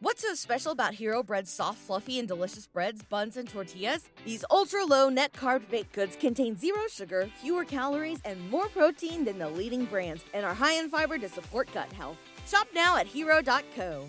What's 0.00 0.22
so 0.22 0.32
special 0.34 0.70
about 0.70 0.94
Hero 0.94 1.24
Bread's 1.24 1.50
soft, 1.50 1.78
fluffy, 1.78 2.20
and 2.20 2.28
delicious 2.28 2.68
breads, 2.68 3.02
buns, 3.02 3.36
and 3.36 3.48
tortillas? 3.48 4.08
These 4.24 4.44
ultra 4.48 4.84
low 4.84 5.08
net 5.08 5.32
carb 5.32 5.68
baked 5.68 5.92
goods 5.92 6.14
contain 6.14 6.56
zero 6.56 6.82
sugar, 6.88 7.28
fewer 7.42 7.64
calories, 7.64 8.20
and 8.24 8.48
more 8.48 8.68
protein 8.68 9.24
than 9.24 9.40
the 9.40 9.48
leading 9.48 9.86
brands, 9.86 10.24
and 10.32 10.46
are 10.46 10.54
high 10.54 10.74
in 10.74 10.88
fiber 10.88 11.18
to 11.18 11.28
support 11.28 11.68
gut 11.74 11.92
health. 11.94 12.16
Shop 12.46 12.68
now 12.72 12.96
at 12.96 13.08
hero.co. 13.08 14.06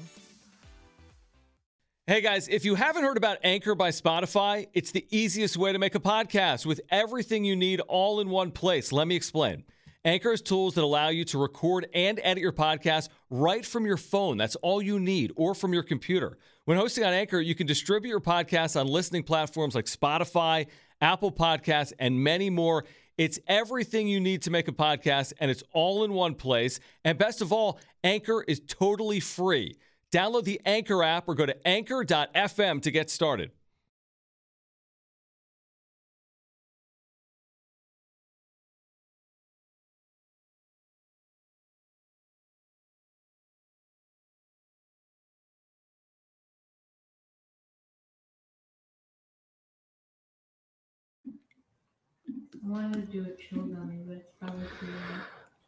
Hey 2.05 2.21
guys, 2.21 2.47
if 2.47 2.63
you 2.65 2.75
haven't 2.75 3.03
heard 3.03 3.17
about 3.17 3.39
Anchor 3.43 3.73
by 3.73 3.89
Spotify, 3.89 4.67
it's 4.75 4.91
the 4.91 5.07
easiest 5.09 5.57
way 5.57 5.73
to 5.73 5.79
make 5.79 5.95
a 5.95 5.99
podcast 5.99 6.67
with 6.67 6.81
everything 6.91 7.43
you 7.43 7.55
need 7.55 7.79
all 7.81 8.19
in 8.19 8.29
one 8.29 8.51
place. 8.51 8.91
Let 8.91 9.07
me 9.07 9.15
explain. 9.15 9.63
Anchor 10.05 10.31
has 10.31 10.41
tools 10.41 10.75
that 10.75 10.83
allow 10.83 11.09
you 11.09 11.25
to 11.25 11.37
record 11.37 11.87
and 11.93 12.21
edit 12.23 12.41
your 12.41 12.53
podcast 12.53 13.09
right 13.29 13.65
from 13.65 13.85
your 13.85 13.97
phone. 13.97 14.37
That's 14.37 14.55
all 14.57 14.81
you 14.81 14.97
need, 14.97 15.33
or 15.35 15.53
from 15.53 15.73
your 15.73 15.83
computer. 15.83 16.37
When 16.63 16.77
hosting 16.77 17.03
on 17.03 17.11
Anchor, 17.11 17.41
you 17.41 17.53
can 17.53 17.67
distribute 17.67 18.09
your 18.09 18.21
podcast 18.21 18.79
on 18.79 18.87
listening 18.87 19.23
platforms 19.23 19.75
like 19.75 19.85
Spotify, 19.85 20.67
Apple 21.01 21.33
Podcasts, 21.33 21.91
and 21.99 22.23
many 22.23 22.49
more. 22.49 22.85
It's 23.17 23.39
everything 23.47 24.07
you 24.07 24.21
need 24.21 24.43
to 24.43 24.51
make 24.51 24.69
a 24.69 24.71
podcast, 24.71 25.33
and 25.41 25.51
it's 25.51 25.63
all 25.73 26.05
in 26.05 26.13
one 26.13 26.35
place. 26.35 26.79
And 27.03 27.17
best 27.17 27.41
of 27.41 27.51
all, 27.51 27.77
Anchor 28.01 28.45
is 28.47 28.61
totally 28.65 29.19
free. 29.19 29.75
Download 30.13 30.45
the 30.45 30.61
Anchor 30.65 31.03
app 31.03 31.27
or 31.27 31.35
go 31.35 31.45
to 31.45 31.67
anchor.fm 31.67 32.81
to 32.81 32.91
get 32.91 33.09
started. 33.09 33.51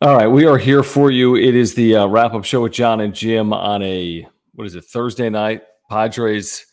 All 0.01 0.15
right, 0.15 0.27
we 0.27 0.45
are 0.45 0.59
here 0.59 0.83
for 0.83 1.09
you. 1.09 1.35
It 1.35 1.55
is 1.55 1.73
the 1.73 1.95
uh, 1.95 2.05
wrap 2.05 2.35
up 2.35 2.45
show 2.45 2.61
with 2.61 2.73
John 2.73 3.01
and 3.01 3.13
Jim 3.13 3.53
on 3.53 3.81
a 3.81 4.27
what 4.53 4.67
is 4.67 4.75
it 4.75 4.85
Thursday 4.85 5.27
night? 5.27 5.63
Padres 5.89 6.67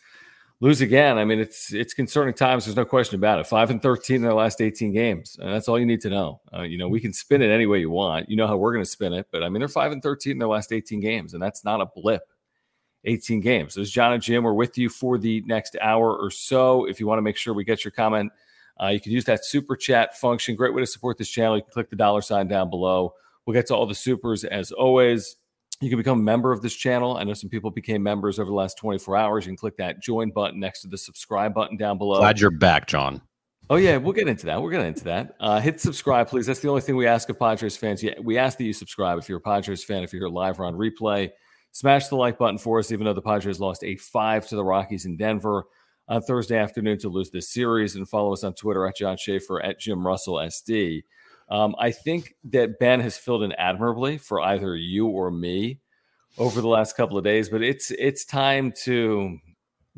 lose 0.60 0.82
again. 0.82 1.16
I 1.16 1.24
mean, 1.24 1.38
it's 1.38 1.72
it's 1.72 1.94
concerning 1.94 2.34
times. 2.34 2.66
There's 2.66 2.76
no 2.76 2.84
question 2.84 3.14
about 3.14 3.38
it. 3.38 3.46
Five 3.46 3.70
and 3.70 3.80
thirteen 3.80 4.16
in 4.16 4.22
their 4.22 4.34
last 4.34 4.60
18 4.60 4.92
games, 4.92 5.38
and 5.40 5.50
that's 5.50 5.66
all 5.66 5.78
you 5.78 5.86
need 5.86 6.02
to 6.02 6.10
know. 6.10 6.42
Uh, 6.54 6.62
you 6.62 6.76
know, 6.76 6.88
we 6.88 7.00
can 7.00 7.14
spin 7.14 7.40
it 7.40 7.48
any 7.48 7.64
way 7.64 7.80
you 7.80 7.90
want. 7.90 8.28
You 8.28 8.36
know 8.36 8.46
how 8.46 8.58
we're 8.58 8.72
going 8.72 8.84
to 8.84 8.90
spin 8.90 9.14
it, 9.14 9.28
but 9.32 9.42
I 9.42 9.48
mean, 9.48 9.60
they're 9.60 9.68
five 9.68 9.92
and 9.92 10.02
13 10.02 10.32
in 10.32 10.38
their 10.38 10.48
last 10.48 10.72
18 10.72 11.00
games, 11.00 11.32
and 11.32 11.42
that's 11.42 11.64
not 11.64 11.80
a 11.80 11.86
blip. 11.86 12.22
18 13.04 13.40
games. 13.40 13.74
There's 13.74 13.90
John 13.90 14.12
and 14.12 14.22
Jim. 14.22 14.44
We're 14.44 14.52
with 14.52 14.76
you 14.76 14.90
for 14.90 15.16
the 15.16 15.42
next 15.46 15.76
hour 15.80 16.14
or 16.14 16.30
so. 16.30 16.84
If 16.84 17.00
you 17.00 17.06
want 17.06 17.16
to 17.16 17.22
make 17.22 17.36
sure 17.38 17.54
we 17.54 17.64
get 17.64 17.82
your 17.82 17.92
comment 17.92 18.30
uh, 18.82 18.88
you 18.88 19.00
can 19.00 19.12
use 19.12 19.24
that 19.24 19.44
super 19.44 19.76
chat 19.76 20.16
function. 20.16 20.54
Great 20.54 20.74
way 20.74 20.80
to 20.80 20.86
support 20.86 21.18
this 21.18 21.28
channel. 21.28 21.56
You 21.56 21.62
can 21.62 21.72
click 21.72 21.90
the 21.90 21.96
dollar 21.96 22.22
sign 22.22 22.48
down 22.48 22.70
below. 22.70 23.14
We'll 23.46 23.54
get 23.54 23.66
to 23.68 23.74
all 23.74 23.86
the 23.86 23.94
supers 23.94 24.44
as 24.44 24.72
always. 24.72 25.36
You 25.80 25.88
can 25.88 25.98
become 25.98 26.18
a 26.18 26.22
member 26.22 26.52
of 26.52 26.60
this 26.60 26.74
channel. 26.74 27.16
I 27.16 27.24
know 27.24 27.34
some 27.34 27.50
people 27.50 27.70
became 27.70 28.02
members 28.02 28.38
over 28.38 28.50
the 28.50 28.54
last 28.54 28.76
24 28.78 29.16
hours. 29.16 29.46
You 29.46 29.50
can 29.50 29.56
click 29.56 29.76
that 29.76 30.02
join 30.02 30.30
button 30.30 30.58
next 30.58 30.82
to 30.82 30.88
the 30.88 30.98
subscribe 30.98 31.54
button 31.54 31.76
down 31.76 31.98
below. 31.98 32.18
Glad 32.18 32.40
you're 32.40 32.50
back, 32.50 32.88
John. 32.88 33.22
Oh 33.70 33.76
yeah, 33.76 33.98
we'll 33.98 34.14
get 34.14 34.28
into 34.28 34.46
that. 34.46 34.60
We'll 34.60 34.70
get 34.70 34.80
into 34.80 35.04
that. 35.04 35.36
Uh, 35.38 35.60
hit 35.60 35.80
subscribe, 35.80 36.28
please. 36.28 36.46
That's 36.46 36.60
the 36.60 36.68
only 36.68 36.80
thing 36.80 36.96
we 36.96 37.06
ask 37.06 37.28
of 37.28 37.38
Padres 37.38 37.76
fans. 37.76 38.02
We 38.22 38.38
ask 38.38 38.56
that 38.58 38.64
you 38.64 38.72
subscribe 38.72 39.18
if 39.18 39.28
you're 39.28 39.38
a 39.38 39.42
Padres 39.42 39.84
fan. 39.84 40.02
If 40.02 40.12
you're 40.12 40.22
here 40.22 40.28
live 40.28 40.58
or 40.58 40.64
on 40.64 40.74
replay, 40.74 41.30
smash 41.72 42.08
the 42.08 42.16
like 42.16 42.38
button 42.38 42.56
for 42.56 42.78
us. 42.78 42.90
Even 42.92 43.04
though 43.04 43.12
the 43.12 43.22
Padres 43.22 43.60
lost 43.60 43.84
a 43.84 43.96
five 43.96 44.48
to 44.48 44.56
the 44.56 44.64
Rockies 44.64 45.04
in 45.04 45.18
Denver, 45.18 45.64
on 46.08 46.22
Thursday 46.22 46.56
afternoon 46.56 46.98
to 46.98 47.08
lose 47.08 47.30
this 47.30 47.48
series. 47.48 47.94
And 47.94 48.08
follow 48.08 48.32
us 48.32 48.44
on 48.44 48.54
Twitter 48.54 48.86
at 48.86 48.96
John 48.96 49.16
Schaefer 49.16 49.62
at 49.62 49.78
Jim 49.78 50.06
Russell 50.06 50.34
SD. 50.34 51.02
Um, 51.50 51.74
I 51.78 51.92
think 51.92 52.34
that 52.44 52.78
Ben 52.78 53.00
has 53.00 53.16
filled 53.16 53.42
in 53.42 53.52
admirably 53.52 54.18
for 54.18 54.40
either 54.40 54.76
you 54.76 55.06
or 55.06 55.30
me 55.30 55.80
over 56.36 56.60
the 56.60 56.68
last 56.68 56.96
couple 56.96 57.16
of 57.16 57.24
days, 57.24 57.48
but 57.48 57.62
it's 57.62 57.90
it's 57.90 58.24
time 58.24 58.72
to 58.84 59.38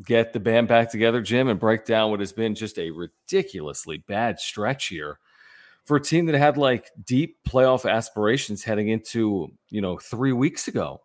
get 0.05 0.33
the 0.33 0.39
band 0.39 0.67
back 0.67 0.89
together, 0.89 1.21
Jim, 1.21 1.47
and 1.47 1.59
break 1.59 1.85
down 1.85 2.09
what 2.09 2.19
has 2.19 2.31
been 2.31 2.55
just 2.55 2.79
a 2.79 2.91
ridiculously 2.91 3.97
bad 3.97 4.39
stretch 4.39 4.87
here 4.87 5.19
for 5.85 5.97
a 5.97 6.01
team 6.01 6.25
that 6.27 6.35
had 6.35 6.57
like 6.57 6.89
deep 7.05 7.37
playoff 7.47 7.89
aspirations 7.89 8.63
heading 8.63 8.87
into 8.87 9.51
you 9.69 9.81
know 9.81 9.97
three 9.97 10.31
weeks 10.33 10.67
ago 10.67 11.01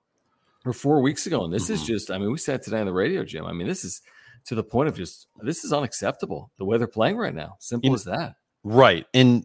or 0.65 0.73
four 0.73 1.01
weeks 1.01 1.27
ago, 1.27 1.45
and 1.45 1.53
this 1.53 1.65
mm-hmm. 1.65 1.75
is 1.75 1.83
just 1.83 2.11
I 2.11 2.19
mean 2.19 2.31
we 2.31 2.39
sat 2.39 2.63
today 2.63 2.81
on 2.81 2.87
the 2.87 2.93
radio, 2.93 3.25
Jim. 3.25 3.45
I 3.45 3.53
mean 3.53 3.67
this 3.67 3.85
is 3.85 4.01
to 4.47 4.55
the 4.55 4.63
point 4.63 4.89
of 4.89 4.97
just 4.97 5.27
this 5.43 5.65
is 5.65 5.73
unacceptable 5.73 6.51
the 6.59 6.65
way 6.65 6.79
they're 6.79 6.87
playing 6.87 7.17
right 7.17 7.35
now. 7.35 7.57
Simple 7.61 7.95
as 7.95 8.05
that. 8.05 8.37
Right. 8.65 9.07
And 9.13 9.45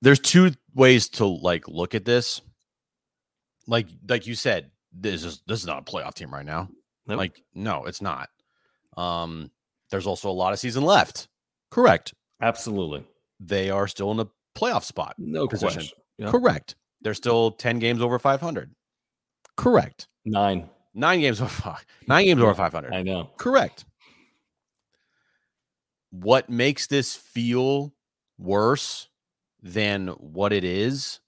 there's 0.00 0.20
two 0.20 0.52
ways 0.74 1.08
to 1.10 1.26
like 1.26 1.68
look 1.68 1.94
at 1.94 2.04
this. 2.04 2.40
Like 3.66 3.88
like 4.08 4.26
you 4.26 4.34
said, 4.34 4.70
this 4.92 5.24
is 5.24 5.42
this 5.46 5.60
is 5.60 5.66
not 5.66 5.78
a 5.78 5.90
playoff 5.90 6.14
team 6.14 6.32
right 6.32 6.46
now. 6.46 6.68
Nope. 7.06 7.18
Like 7.18 7.42
no, 7.54 7.84
it's 7.84 8.00
not. 8.00 8.28
Um 8.96 9.50
there's 9.90 10.06
also 10.06 10.30
a 10.30 10.32
lot 10.32 10.52
of 10.52 10.58
season 10.58 10.84
left. 10.84 11.28
Correct. 11.70 12.14
Absolutely. 12.40 13.04
They 13.40 13.70
are 13.70 13.88
still 13.88 14.10
in 14.12 14.20
a 14.20 14.26
playoff 14.56 14.84
spot. 14.84 15.14
No 15.18 15.46
position. 15.46 15.74
question. 15.74 15.98
Yep. 16.18 16.30
Correct. 16.30 16.76
They're 17.00 17.14
still 17.14 17.52
10 17.52 17.78
games 17.78 18.02
over 18.02 18.18
500. 18.18 18.74
Correct. 19.56 20.08
9. 20.24 20.68
Nine 20.98 21.20
games 21.20 21.40
over 21.40 21.76
nine 22.08 22.24
games 22.24 22.42
over 22.42 22.52
500. 22.54 22.92
I 22.92 23.02
know. 23.02 23.30
Correct. 23.36 23.84
What 26.10 26.50
makes 26.50 26.88
this 26.88 27.14
feel 27.14 27.94
worse 28.36 29.08
than 29.62 30.08
what 30.08 30.52
it 30.52 30.64
is 30.64 31.20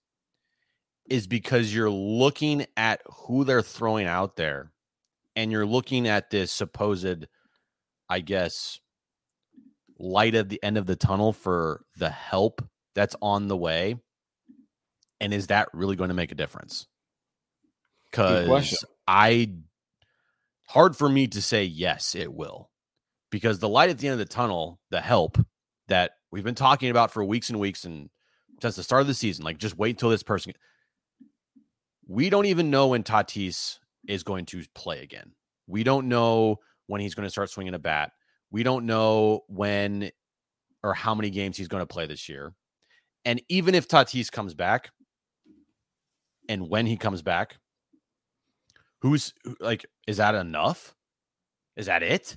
is 1.08 1.28
because 1.28 1.72
you're 1.72 1.88
looking 1.88 2.66
at 2.76 3.00
who 3.06 3.44
they're 3.44 3.62
throwing 3.62 4.06
out 4.06 4.34
there 4.34 4.72
and 5.36 5.52
you're 5.52 5.66
looking 5.66 6.08
at 6.08 6.30
this 6.30 6.50
supposed, 6.50 7.26
I 8.08 8.20
guess, 8.20 8.80
light 10.00 10.34
at 10.34 10.48
the 10.48 10.60
end 10.64 10.78
of 10.78 10.86
the 10.86 10.96
tunnel 10.96 11.32
for 11.32 11.84
the 11.96 12.10
help 12.10 12.60
that's 12.96 13.14
on 13.22 13.46
the 13.46 13.56
way. 13.56 14.00
And 15.20 15.32
is 15.32 15.46
that 15.46 15.68
really 15.72 15.94
going 15.94 16.08
to 16.08 16.14
make 16.14 16.32
a 16.32 16.36
difference? 16.36 16.88
Because 18.10 18.84
I 19.10 19.50
hard 20.68 20.96
for 20.96 21.08
me 21.08 21.26
to 21.26 21.42
say 21.42 21.64
yes, 21.64 22.14
it 22.14 22.32
will. 22.32 22.70
Because 23.30 23.58
the 23.58 23.68
light 23.68 23.90
at 23.90 23.98
the 23.98 24.06
end 24.06 24.12
of 24.12 24.18
the 24.20 24.24
tunnel, 24.24 24.78
the 24.90 25.00
help 25.00 25.36
that 25.88 26.12
we've 26.30 26.44
been 26.44 26.54
talking 26.54 26.90
about 26.90 27.10
for 27.10 27.24
weeks 27.24 27.50
and 27.50 27.58
weeks 27.58 27.84
and 27.84 28.08
since 28.62 28.76
the 28.76 28.84
start 28.84 29.00
of 29.00 29.08
the 29.08 29.14
season, 29.14 29.44
like 29.44 29.58
just 29.58 29.76
wait 29.76 29.96
until 29.96 30.10
this 30.10 30.22
person. 30.22 30.52
We 32.06 32.30
don't 32.30 32.46
even 32.46 32.70
know 32.70 32.88
when 32.88 33.02
Tatis 33.02 33.78
is 34.06 34.22
going 34.22 34.46
to 34.46 34.62
play 34.76 35.02
again. 35.02 35.32
We 35.66 35.82
don't 35.82 36.08
know 36.08 36.58
when 36.86 37.00
he's 37.00 37.14
going 37.16 37.26
to 37.26 37.30
start 37.30 37.50
swinging 37.50 37.74
a 37.74 37.78
bat. 37.80 38.12
We 38.52 38.62
don't 38.62 38.86
know 38.86 39.40
when 39.48 40.10
or 40.84 40.94
how 40.94 41.16
many 41.16 41.30
games 41.30 41.56
he's 41.56 41.68
going 41.68 41.82
to 41.82 41.86
play 41.86 42.06
this 42.06 42.28
year. 42.28 42.52
And 43.24 43.42
even 43.48 43.74
if 43.74 43.88
Tatis 43.88 44.30
comes 44.30 44.54
back, 44.54 44.90
and 46.48 46.68
when 46.68 46.86
he 46.86 46.96
comes 46.96 47.22
back, 47.22 47.59
Who's 49.02 49.32
like, 49.60 49.86
is 50.06 50.18
that 50.18 50.34
enough? 50.34 50.94
Is 51.76 51.86
that 51.86 52.02
it? 52.02 52.36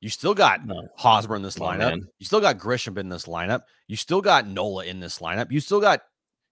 You 0.00 0.08
still 0.08 0.34
got 0.34 0.64
no. 0.66 0.88
Hosmer 0.96 1.36
in 1.36 1.42
this 1.42 1.58
lineup. 1.58 2.00
you 2.18 2.26
still 2.26 2.40
got 2.40 2.58
Grisham 2.58 2.96
in 2.96 3.08
this 3.08 3.26
lineup. 3.26 3.62
You 3.86 3.96
still 3.96 4.22
got 4.22 4.46
Nola 4.46 4.86
in 4.86 5.00
this 5.00 5.18
lineup. 5.18 5.50
You 5.50 5.60
still 5.60 5.80
got 5.80 6.00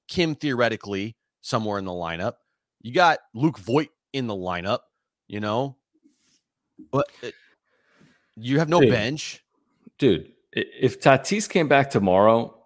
Kim 0.09 0.34
theoretically 0.34 1.16
somewhere 1.41 1.78
in 1.78 1.84
the 1.84 1.93
lineup. 1.93 2.34
You 2.82 2.93
got 2.93 3.21
Luke 3.34 3.59
Voit 3.59 3.88
in 4.12 4.27
the 4.27 4.34
lineup, 4.34 4.81
you 5.28 5.41
know, 5.41 5.77
but 6.91 7.07
it, 7.22 7.34
you 8.36 8.59
have 8.59 8.68
no 8.68 8.80
dude, 8.80 8.91
bench. 8.91 9.42
Dude, 9.98 10.33
if 10.53 11.01
Tatis 11.01 11.48
came 11.48 11.68
back 11.68 11.91
tomorrow 11.91 12.58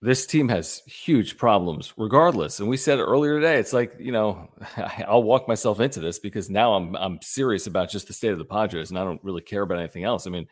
this 0.00 0.26
team 0.26 0.48
has 0.48 0.82
huge 0.86 1.36
problems 1.36 1.92
regardless. 1.96 2.60
And 2.60 2.68
we 2.68 2.76
said 2.76 3.00
earlier 3.00 3.40
today, 3.40 3.58
it's 3.58 3.72
like, 3.72 3.96
you 3.98 4.12
know, 4.12 4.48
I'll 5.06 5.22
walk 5.22 5.48
myself 5.48 5.80
into 5.80 6.00
this 6.00 6.18
because 6.18 6.48
now 6.48 6.74
I'm 6.74 6.94
I'm 6.96 7.18
serious 7.22 7.66
about 7.66 7.90
just 7.90 8.06
the 8.06 8.12
state 8.12 8.32
of 8.32 8.38
the 8.38 8.44
Padres 8.44 8.90
and 8.90 8.98
I 8.98 9.04
don't 9.04 9.22
really 9.24 9.42
care 9.42 9.62
about 9.62 9.78
anything 9.78 10.04
else. 10.04 10.26
I 10.26 10.30
mean, 10.30 10.46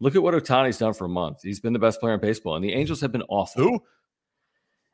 look 0.00 0.16
at 0.16 0.22
what 0.22 0.34
Ohtani's 0.34 0.78
done 0.78 0.94
for 0.94 1.04
a 1.04 1.10
month. 1.10 1.42
He's 1.42 1.60
been 1.60 1.72
the 1.72 1.78
best 1.78 2.00
player 2.00 2.14
in 2.14 2.20
baseball, 2.20 2.54
and 2.54 2.64
the 2.64 2.70
mm-hmm. 2.70 2.80
Angels 2.80 3.00
have 3.00 3.12
been 3.12 3.24
awful. 3.28 3.62
Who? 3.62 3.82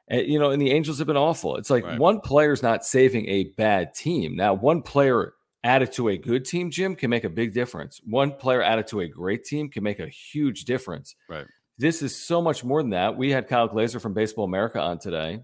And, 0.08 0.26
you 0.26 0.38
know, 0.38 0.50
and 0.50 0.61
the 0.61 0.70
Angels 0.70 0.99
have 0.99 1.06
been 1.06 1.17
awful. 1.17 1.56
It's 1.56 1.70
like 1.70 1.85
right. 1.85 1.99
one 1.99 2.20
player's 2.20 2.62
not 2.62 2.85
saving 2.85 3.29
a 3.29 3.44
bad 3.56 3.94
team. 3.94 4.37
Now, 4.37 4.55
one 4.55 4.82
player 4.82 5.35
added 5.62 5.93
to 5.93 6.08
a 6.08 6.19
good 6.19 6.44
team, 6.44 6.70
Jim, 6.70 6.94
can 6.94 7.11
make 7.11 7.25
a 7.25 7.31
big 7.31 7.55
difference. 7.55 8.00
One 8.05 8.32
player 8.32 8.62
added 8.62 8.87
to 8.88 9.00
a 9.00 9.08
great 9.08 9.44
team 9.44 9.70
can 9.70 9.82
make 9.82 10.00
a 10.00 10.08
huge 10.08 10.64
difference. 10.64 11.17
Right. 11.29 11.47
This 11.79 12.03
is 12.03 12.17
so 12.17 12.41
much 12.41 12.62
more 12.62 12.82
than 12.82 12.91
that. 12.91 13.17
We 13.17 13.31
had 13.31 13.49
Kyle 13.49 13.69
Glaser 13.69 13.99
from 13.99 14.15
Baseball 14.15 14.44
America 14.44 14.81
on 14.81 14.99
today, 14.99 15.41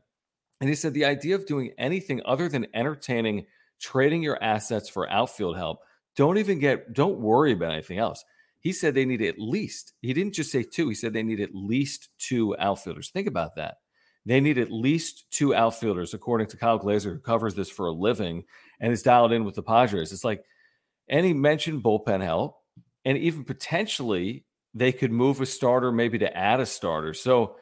and 0.61 0.69
he 0.69 0.77
said 0.77 0.95
the 0.95 1.05
idea 1.05 1.35
of 1.35 1.47
doing 1.47 1.73
anything 1.79 2.21
other 2.25 2.49
than 2.49 2.67
entertaining 2.75 3.47
trading 3.81 4.23
your 4.23 4.43
assets 4.43 4.89
for 4.89 5.11
outfield 5.11 5.57
help. 5.57 5.81
Don't 6.17 6.39
even 6.39 6.59
get, 6.59 6.93
don't 6.93 7.19
worry 7.19 7.53
about 7.53 7.73
anything 7.73 7.99
else. 7.99 8.25
He 8.61 8.73
said 8.73 8.95
they 8.95 9.07
need 9.07 9.23
at 9.23 9.39
least, 9.39 9.95
he 10.03 10.13
didn't 10.13 10.35
just 10.35 10.53
say 10.53 10.63
two, 10.63 10.89
he 10.89 10.95
said 10.95 11.13
they 11.13 11.23
need 11.23 11.41
at 11.41 11.55
least 11.55 12.11
two 12.19 12.55
outfielders. 12.59 13.09
Think 13.09 13.27
about 13.27 13.57
that. 13.57 13.77
They 14.27 14.39
need 14.39 14.59
at 14.59 14.71
least 14.71 15.25
two 15.31 15.55
outfielders, 15.55 16.13
according 16.13 16.49
to 16.49 16.59
Kyle 16.59 16.77
Glaser, 16.77 17.15
who 17.15 17.21
covers 17.21 17.55
this 17.55 17.71
for 17.71 17.87
a 17.87 17.93
living 17.93 18.45
and 18.79 18.93
is 18.93 19.03
dialed 19.03 19.33
in 19.33 19.45
with 19.45 19.55
the 19.55 19.63
Padres. 19.63 20.13
It's 20.13 20.25
like, 20.25 20.45
he 21.09 21.33
mentioned 21.33 21.83
bullpen 21.83 22.23
help, 22.23 22.59
and 23.05 23.17
even 23.17 23.45
potentially 23.45 24.45
they 24.75 24.93
could 24.93 25.13
move 25.13 25.41
a 25.41 25.47
starter, 25.47 25.91
maybe 25.93 26.19
to 26.19 26.37
add 26.37 26.61
a 26.61 26.67
starter. 26.67 27.15
So, 27.15 27.57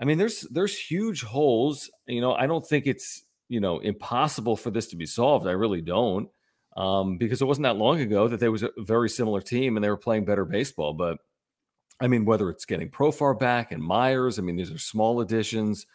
I 0.00 0.04
mean, 0.04 0.18
there's 0.18 0.42
there's 0.50 0.78
huge 0.78 1.22
holes. 1.22 1.90
You 2.06 2.20
know, 2.20 2.34
I 2.34 2.46
don't 2.46 2.66
think 2.66 2.86
it's 2.86 3.22
you 3.48 3.60
know 3.60 3.78
impossible 3.80 4.56
for 4.56 4.70
this 4.70 4.88
to 4.88 4.96
be 4.96 5.06
solved. 5.06 5.46
I 5.46 5.52
really 5.52 5.82
don't, 5.82 6.28
um, 6.76 7.18
because 7.18 7.40
it 7.42 7.46
wasn't 7.46 7.64
that 7.64 7.76
long 7.76 8.00
ago 8.00 8.28
that 8.28 8.40
there 8.40 8.52
was 8.52 8.62
a 8.64 8.70
very 8.78 9.08
similar 9.10 9.40
team 9.40 9.76
and 9.76 9.84
they 9.84 9.90
were 9.90 9.96
playing 9.96 10.24
better 10.24 10.44
baseball. 10.44 10.94
But 10.94 11.18
I 12.00 12.08
mean, 12.08 12.24
whether 12.24 12.50
it's 12.50 12.64
getting 12.64 12.90
Profar 12.90 13.38
back 13.38 13.70
and 13.72 13.82
Myers, 13.82 14.38
I 14.38 14.42
mean, 14.42 14.56
these 14.56 14.72
are 14.72 14.78
small 14.78 15.20
additions. 15.20 15.86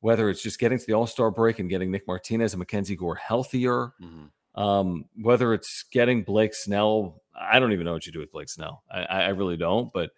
Whether 0.00 0.30
it's 0.30 0.42
just 0.42 0.60
getting 0.60 0.78
to 0.78 0.86
the 0.86 0.92
All 0.92 1.06
Star 1.08 1.30
break 1.30 1.58
and 1.58 1.68
getting 1.70 1.90
Nick 1.90 2.06
Martinez 2.06 2.54
and 2.54 2.64
MacKenzie 2.64 2.96
Gore 2.96 3.16
healthier, 3.16 3.92
Mhm. 4.02 4.30
Um, 4.54 5.04
whether 5.20 5.54
it's 5.54 5.84
getting 5.92 6.22
Blake 6.22 6.54
Snell, 6.54 7.22
I 7.38 7.58
don't 7.58 7.72
even 7.72 7.84
know 7.84 7.92
what 7.92 8.06
you 8.06 8.12
do 8.12 8.18
with 8.18 8.32
Blake 8.32 8.48
Snell. 8.48 8.82
I, 8.90 9.02
I 9.02 9.28
really 9.28 9.56
don't. 9.56 9.92
But 9.92 10.10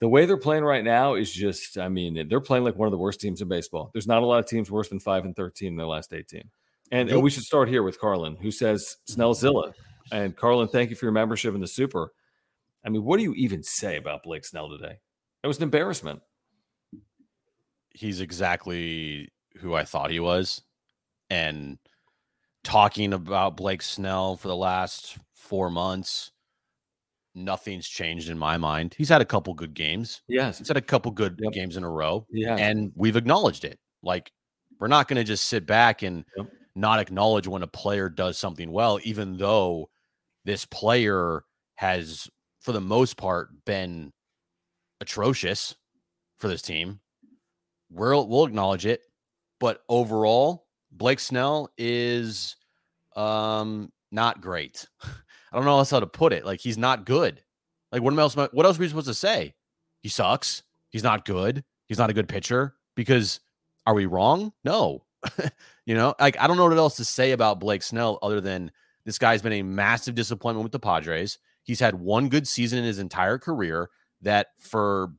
the 0.00 0.08
way 0.08 0.26
they're 0.26 0.36
playing 0.36 0.64
right 0.64 0.84
now 0.84 1.14
is 1.14 1.32
just, 1.32 1.76
I 1.76 1.88
mean, 1.88 2.28
they're 2.28 2.40
playing 2.40 2.64
like 2.64 2.76
one 2.76 2.86
of 2.86 2.92
the 2.92 2.98
worst 2.98 3.20
teams 3.20 3.42
in 3.42 3.48
baseball. 3.48 3.90
There's 3.92 4.06
not 4.06 4.22
a 4.22 4.26
lot 4.26 4.38
of 4.38 4.46
teams 4.46 4.70
worse 4.70 4.88
than 4.88 5.00
five 5.00 5.24
and 5.24 5.34
thirteen 5.34 5.68
in 5.68 5.76
their 5.76 5.86
last 5.86 6.12
eighteen. 6.12 6.48
And, 6.90 7.10
and 7.10 7.22
we 7.22 7.30
should 7.30 7.42
start 7.42 7.68
here 7.68 7.82
with 7.82 8.00
Carlin, 8.00 8.36
who 8.36 8.50
says 8.50 8.96
Snellzilla. 9.10 9.74
And 10.10 10.34
Carlin, 10.34 10.68
thank 10.68 10.88
you 10.88 10.96
for 10.96 11.04
your 11.04 11.12
membership 11.12 11.54
in 11.54 11.60
the 11.60 11.66
Super. 11.66 12.12
I 12.82 12.88
mean, 12.88 13.04
what 13.04 13.18
do 13.18 13.24
you 13.24 13.34
even 13.34 13.62
say 13.62 13.96
about 13.96 14.22
Blake 14.22 14.46
Snell 14.46 14.70
today? 14.70 14.98
It 15.42 15.46
was 15.46 15.58
an 15.58 15.64
embarrassment. 15.64 16.22
he's 17.98 18.20
exactly 18.20 19.28
who 19.56 19.74
I 19.74 19.84
thought 19.84 20.10
he 20.10 20.20
was. 20.20 20.62
And 21.30 21.78
talking 22.64 23.12
about 23.12 23.56
Blake 23.56 23.82
Snell 23.82 24.36
for 24.36 24.48
the 24.48 24.56
last 24.56 25.16
four 25.34 25.70
months, 25.70 26.32
nothing's 27.34 27.88
changed 27.88 28.28
in 28.30 28.38
my 28.38 28.56
mind. 28.56 28.94
He's 28.98 29.08
had 29.08 29.20
a 29.20 29.24
couple 29.26 29.54
good 29.54 29.74
games. 29.74 30.22
Yes. 30.28 30.58
He's 30.58 30.68
had 30.68 30.76
a 30.76 30.82
couple 30.82 31.10
good 31.12 31.38
Yep. 31.42 31.52
games 31.52 31.76
in 31.76 31.84
a 31.84 31.88
row, 31.90 32.26
Yeah. 32.30 32.56
and 32.56 32.92
we've 32.96 33.16
acknowledged 33.16 33.64
it. 33.64 33.78
Like 34.02 34.32
we're 34.80 34.88
not 34.88 35.08
going 35.08 35.16
to 35.16 35.24
just 35.24 35.44
sit 35.48 35.66
back 35.66 36.02
and 36.02 36.24
Yep. 36.36 36.46
not 36.74 37.00
acknowledge 37.00 37.46
when 37.48 37.62
a 37.62 37.66
player 37.66 38.08
does 38.08 38.38
something 38.38 38.70
well, 38.70 39.00
even 39.02 39.36
though 39.36 39.90
this 40.44 40.64
player 40.66 41.44
has, 41.76 42.28
for 42.60 42.72
the 42.72 42.80
most 42.80 43.16
part, 43.16 43.64
been 43.64 44.12
atrocious 45.00 45.74
for 46.38 46.48
this 46.48 46.62
team. 46.62 47.00
We'll 47.90 48.26
we'll 48.28 48.44
acknowledge 48.46 48.84
it, 48.86 49.02
but 49.58 49.82
overall, 49.88 50.67
Blake 50.98 51.20
Snell 51.20 51.70
is 51.78 52.56
um 53.16 53.90
not 54.10 54.40
great. 54.40 54.86
I 55.04 55.56
don't 55.56 55.64
know 55.64 55.78
else 55.78 55.90
how 55.90 56.00
to 56.00 56.06
put 56.06 56.32
it. 56.32 56.44
Like 56.44 56.60
he's 56.60 56.78
not 56.78 57.06
good. 57.06 57.42
Like 57.92 58.02
what 58.02 58.18
else? 58.18 58.36
What 58.36 58.66
else 58.66 58.78
are 58.78 58.80
we 58.80 58.88
supposed 58.88 59.06
to 59.06 59.14
say? 59.14 59.54
He 60.02 60.08
sucks. 60.08 60.62
He's 60.90 61.02
not 61.02 61.24
good. 61.24 61.64
He's 61.86 61.98
not 61.98 62.10
a 62.10 62.14
good 62.14 62.28
pitcher. 62.28 62.74
Because 62.94 63.40
are 63.86 63.94
we 63.94 64.06
wrong? 64.06 64.52
No. 64.64 65.04
you 65.86 65.94
know, 65.94 66.14
like 66.20 66.38
I 66.38 66.46
don't 66.46 66.56
know 66.56 66.68
what 66.68 66.76
else 66.76 66.96
to 66.96 67.04
say 67.04 67.32
about 67.32 67.60
Blake 67.60 67.82
Snell 67.82 68.18
other 68.22 68.40
than 68.40 68.70
this 69.04 69.18
guy's 69.18 69.40
been 69.40 69.54
a 69.54 69.62
massive 69.62 70.14
disappointment 70.14 70.64
with 70.64 70.72
the 70.72 70.78
Padres. 70.78 71.38
He's 71.62 71.80
had 71.80 71.94
one 71.94 72.28
good 72.28 72.46
season 72.46 72.80
in 72.80 72.84
his 72.84 72.98
entire 72.98 73.38
career 73.38 73.88
that, 74.22 74.48
for 74.58 75.12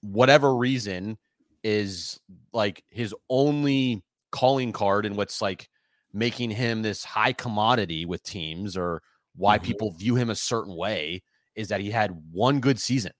whatever 0.00 0.54
reason, 0.56 1.18
is 1.64 2.20
like 2.52 2.84
his 2.88 3.14
only 3.28 4.04
calling 4.32 4.72
card 4.72 5.06
and 5.06 5.16
what's 5.16 5.40
like 5.40 5.68
making 6.12 6.50
him 6.50 6.82
this 6.82 7.04
high 7.04 7.32
commodity 7.32 8.04
with 8.06 8.22
teams 8.22 8.76
or 8.76 9.02
why 9.34 9.58
Mhm. 9.58 9.62
people 9.62 9.90
view 9.92 10.16
him 10.16 10.30
a 10.30 10.34
certain 10.34 10.74
way 10.76 11.22
is 11.54 11.68
that 11.68 11.80
he 11.80 11.90
had 11.90 12.10
one 12.32 12.60
good 12.60 12.80
season 12.80 13.12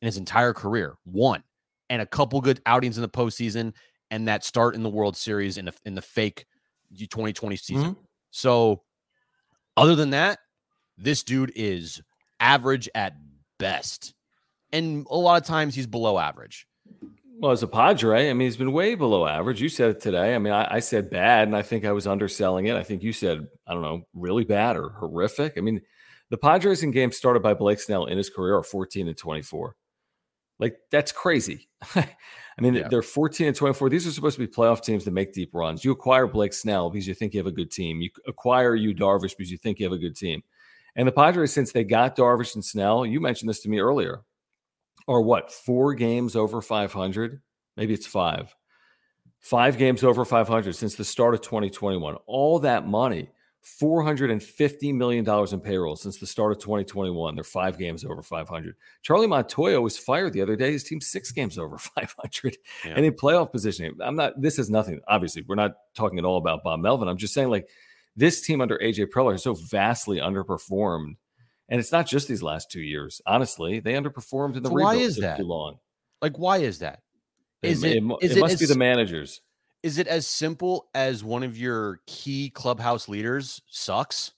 in 0.00 0.06
his 0.06 0.16
entire 0.16 0.52
career, 0.52 0.94
one, 1.04 1.42
and 1.90 2.00
a 2.02 2.06
couple 2.06 2.40
good 2.40 2.60
outings 2.66 2.96
in 2.98 3.02
the 3.02 3.08
postseason, 3.08 3.72
and 4.10 4.28
that 4.28 4.44
start 4.44 4.74
in 4.74 4.82
the 4.82 4.90
World 4.90 5.16
Series 5.16 5.58
in 5.58 5.64
the 5.66 5.74
in 5.84 5.94
the 5.94 6.02
fake 6.02 6.46
2020 7.10 7.56
season. 7.56 7.96
So, 8.30 8.84
other 9.76 9.94
than 9.96 10.10
that, 10.10 10.38
this 10.96 11.22
dude 11.24 11.52
is 11.56 12.02
average 12.40 12.88
at 12.94 13.14
best, 13.58 14.14
and 14.72 15.06
a 15.10 15.16
lot 15.16 15.40
of 15.40 15.46
times 15.46 15.74
he's 15.74 15.86
below 15.86 16.18
average. 16.18 16.66
Well, 17.44 17.52
as 17.52 17.62
a 17.62 17.68
Padre, 17.68 18.30
I 18.30 18.32
mean, 18.32 18.46
he's 18.46 18.56
been 18.56 18.72
way 18.72 18.94
below 18.94 19.26
average. 19.26 19.60
You 19.60 19.68
said 19.68 19.90
it 19.90 20.00
today. 20.00 20.34
I 20.34 20.38
mean, 20.38 20.54
I, 20.54 20.76
I 20.76 20.78
said 20.80 21.10
bad, 21.10 21.46
and 21.46 21.54
I 21.54 21.60
think 21.60 21.84
I 21.84 21.92
was 21.92 22.06
underselling 22.06 22.64
it. 22.68 22.74
I 22.74 22.82
think 22.82 23.02
you 23.02 23.12
said, 23.12 23.46
I 23.66 23.74
don't 23.74 23.82
know, 23.82 24.06
really 24.14 24.44
bad 24.44 24.78
or 24.78 24.88
horrific. 24.88 25.52
I 25.58 25.60
mean, 25.60 25.82
the 26.30 26.38
Padres 26.38 26.82
in 26.82 26.90
games 26.90 27.18
started 27.18 27.42
by 27.42 27.52
Blake 27.52 27.80
Snell 27.80 28.06
in 28.06 28.16
his 28.16 28.30
career 28.30 28.56
are 28.56 28.62
14 28.62 29.08
and 29.08 29.16
24. 29.18 29.76
Like, 30.58 30.78
that's 30.90 31.12
crazy. 31.12 31.68
I 31.94 32.06
mean, 32.60 32.72
Yeah. 32.76 32.88
they're 32.88 33.02
14 33.02 33.48
and 33.48 33.54
24. 33.54 33.90
These 33.90 34.06
are 34.06 34.12
supposed 34.12 34.38
to 34.38 34.46
be 34.46 34.50
playoff 34.50 34.82
teams 34.82 35.04
that 35.04 35.10
make 35.10 35.34
deep 35.34 35.50
runs. 35.52 35.84
You 35.84 35.92
acquire 35.92 36.26
Blake 36.26 36.54
Snell 36.54 36.88
because 36.88 37.06
you 37.06 37.12
think 37.12 37.34
you 37.34 37.40
have 37.40 37.46
a 37.46 37.52
good 37.52 37.70
team. 37.70 38.00
You 38.00 38.08
acquire 38.26 38.74
you 38.74 38.94
Darvish 38.94 39.36
because 39.36 39.50
you 39.50 39.58
think 39.58 39.78
you 39.80 39.84
have 39.84 39.92
a 39.92 39.98
good 39.98 40.16
team. 40.16 40.42
And 40.96 41.06
the 41.06 41.12
Padres, 41.12 41.52
since 41.52 41.72
they 41.72 41.84
got 41.84 42.16
Darvish 42.16 42.54
and 42.54 42.64
Snell, 42.64 43.04
you 43.04 43.20
mentioned 43.20 43.50
this 43.50 43.60
to 43.64 43.68
me 43.68 43.80
earlier, 43.80 44.22
are 45.08 45.20
what 45.20 45.52
four 45.52 45.94
games 45.94 46.34
over 46.36 46.60
500 46.62 47.40
maybe 47.76 47.92
it's 47.94 48.06
five. 48.06 48.54
Five 49.40 49.76
games 49.76 50.02
over 50.02 50.24
500 50.24 50.74
since 50.74 50.94
the 50.94 51.04
start 51.04 51.34
of 51.34 51.40
2021 51.42 52.16
all 52.26 52.58
that 52.60 52.86
money 52.86 53.28
450 53.62 54.92
million 54.92 55.24
dollars 55.24 55.52
in 55.52 55.60
payroll 55.60 55.96
since 55.96 56.18
the 56.18 56.26
start 56.26 56.52
of 56.52 56.58
2021 56.58 57.34
they're 57.34 57.42
five 57.44 57.78
games 57.78 58.04
over 58.04 58.22
500 58.22 58.74
charlie 59.02 59.26
montoyo 59.26 59.82
was 59.82 59.96
fired 59.98 60.32
the 60.34 60.42
other 60.42 60.54
day. 60.56 60.72
His 60.72 60.84
team's 60.84 61.06
six 61.06 61.32
games 61.32 61.58
over 61.58 61.76
500 61.96 62.56
Yeah. 62.84 62.92
and 62.96 63.04
in 63.06 63.12
playoff 63.14 63.50
positioning 63.52 63.94
i'm 64.02 64.16
not 64.16 64.40
this 64.40 64.58
is 64.58 64.70
nothing 64.70 65.00
obviously 65.08 65.44
we're 65.48 65.54
not 65.54 65.72
talking 65.94 66.18
at 66.18 66.24
all 66.24 66.38
about 66.38 66.62
bob 66.62 66.80
melvin. 66.80 67.08
I'm 67.08 67.16
just 67.16 67.34
saying 67.34 67.48
like 67.50 67.68
this 68.16 68.40
team 68.42 68.60
under 68.60 68.78
aj 68.78 68.98
preller 69.10 69.32
has 69.32 69.42
so 69.42 69.54
vastly 69.54 70.18
underperformed 70.18 71.16
and 71.68 71.80
it's 71.80 71.92
not 71.92 72.06
just 72.06 72.28
these 72.28 72.42
last 72.42 72.70
two 72.70 72.80
years. 72.82 73.20
Honestly, 73.26 73.80
they 73.80 73.94
underperformed 73.94 74.56
in 74.56 74.62
the 74.62 74.68
So 74.68 74.74
why 74.74 74.94
is 74.96 75.16
that? 75.16 75.38
too 75.38 75.44
long. 75.44 75.78
Like, 76.22 76.38
why 76.38 76.58
is 76.58 76.78
that? 76.80 77.00
Is 77.62 77.82
it, 77.82 77.96
it- 77.96 78.02
it, 78.02 78.16
is 78.22 78.30
it 78.32 78.36
it 78.38 78.40
must 78.40 78.60
be 78.60 78.66
the 78.66 78.76
managers. 78.76 79.40
Is 79.82 79.98
it 79.98 80.06
as 80.06 80.26
simple 80.26 80.88
as 80.94 81.22
one 81.22 81.42
of 81.42 81.58
your 81.58 82.00
key 82.06 82.48
clubhouse 82.50 83.06
leaders 83.08 83.60
sucks, 83.68 84.32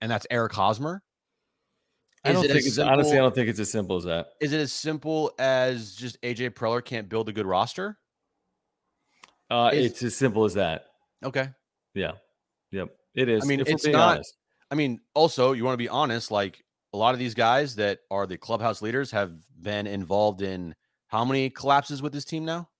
and 0.00 0.10
that's 0.10 0.26
Eric 0.30 0.52
Hosmer? 0.52 1.02
I 2.24 2.32
don't 2.32 2.42
think 2.42 2.56
as 2.56 2.66
it's 2.66 2.78
honestly. 2.78 3.12
I 3.18 3.20
don't 3.20 3.34
think 3.34 3.48
it's 3.48 3.60
as 3.60 3.70
simple 3.70 3.96
as 3.96 4.04
that. 4.04 4.28
Is 4.40 4.52
it 4.52 4.58
as 4.60 4.72
simple 4.72 5.32
as 5.38 5.94
just 5.94 6.20
AJ 6.22 6.50
Preller 6.50 6.84
can't 6.84 7.08
build 7.08 7.28
a 7.28 7.32
good 7.32 7.46
roster? 7.46 7.98
Uh, 9.50 9.70
Is- 9.72 9.86
it's 9.92 10.02
as 10.02 10.16
simple 10.16 10.44
as 10.44 10.54
that. 10.54 10.86
Okay. 11.24 11.48
Yeah. 11.94 12.12
Yep. 12.72 12.88
It 13.14 13.28
is. 13.28 13.44
I 13.44 13.46
mean, 13.46 13.60
if 13.60 13.68
we're 13.68 13.74
it's 13.74 13.84
being 13.84 13.96
not- 13.96 14.16
honest. 14.16 14.34
I 14.70 14.74
mean, 14.74 15.00
also, 15.14 15.52
you 15.52 15.62
want 15.64 15.74
to 15.74 15.78
be 15.78 15.88
honest, 15.88 16.30
like 16.32 16.64
a 16.96 16.98
lot 16.98 17.12
of 17.12 17.18
these 17.18 17.34
guys 17.34 17.76
that 17.76 17.98
are 18.10 18.26
the 18.26 18.38
clubhouse 18.38 18.80
leaders 18.80 19.10
have 19.10 19.32
been 19.60 19.86
involved 19.86 20.40
in 20.40 20.74
how 21.08 21.26
many 21.26 21.50
collapses 21.50 22.00
with 22.00 22.10
this 22.10 22.24
team 22.24 22.46
now? 22.46 22.70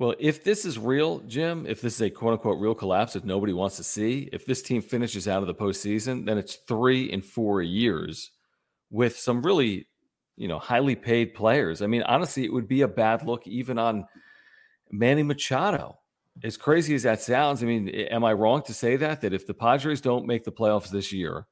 Well, 0.00 0.16
if 0.18 0.42
this 0.42 0.64
is 0.64 0.80
real, 0.80 1.20
Jim, 1.20 1.64
if 1.68 1.80
this 1.80 1.94
is 1.94 2.00
a 2.02 2.10
quote 2.10 2.32
unquote 2.32 2.58
real 2.58 2.74
collapse 2.74 3.12
that 3.12 3.24
nobody 3.24 3.52
wants 3.52 3.76
to 3.76 3.84
see, 3.84 4.28
if 4.32 4.44
this 4.44 4.62
team 4.62 4.82
finishes 4.82 5.28
out 5.28 5.42
of 5.42 5.46
the 5.46 5.54
postseason, 5.54 6.26
then 6.26 6.38
it's 6.38 6.56
three 6.56 7.12
and 7.12 7.24
four 7.24 7.62
years 7.62 8.32
with 8.90 9.16
some 9.16 9.42
really, 9.42 9.86
you 10.36 10.48
know, 10.48 10.58
highly 10.58 10.96
paid 10.96 11.34
players. 11.34 11.82
I 11.82 11.86
mean, 11.86 12.02
honestly, 12.02 12.44
it 12.44 12.52
would 12.52 12.66
be 12.66 12.80
a 12.80 12.88
bad 12.88 13.24
look 13.24 13.46
even 13.46 13.78
on 13.78 14.06
Manny 14.90 15.22
Machado. 15.22 16.00
As 16.42 16.56
crazy 16.56 16.96
as 16.96 17.04
that 17.04 17.20
sounds, 17.20 17.62
I 17.62 17.66
mean, 17.66 17.88
am 17.88 18.24
I 18.24 18.32
wrong 18.32 18.62
to 18.62 18.74
say 18.74 18.96
that? 18.96 19.20
That 19.20 19.32
if 19.32 19.46
the 19.46 19.54
Padres 19.54 20.00
don't 20.00 20.26
make 20.26 20.42
the 20.42 20.52
playoffs 20.52 20.90
this 20.90 21.12
year, 21.12 21.46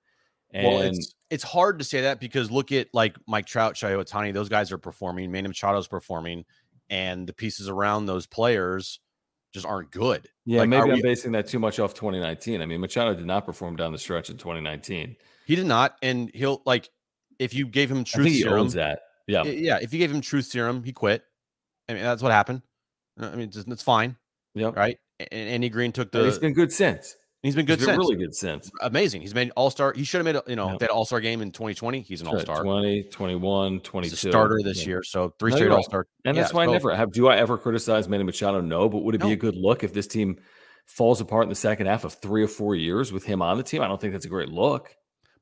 and 0.53 0.67
well, 0.67 0.81
it's 0.83 1.15
it's 1.31 1.45
hard 1.45 1.79
to 1.79 1.85
say 1.85 2.03
that 2.03 2.21
because 2.21 2.51
look 2.51 2.73
at 2.73 2.89
like 2.93 3.17
Mike 3.27 3.47
Trout, 3.47 3.75
Shohei 3.75 4.03
Ohtani, 4.03 4.33
those 4.33 4.49
guys 4.49 4.73
are 4.73 4.79
performing. 4.79 5.31
Manny 5.31 5.49
Machado's 5.49 5.89
performing, 5.89 6.45
and 6.89 7.27
the 7.27 7.33
pieces 7.33 7.69
around 7.69 8.07
those 8.07 8.27
players 8.27 9.01
just 9.53 9.67
aren't 9.67 9.91
good. 9.91 10.29
yeah, 10.45 10.61
like, 10.61 10.69
maybe 10.69 10.83
I'm 10.83 10.97
we- 10.97 11.03
basing 11.03 11.33
that 11.33 11.47
too 11.47 11.59
much 11.59 11.79
off 11.79 11.95
2019. 11.95 12.61
I 12.61 12.67
mean, 12.67 12.81
Machado 12.81 13.15
did 13.15 13.27
not 13.27 13.47
perform 13.47 13.77
down 13.77 13.93
the 13.93 13.99
stretch 13.99 14.31
in 14.31 14.37
2019. 14.37 15.17
He 15.47 15.57
did 15.57 15.67
not, 15.67 15.97
and 16.03 16.31
he'll 16.35 16.63
like 16.67 16.91
if 17.39 17.55
you 17.55 17.67
gave 17.67 17.91
him 17.91 18.05
truth 18.05 18.33
serum, 18.33 18.61
owns 18.61 18.75
that. 18.75 19.01
Yeah. 19.27 19.43
yeah, 19.45 19.79
if 19.83 19.93
you 19.93 19.99
gave 19.99 20.13
him 20.13 20.21
truth 20.21 20.47
serum, 20.47 20.85
he 20.85 20.93
quit. 20.93 21.25
I 21.89 21.95
mean, 21.95 22.03
that's 22.03 22.23
what 22.23 22.33
happened. 22.33 22.63
Uh, 23.21 23.27
I 23.27 23.31
mean, 23.37 23.49
it's, 23.49 23.57
it's 23.57 23.83
fine, 23.83 24.17
Yeah, 24.55 24.71
right? 24.75 24.99
And 25.19 25.49
Andy 25.49 25.69
Green 25.69 25.93
took 25.93 26.13
the 26.13 26.37
been 26.41 26.53
good 26.53 26.73
since. 26.73 27.17
He's 27.43 27.55
been 27.55 27.67
good 27.67 27.79
He's 27.79 27.87
been 27.87 27.95
since. 27.97 28.05
really 28.11 28.17
good 28.17 28.35
since. 28.35 28.71
Amazing. 28.81 29.21
He's 29.21 29.35
made 29.35 29.51
all 29.57 29.71
star. 29.71 29.93
He 29.93 30.03
should 30.05 30.19
have 30.19 30.25
made, 30.25 30.37
a, 30.37 30.43
you 30.51 30.57
know, 30.57 30.67
Yeah. 30.73 30.77
had 30.81 30.91
all 30.91 31.05
star 31.05 31.21
game 31.21 31.43
in 31.43 31.53
2020. 31.53 32.01
He's 32.01 32.21
an 32.21 32.27
all 32.27 32.41
star. 32.41 32.63
20, 32.65 33.05
21, 33.05 33.75
He's 33.75 33.83
22. 33.83 34.15
a 34.15 34.17
starter 34.17 34.61
this 34.65 34.83
Yeah. 34.83 34.89
year. 34.89 35.03
So 35.05 35.33
three 35.39 35.51
No, 35.53 35.57
straight 35.57 35.71
all 35.71 35.83
star. 35.85 36.07
And 36.25 36.37
that's 36.37 36.51
Yeah, 36.51 36.57
why 36.57 36.65
I 36.65 36.67
never 36.73 36.95
have. 36.95 37.13
Do 37.13 37.29
I 37.29 37.37
ever 37.37 37.57
criticize 37.59 38.09
Manny 38.09 38.25
Machado? 38.25 38.61
No. 38.61 38.89
But 38.89 39.05
would 39.05 39.15
it 39.15 39.21
be 39.21 39.33
a 39.33 39.37
good 39.37 39.55
look 39.57 39.85
if 39.85 39.93
this 39.93 40.07
team 40.09 40.39
falls 40.87 41.21
apart 41.21 41.45
in 41.45 41.49
the 41.51 41.55
second 41.55 41.87
half 41.87 42.05
of 42.05 42.15
three 42.15 42.43
or 42.43 42.49
four 42.49 42.75
years 42.75 43.13
with 43.13 43.25
him 43.27 43.43
on 43.43 43.59
the 43.59 43.63
team? 43.63 43.81
I 43.83 43.87
don't 43.87 44.01
think 44.01 44.13
that's 44.13 44.27
a 44.27 44.31
great 44.31 44.49
look. 44.49 44.91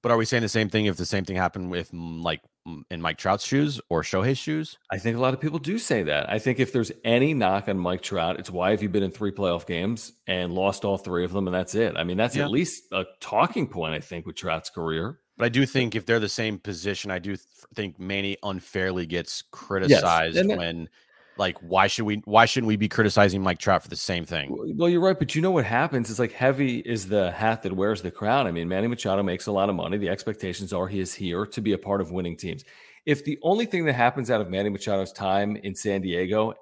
But 0.05 0.13
are 0.13 0.19
we 0.19 0.27
saying 0.27 0.43
the 0.43 0.51
same 0.51 0.69
thing 0.69 0.85
if 0.85 0.99
the 0.99 1.07
same 1.07 1.25
thing 1.25 1.37
happened 1.37 1.71
with 1.71 1.91
mm, 1.91 2.23
like 2.23 2.43
mm, 2.69 2.83
in 2.91 3.01
Mike 3.01 3.17
Trout's 3.17 3.43
shoes 3.43 3.81
or 3.89 4.03
Shohei's 4.03 4.37
shoes? 4.37 4.77
I 4.91 4.99
think 4.99 5.17
a 5.17 5.21
lot 5.21 5.33
of 5.33 5.41
people 5.41 5.59
do 5.59 5.79
say 5.79 6.03
that. 6.03 6.31
I 6.31 6.39
think 6.39 6.61
if 6.61 6.75
there's 6.75 6.93
any 7.07 7.33
knock 7.33 7.71
on 7.71 7.79
Mike 7.79 8.03
Trout, 8.03 8.39
it's 8.39 8.51
why 8.51 8.73
have 8.73 8.83
you 8.83 8.91
been 8.91 9.03
in 9.03 9.11
three 9.11 9.33
playoff 9.33 9.67
games 9.67 10.13
and 10.27 10.53
lost 10.53 10.85
all 10.85 10.99
three 10.99 11.25
of 11.25 11.33
them, 11.33 11.49
and 11.49 11.55
that's 11.55 11.75
it. 11.75 11.97
I 11.97 12.05
mean, 12.05 12.19
that's 12.19 12.37
Yeah. 12.37 12.45
at 12.45 12.51
least 12.51 12.85
a 12.93 13.07
talking 13.21 13.67
point, 13.67 13.95
I 13.95 14.01
think, 14.01 14.27
with 14.27 14.37
Trout's 14.37 14.69
career. 14.69 15.21
But 15.39 15.47
I 15.47 15.49
do 15.49 15.65
think 15.65 15.95
if 15.95 16.05
they're 16.05 16.21
the 16.21 16.29
same 16.29 16.59
position, 16.59 17.11
I 17.11 17.19
do 17.19 17.31
th- 17.31 17.41
think 17.75 17.99
Manny 17.99 18.37
unfairly 18.43 19.07
gets 19.07 19.43
criticized 19.53 20.37
that- 20.37 20.59
when, 20.59 20.91
like, 21.37 21.59
why 21.59 21.87
should 21.87 22.05
we? 22.05 22.23
Why 22.25 22.47
shouldn't 22.47 22.69
we 22.69 22.77
be 22.77 22.89
criticizing 22.89 23.43
Mike 23.43 23.59
Trout 23.59 23.83
for 23.83 23.89
the 23.89 23.97
same 23.97 24.25
thing? 24.25 24.57
Well, 24.77 24.89
you're 24.89 25.01
right, 25.01 25.19
but 25.19 25.35
you 25.35 25.43
know 25.43 25.51
what 25.51 25.65
happens 25.65 26.11
is 26.11 26.19
like 26.19 26.33
heavy 26.33 26.79
is 26.79 27.09
the 27.09 27.31
hat 27.31 27.63
that 27.63 27.73
wears 27.73 28.03
the 28.03 28.11
crown. 28.11 28.47
I 28.47 28.53
mean, 28.53 28.69
Manny 28.69 28.87
Machado 28.87 29.23
makes 29.23 29.47
a 29.47 29.53
lot 29.53 29.69
of 29.69 29.75
money. 29.75 29.99
The 29.99 30.09
expectations 30.09 30.73
are 30.73 30.87
he 30.87 31.01
is 31.01 31.15
here 31.15 31.47
to 31.47 31.61
be 31.61 31.73
a 31.73 31.79
part 31.79 32.01
of 32.01 32.11
winning 32.11 32.37
teams. 32.37 32.65
If 33.07 33.25
the 33.25 33.39
only 33.43 33.67
thing 33.67 33.85
that 33.85 33.95
happens 33.95 34.31
out 34.31 34.41
of 34.41 34.49
Manny 34.49 34.71
Machado's 34.71 35.13
time 35.13 35.57
in 35.57 35.75
San 35.75 36.01
Diego 36.01 36.55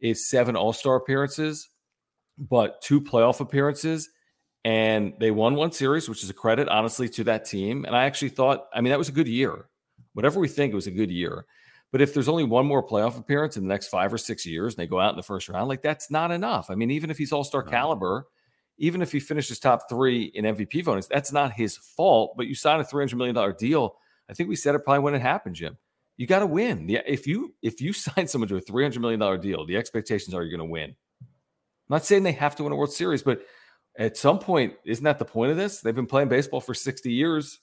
is 0.00 0.28
seven 0.28 0.56
All 0.56 0.72
Star 0.72 0.96
appearances, 0.96 1.68
but 2.38 2.80
two 2.80 3.00
playoff 3.00 3.40
appearances, 3.40 4.08
and 4.64 5.14
they 5.20 5.30
won 5.30 5.54
one 5.54 5.72
series, 5.72 6.08
which 6.08 6.22
is 6.22 6.30
a 6.30 6.34
credit, 6.34 6.68
honestly, 6.68 7.08
to 7.10 7.24
that 7.24 7.44
team. 7.44 7.84
And 7.84 7.94
I 7.96 8.04
actually 8.04 8.30
thought, 8.30 8.66
I 8.72 8.80
mean, 8.80 8.90
that 8.90 8.98
was 8.98 9.08
a 9.08 9.12
good 9.12 9.28
year. 9.28 9.66
Whatever 10.14 10.40
we 10.40 10.48
think, 10.48 10.72
it 10.72 10.76
was 10.76 10.86
a 10.86 10.92
good 10.92 11.10
year. 11.10 11.46
But 11.92 12.00
if 12.00 12.14
there's 12.14 12.28
only 12.28 12.44
one 12.44 12.66
more 12.66 12.86
playoff 12.86 13.18
appearance 13.18 13.56
in 13.56 13.64
the 13.64 13.68
next 13.68 13.88
five 13.88 14.12
or 14.12 14.18
six 14.18 14.46
years 14.46 14.74
and 14.74 14.78
they 14.82 14.86
go 14.86 15.00
out 15.00 15.10
in 15.10 15.16
the 15.16 15.22
first 15.24 15.48
round, 15.48 15.68
like 15.68 15.82
that's 15.82 16.10
not 16.10 16.30
enough. 16.30 16.70
I 16.70 16.74
mean, 16.76 16.90
even 16.92 17.10
if 17.10 17.18
he's 17.18 17.32
all 17.32 17.42
star 17.44 17.64
No. 17.64 17.70
caliber, 17.70 18.26
even 18.78 19.02
if 19.02 19.10
he 19.12 19.18
finishes 19.20 19.58
top 19.58 19.88
three 19.88 20.24
in 20.34 20.44
MVP 20.44 20.84
votings, 20.84 21.08
that's 21.08 21.32
not 21.32 21.52
his 21.52 21.76
fault. 21.76 22.34
But 22.36 22.46
you 22.46 22.54
sign 22.54 22.80
a 22.80 22.84
$300 22.84 23.14
million 23.14 23.54
deal. 23.58 23.96
I 24.28 24.34
think 24.34 24.48
we 24.48 24.54
said 24.56 24.74
it 24.76 24.84
probably 24.84 25.00
when 25.00 25.14
it 25.14 25.20
happened, 25.22 25.56
Jim. 25.56 25.76
You 26.16 26.26
got 26.26 26.38
to 26.40 26.46
win. 26.46 26.88
Yeah, 26.88 27.02
if 27.06 27.26
you 27.26 27.54
if 27.62 27.80
you 27.80 27.92
sign 28.06 28.26
someone 28.28 28.48
to 28.48 28.56
a 28.56 28.60
$300 28.62 28.98
million 28.98 29.40
deal, 29.40 29.66
the 29.66 29.76
expectations 29.76 30.32
are 30.34 30.42
you're 30.44 30.56
going 30.56 30.68
to 30.68 30.72
win. 30.72 30.90
I'm 31.20 31.26
not 31.96 32.04
saying 32.04 32.22
they 32.22 32.32
have 32.32 32.54
to 32.56 32.62
win 32.62 32.72
a 32.72 32.76
World 32.76 32.92
Series, 32.92 33.22
but 33.24 33.42
at 33.98 34.16
some 34.16 34.38
point, 34.38 34.74
isn't 34.84 35.02
that 35.04 35.18
the 35.18 35.24
point 35.24 35.50
of 35.50 35.56
this? 35.56 35.80
They've 35.80 35.94
been 35.94 36.06
playing 36.06 36.28
baseball 36.28 36.60
for 36.60 36.72
60 36.72 37.12
years 37.12 37.58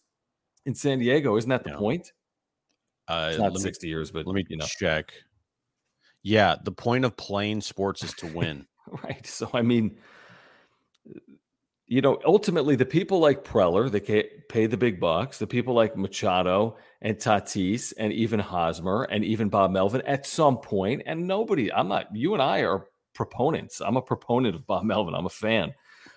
in 0.66 0.76
San 0.76 1.00
Diego. 1.00 1.38
Isn't 1.38 1.50
that 1.50 1.64
the 1.64 1.70
Yeah. 1.70 1.78
point? 1.78 2.12
Uh, 3.08 3.28
It's 3.32 3.40
not 3.40 3.54
me 3.54 3.60
60 3.60 3.88
years, 3.88 4.12
but 4.12 4.26
let 4.28 4.34
me 4.36 4.46
you 4.50 4.58
know. 4.58 4.66
check. 4.66 5.14
Yeah, 6.24 6.56
the 6.64 6.72
point 6.72 7.06
of 7.06 7.16
playing 7.16 7.62
sports 7.62 8.04
is 8.04 8.14
to 8.16 8.28
win. 8.28 8.66
Right. 9.04 9.28
So, 9.28 9.50
I 9.54 9.64
mean, 9.64 9.98
you 11.88 12.00
know, 12.02 12.20
ultimately, 12.26 12.78
the 12.78 12.86
people 12.86 13.20
like 13.20 13.44
Preller, 13.44 13.90
they 13.92 14.00
pay 14.48 14.66
the 14.66 14.78
big 14.78 15.00
bucks, 15.00 15.40
the 15.40 15.48
people 15.48 15.74
like 15.74 15.98
Machado 15.98 16.78
and 17.02 17.18
Tatis 17.18 17.94
and 17.98 18.12
even 18.14 18.40
Hosmer 18.40 19.04
and 19.04 19.26
even 19.26 19.50
Bob 19.50 19.72
Melvin 19.72 20.02
at 20.02 20.26
some 20.26 20.58
point, 20.58 21.04
and 21.06 21.28
nobody, 21.28 21.72
I'm 21.72 21.90
not, 21.90 22.16
you 22.16 22.34
and 22.34 22.42
I 22.42 22.60
are 22.64 22.86
proponents. 23.14 23.82
I'm 23.82 23.98
a 23.98 24.02
proponent 24.02 24.56
of 24.56 24.68
Bob 24.68 24.84
Melvin. 24.84 25.16
I'm 25.16 25.26
a 25.26 25.30
fan. 25.30 25.74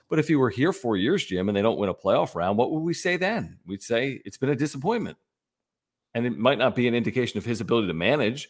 But 0.09 0.19
if 0.19 0.29
he 0.29 0.37
were 0.37 0.51
here 0.51 0.73
four 0.73 0.97
years, 0.97 1.25
Jim, 1.25 1.49
and 1.49 1.57
they 1.57 1.63
don't 1.63 1.79
win 1.79 1.89
a 1.89 1.95
playoff 1.95 2.35
round, 2.35 2.59
what 2.59 2.71
would 2.73 2.81
we 2.85 2.95
say 2.95 3.17
then? 3.17 3.59
We'd 3.67 3.83
say 3.83 4.21
it's 4.25 4.39
been 4.39 4.51
a 4.51 4.57
disappointment. 4.57 5.19
And 6.15 6.27
it 6.27 6.37
might 6.37 6.59
not 6.59 6.75
be 6.75 6.89
an 6.89 6.95
indication 6.95 7.39
of 7.39 7.45
his 7.45 7.61
ability 7.61 7.87
to 7.89 7.95
manage, 7.95 8.49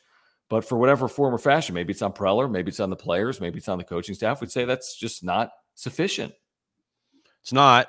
but 0.48 0.64
for 0.64 0.78
whatever 0.78 1.08
form 1.08 1.34
or 1.34 1.38
fashion, 1.38 1.74
maybe 1.74 1.92
it's 1.92 2.02
on 2.02 2.12
Preller, 2.12 2.50
maybe 2.50 2.70
it's 2.70 2.80
on 2.80 2.90
the 2.90 2.96
players, 2.96 3.40
maybe 3.40 3.58
it's 3.58 3.68
on 3.68 3.78
the 3.78 3.84
coaching 3.84 4.14
staff, 4.14 4.40
we'd 4.40 4.50
say 4.50 4.64
that's 4.64 4.96
just 4.96 5.22
not 5.22 5.50
sufficient. 5.74 6.32
It's 7.42 7.52
not. 7.52 7.88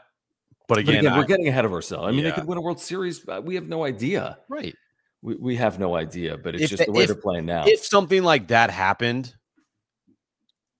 But 0.67 0.75
But 0.75 0.79
again, 0.79 1.05
again, 1.05 1.17
we're 1.17 1.25
getting 1.25 1.47
ahead 1.47 1.65
of 1.65 1.73
ourselves. 1.73 2.07
I 2.07 2.11
mean, 2.11 2.21
they 2.23 2.29
Yeah. 2.29 2.35
could 2.35 2.45
win 2.45 2.57
a 2.57 2.61
World 2.61 2.79
Series. 2.79 3.19
but 3.19 3.43
We 3.45 3.55
have 3.55 3.67
no 3.67 3.83
idea. 3.83 4.37
right. 4.49 4.75
We, 5.23 5.35
we 5.35 5.55
have 5.57 5.77
no 5.79 5.95
idea, 5.95 6.35
but 6.37 6.55
it's 6.55 6.63
If 6.65 6.69
just 6.71 6.79
the- 6.79 6.85
the 6.87 6.91
way 6.93 7.03
if- 7.03 7.07
they're 7.09 7.15
playing 7.21 7.45
now. 7.45 7.63
If 7.67 7.83
something 7.85 8.23
like 8.23 8.47
that 8.47 8.71
happened, 8.71 9.35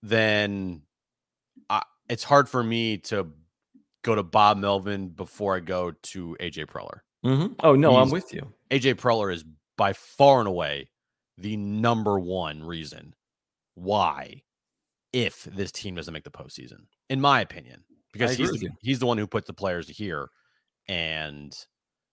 then 0.04 0.82
I, 1.70 1.84
it's 2.10 2.24
hard 2.24 2.50
for 2.50 2.64
me 2.64 2.98
to 3.00 3.28
go 4.02 4.16
to 4.16 4.24
Bob 4.24 4.58
Melvin 4.58 5.10
before 5.10 5.56
I 5.56 5.60
go 5.60 5.92
to 5.92 6.36
AJ 6.40 6.66
Preller. 6.66 7.02
Mhm. 7.26 7.56
Oh, 7.64 7.76
no, 7.76 7.98
I'm 7.98 8.10
with 8.10 8.34
you. 8.34 8.54
AJ 8.72 8.96
Preller 8.96 9.34
is 9.34 9.44
by 9.78 9.94
far 9.94 10.40
and 10.40 10.48
away 10.48 10.90
the 11.38 11.58
number 11.58 12.20
one 12.20 12.64
reason 12.64 13.16
why 13.76 14.44
if 15.14 15.44
this 15.44 15.72
team 15.72 15.96
doesn't 15.96 16.14
make 16.14 16.24
the 16.24 16.32
postseason, 16.32 16.86
in 17.10 17.20
my 17.20 17.42
opinion, 17.42 17.84
because 18.14 18.36
he's 18.36 18.52
the, 18.52 18.70
he's 18.82 19.00
the 19.00 19.06
one 19.06 19.18
who 19.18 19.28
put 19.28 19.46
the 19.46 19.54
players 19.54 19.88
here, 19.88 20.30
and 20.88 21.56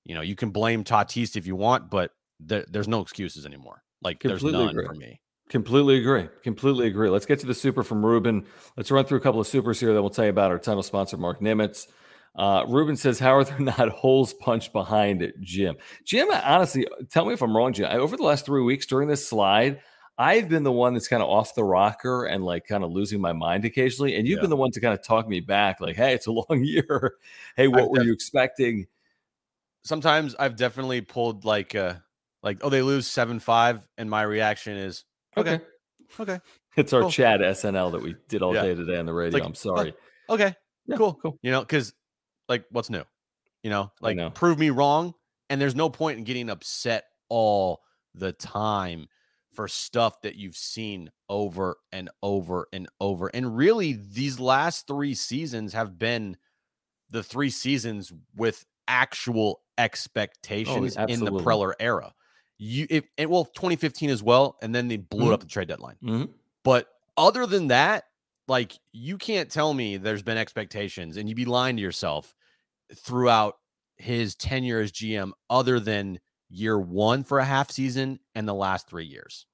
you 0.05 0.15
know 0.15 0.21
you 0.21 0.35
can 0.35 0.51
blame 0.51 0.85
Tatis 0.85 1.37
if 1.37 1.47
you 1.47 1.57
want, 1.57 1.91
but 1.91 2.11
there, 2.41 2.65
there's 2.69 2.89
no 2.89 3.01
excuses 3.01 3.47
anymore. 3.47 3.83
Like 4.03 4.23
there's 4.23 4.43
none 4.43 4.71
agree. 4.71 4.87
for 4.87 4.95
me. 4.95 5.21
Completely 5.49 5.99
agree. 5.99 6.29
Completely 6.43 6.87
agree. 6.89 7.09
Let's 7.09 7.25
get 7.27 7.39
to 7.41 7.47
the 7.47 7.55
super 7.55 7.83
from 7.83 8.05
Ruben. 8.05 8.45
Let's 8.77 8.91
run 8.91 9.05
through 9.07 9.19
a 9.19 9.21
couple 9.23 9.41
of 9.41 9.47
supers 9.47 9.81
here. 9.81 9.93
Then 9.93 10.03
we'll 10.03 10.11
tell 10.11 10.25
you 10.25 10.31
about 10.31 10.51
our 10.51 10.59
title 10.59 10.83
sponsor, 10.83 11.17
Mark 11.17 11.41
Nimitz. 11.41 11.87
Uh, 12.39 12.65
Ruben 12.69 12.97
says, 12.97 13.19
"How 13.19 13.35
are 13.35 13.45
there 13.45 13.59
not 13.61 13.89
holes 13.91 14.33
punched 14.33 14.73
behind 14.73 15.21
it, 15.23 15.39
Jim?" 15.41 15.77
Jim, 16.05 16.29
honestly, 16.33 16.87
tell 17.11 17.27
me 17.27 17.35
if 17.35 17.43
I'm 17.43 17.55
wrong, 17.57 17.73
Jim. 17.73 17.87
I, 17.91 17.97
over 17.99 18.17
the 18.17 18.23
last 18.23 18.47
three 18.47 18.63
weeks 18.63 18.87
during 18.87 19.09
this 19.09 19.29
slide, 19.29 19.81
I've 20.17 20.49
been 20.49 20.63
the 20.63 20.73
one 20.73 20.95
that's 20.95 21.09
kind 21.09 21.23
of 21.23 21.29
off 21.29 21.55
the 21.57 21.65
rocker 21.65 22.25
and 22.27 22.45
like 22.45 22.65
kind 22.67 22.85
of 22.85 22.93
losing 22.93 23.21
my 23.21 23.33
mind 23.33 23.65
occasionally, 23.65 24.15
and 24.17 24.27
you've 24.27 24.37
Yeah. 24.39 24.43
been 24.43 24.51
the 24.51 24.57
one 24.57 24.71
to 24.71 24.81
kind 24.81 24.95
of 24.95 25.03
talk 25.05 25.29
me 25.29 25.41
back, 25.41 25.81
like, 25.81 25.97
"Hey, 25.97 26.15
it's 26.15 26.27
a 26.29 26.33
long 26.49 26.63
year. 26.65 27.15
Hey, 27.57 27.67
what 27.67 27.83
I've 27.83 27.89
were 27.89 27.97
def- 27.99 28.07
you 28.07 28.13
expecting?" 28.13 28.87
Sometimes 29.85 30.35
I've 30.39 30.57
definitely 30.57 31.01
pulled 31.01 31.45
like 31.45 31.75
uh 31.75 31.95
like 32.43 32.59
oh 32.63 32.69
they 32.69 32.83
lose 32.83 33.07
seven 33.07 33.41
five, 33.41 33.87
and 33.97 34.09
my 34.09 34.23
reaction 34.23 34.77
is 34.77 35.05
okay, 35.37 35.61
okay, 36.21 36.41
It's 36.77 36.93
our 36.93 37.03
Cool. 37.03 37.11
Chad 37.11 37.41
SNL 37.41 37.93
that 37.93 38.03
we 38.03 38.15
did 38.29 38.43
all 38.43 38.55
Yeah. 38.55 38.63
day 38.63 38.75
today 38.75 38.97
on 38.99 39.07
the 39.07 39.13
radio. 39.13 39.39
like, 39.39 39.47
I'm 39.49 39.55
sorry. 39.55 39.95
okay, 40.31 40.55
Yeah, 40.87 40.97
cool, 40.97 41.15
cool. 41.21 41.39
You 41.43 41.51
know, 41.53 41.61
because 41.63 41.93
like 42.49 42.65
what's 42.71 42.91
new? 42.91 43.05
You 43.63 43.71
know, 43.71 43.93
like 44.01 44.17
know. 44.17 44.31
prove 44.31 44.59
me 44.59 44.71
wrong. 44.71 45.15
And 45.51 45.61
there's 45.61 45.75
no 45.75 45.89
point 45.89 46.19
in 46.19 46.25
getting 46.25 46.51
upset 46.51 47.05
all 47.29 47.81
the 48.15 48.33
time 48.33 49.09
for 49.53 49.67
stuff 49.67 50.21
that 50.23 50.37
you've 50.37 50.57
seen 50.57 51.11
over 51.29 51.79
and 51.91 52.11
over 52.23 52.69
and 52.73 52.87
over. 53.01 53.29
And 53.29 53.57
really, 53.57 53.95
these 53.95 54.39
last 54.39 54.87
three 54.87 55.15
seasons 55.15 55.73
have 55.73 55.99
been 55.99 56.37
the 57.11 57.23
three 57.23 57.51
seasons 57.51 58.13
with 58.37 58.65
actual 58.87 59.63
expectations 59.79 60.97
in 60.97 61.25
the. 61.25 61.33
Preller 61.33 61.73
era. 61.81 62.15
You 62.59 62.87
if 62.91 63.05
and 63.17 63.31
well, 63.31 63.45
2015 63.45 64.11
as 64.11 64.23
well, 64.23 64.59
and 64.61 64.75
then 64.75 64.89
they 64.89 64.97
blew 64.97 65.31
it 65.31 65.35
up 65.35 65.41
the 65.41 65.47
trade 65.47 65.69
deadline. 65.69 65.97
Mhm. 66.03 66.29
But 66.65 66.89
other 67.17 67.47
than 67.47 67.69
that, 67.69 68.05
like 68.49 68.73
you 68.93 69.17
can't 69.17 69.51
tell 69.51 69.73
me 69.73 69.97
there's 69.97 70.23
been 70.23 70.39
expectations 70.39 71.17
and 71.17 71.29
you'd 71.29 71.37
be 71.37 71.45
lying 71.45 71.77
to 71.77 71.83
yourself 71.83 72.35
throughout 72.97 73.55
his 73.97 74.35
tenure 74.35 74.81
as 74.81 74.93
GM, 74.93 75.33
other 75.51 75.81
than 75.81 76.19
year 76.49 76.79
one 76.79 77.25
for 77.25 77.39
a 77.39 77.45
half 77.45 77.71
season 77.71 78.19
and 78.35 78.49
the 78.49 78.55
last 78.55 78.89
three 78.89 79.05
years. 79.05 79.47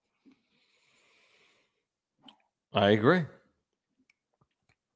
I 2.73 2.91
agree. 2.91 3.23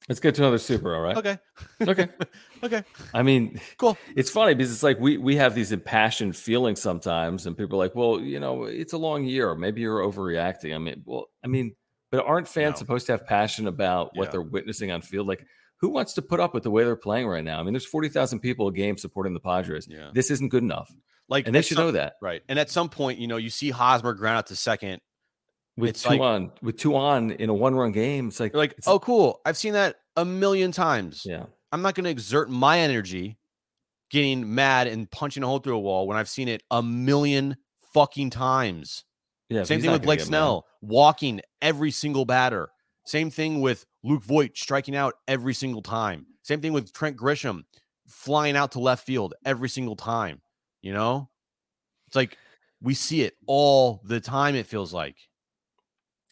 Let's 0.09 0.21
get 0.21 0.35
to 0.37 0.43
another 0.43 0.59
super. 0.59 0.95
All 0.95 1.03
right. 1.03 1.17
Okay. 1.17 1.39
Okay. 1.83 2.09
okay. 2.63 2.83
I 3.13 3.23
mean, 3.23 3.61
Cool. 3.77 3.97
it's 4.17 4.31
funny 4.31 4.55
because 4.55 4.73
it's 4.73 4.83
like 4.83 4.99
we 4.99 5.19
we 5.19 5.37
have 5.37 5.55
these 5.55 5.71
impassioned 5.71 6.35
feelings 6.35 6.81
sometimes, 6.81 7.47
and 7.47 7.57
people 7.57 7.77
are 7.81 7.85
like, 7.85 7.95
"Well, 7.95 8.19
you 8.19 8.41
know, 8.41 8.65
it's 8.65 8.95
a 8.95 8.99
long 8.99 9.25
year. 9.25 9.55
Maybe 9.55 9.83
you're 9.83 10.01
overreacting." 10.01 10.75
I 10.75 10.79
mean, 10.79 11.03
well, 11.05 11.27
I 11.45 11.49
mean, 11.49 11.77
but 12.11 12.25
aren't 12.25 12.49
fans 12.49 12.77
No. 12.77 12.79
supposed 12.79 13.07
to 13.07 13.13
have 13.13 13.27
passion 13.27 13.67
about 13.67 14.17
what 14.17 14.27
Yeah. 14.27 14.31
they're 14.33 14.43
witnessing 14.43 14.91
on 14.91 15.03
field? 15.03 15.27
Like, 15.29 15.45
who 15.81 15.91
wants 15.91 16.15
to 16.15 16.23
put 16.23 16.41
up 16.41 16.55
with 16.55 16.63
the 16.65 16.71
way 16.71 16.85
they're 16.85 16.97
playing 16.97 17.27
right 17.27 17.45
now? 17.45 17.61
I 17.61 17.63
mean, 17.63 17.73
there's 17.73 17.87
forty 17.87 18.09
thousand 18.09 18.41
people 18.41 18.69
a 18.69 18.73
game 18.73 18.97
supporting 18.97 19.35
the 19.35 19.41
Padres. 19.41 19.87
Yeah. 19.89 20.11
This 20.13 20.31
isn't 20.31 20.49
good 20.51 20.63
enough, 20.63 20.93
Like 21.29 21.47
and 21.47 21.55
they 21.55 21.63
should 21.63 21.77
some- 21.77 21.87
know 21.87 21.91
that. 21.93 22.15
Right. 22.23 22.43
And 22.49 22.59
at 22.59 22.71
some 22.71 22.89
point, 22.89 23.19
you 23.19 23.27
know, 23.29 23.37
you 23.37 23.51
see 23.51 23.71
Hosmer 23.71 24.15
ground 24.15 24.39
out 24.39 24.47
to 24.49 24.57
second. 24.57 25.01
With 25.77 25.91
It's 25.91 26.03
two 26.03 26.09
like- 26.11 26.21
on, 26.21 26.51
with 26.61 26.77
two 26.77 26.97
on 26.97 27.31
in 27.31 27.49
a 27.51 27.55
one-run 27.55 27.93
game, 27.93 28.29
it's 28.29 28.41
like 28.41 28.53
like, 28.55 28.73
it's- 28.73 28.89
oh, 28.89 28.99
cool. 28.99 29.41
I've 29.47 29.57
seen 29.57 29.75
that 29.75 29.97
a 30.17 30.25
million 30.25 30.73
times. 30.73 31.23
yeah, 31.25 31.45
I'm 31.71 31.83
not 31.83 31.95
going 31.95 32.05
to 32.05 32.11
exert 32.11 32.51
my 32.51 32.81
energy 32.81 33.39
getting 34.11 34.55
mad 34.55 34.87
and 34.89 35.09
punching 35.11 35.43
a 35.43 35.47
hole 35.47 35.59
through 35.61 35.77
a 35.77 35.81
wall 35.81 36.09
when 36.09 36.17
I've 36.17 36.29
seen 36.29 36.49
it 36.49 36.63
a 36.71 36.83
million 36.83 37.57
fucking 37.95 38.31
times. 38.31 39.05
yeah. 39.51 39.63
Same 39.65 39.81
thing 39.81 39.93
with 39.93 40.03
Blake 40.03 40.19
get 40.19 40.25
mad. 40.25 40.29
Snell 40.29 40.67
walking 40.81 41.41
every 41.63 41.91
single 41.93 42.25
batter. 42.25 42.71
Same 43.05 43.31
thing 43.31 43.61
with 43.61 43.87
Luke 44.09 44.23
Voit 44.23 44.57
striking 44.57 44.97
out 44.97 45.15
every 45.29 45.55
single 45.55 45.83
time. 45.83 46.27
Same 46.43 46.61
thing 46.61 46.73
with 46.73 46.93
Trent 46.93 47.17
Grisham 47.17 47.65
flying 48.07 48.57
out 48.57 48.73
to 48.73 48.81
left 48.81 49.05
field 49.07 49.35
every 49.45 49.69
single 49.69 49.97
time. 49.97 50.41
You 50.81 50.93
know, 50.95 51.29
it's 52.07 52.17
like 52.17 52.39
we 52.81 52.95
see 52.95 53.23
it 53.23 53.35
all 53.47 54.01
the 54.05 54.21
time. 54.21 54.55
It 54.55 54.67
feels 54.67 54.93
like. 54.95 55.17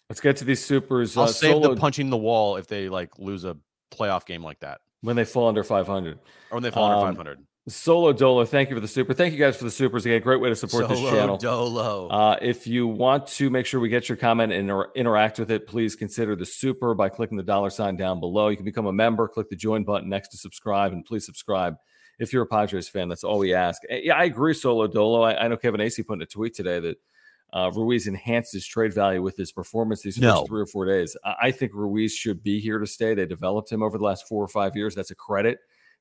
Let's 0.09 0.21
get 0.21 0.37
to 0.38 0.45
these 0.45 0.64
supers. 0.64 1.16
I'll 1.16 1.25
Uh, 1.25 1.28
save 1.28 1.50
solo 1.50 1.75
the 1.75 1.80
punching 1.80 2.11
the 2.11 2.16
wall 2.16 2.56
if 2.56 2.68
they 2.68 2.88
like 2.88 3.18
lose 3.18 3.45
a 3.45 3.56
playoff 3.90 4.25
game 4.25 4.42
like 4.42 4.61
that 4.61 4.80
when 5.02 5.16
they 5.16 5.25
fall 5.25 5.49
under 5.49 5.64
500. 5.64 6.18
or 6.50 6.56
when 6.56 6.62
they 6.62 6.71
fall 6.71 6.85
under 6.85 6.97
Um, 7.09 7.14
500. 7.16 7.47
Solo 7.68 8.12
Dolo, 8.12 8.44
thank 8.44 8.70
you 8.70 8.76
for 8.76 8.80
the 8.80 8.87
super. 8.87 9.12
Thank 9.12 9.32
you 9.32 9.40
guys 9.40 9.56
for 9.56 9.64
the 9.64 9.73
supers 9.73 10.06
again. 10.06 10.20
Great 10.23 10.40
way 10.40 10.49
to 10.50 10.54
support 10.54 10.88
this 10.88 11.00
channel. 11.00 11.38
Solo 11.40 11.64
Dolo. 11.68 12.08
Uh, 12.08 12.37
if 12.40 12.64
you 12.64 12.87
want 12.87 13.26
to 13.28 13.50
make 13.50 13.66
sure 13.66 13.80
we 13.80 13.88
get 13.88 14.08
your 14.08 14.14
comment 14.14 14.52
and 14.52 14.62
inter- 14.70 14.92
interact 14.94 15.40
with 15.40 15.50
it, 15.50 15.66
please 15.66 15.96
consider 15.96 16.37
the 16.37 16.46
super 16.46 16.94
by 16.94 17.08
clicking 17.08 17.37
the 17.37 17.42
dollar 17.42 17.70
sign 17.70 17.96
down 17.96 18.20
below. 18.20 18.49
You 18.49 18.56
can 18.56 18.64
become 18.64 18.87
a 18.87 18.92
member, 18.92 19.26
click 19.26 19.50
the 19.50 19.56
join 19.56 19.82
button 19.82 20.08
next 20.08 20.28
to 20.28 20.37
subscribe, 20.37 20.92
and 20.92 21.04
please 21.04 21.26
subscribe 21.26 21.75
if 22.20 22.32
you're 22.32 22.44
a 22.44 22.46
Padres 22.46 22.88
fan. 22.88 23.08
That's 23.08 23.25
all 23.25 23.38
we 23.38 23.52
ask. 23.52 23.82
Eh, 23.90 24.02
Yeah, 24.04 24.14
I 24.14 24.25
agree, 24.25 24.54
Solo 24.54 24.87
Dolo. 24.87 25.23
I, 25.23 25.44
I 25.44 25.49
know 25.49 25.56
Kevin 25.56 25.80
Acee 25.80 26.06
put 26.06 26.14
in 26.18 26.23
a 26.23 26.26
tweet 26.26 26.54
today 26.54 26.78
that 26.78 26.96
uh, 27.52 27.73
Ruiz 27.75 28.06
enhanced 28.06 28.52
his 28.52 28.64
trade 28.64 28.94
value 28.94 29.23
with 29.23 29.37
his 29.37 29.50
performance 29.50 30.02
these 30.02 30.18
No. 30.18 30.37
first 30.37 30.46
three 30.46 30.61
or 30.62 30.66
four 30.66 30.87
days. 30.87 31.16
I, 31.25 31.35
I 31.42 31.50
think 31.50 31.73
Ruiz 31.75 32.14
should 32.14 32.44
be 32.44 32.61
here 32.61 32.78
to 32.78 32.87
stay. 32.87 33.14
They 33.14 33.26
developed 33.26 33.73
him 33.73 33.82
over 33.82 33.99
the 33.99 34.04
last 34.04 34.28
four 34.28 34.44
or 34.44 34.49
five 34.49 34.76
years. 34.76 34.94
That's 34.94 35.11
a 35.11 35.16
credit 35.16 35.58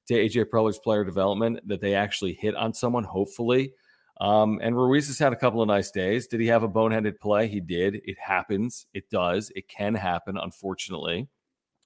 to 0.08 0.14
AJ 0.14 0.46
Preller's 0.46 0.80
player 0.80 1.04
development 1.04 1.60
that 1.68 1.82
they 1.82 1.96
actually 1.96 2.34
hit 2.34 2.56
on 2.56 2.74
someone, 2.74 3.04
hopefully. 3.04 3.74
Um, 4.22 4.60
and 4.62 4.78
Ruiz 4.78 5.08
has 5.08 5.20
had 5.20 5.34
a 5.34 5.36
couple 5.36 5.62
of 5.62 5.68
nice 5.68 5.92
days. 5.92 6.28
Did 6.28 6.40
he 6.40 6.48
have 6.48 6.64
a 6.64 6.70
boneheaded 6.70 7.20
play? 7.20 7.48
He 7.48 7.60
did. 7.60 8.02
It 8.06 8.18
happens. 8.18 8.86
It 8.94 9.10
does. 9.10 9.52
It 9.56 9.68
can 9.68 9.94
happen, 9.94 10.38
unfortunately. 10.38 11.28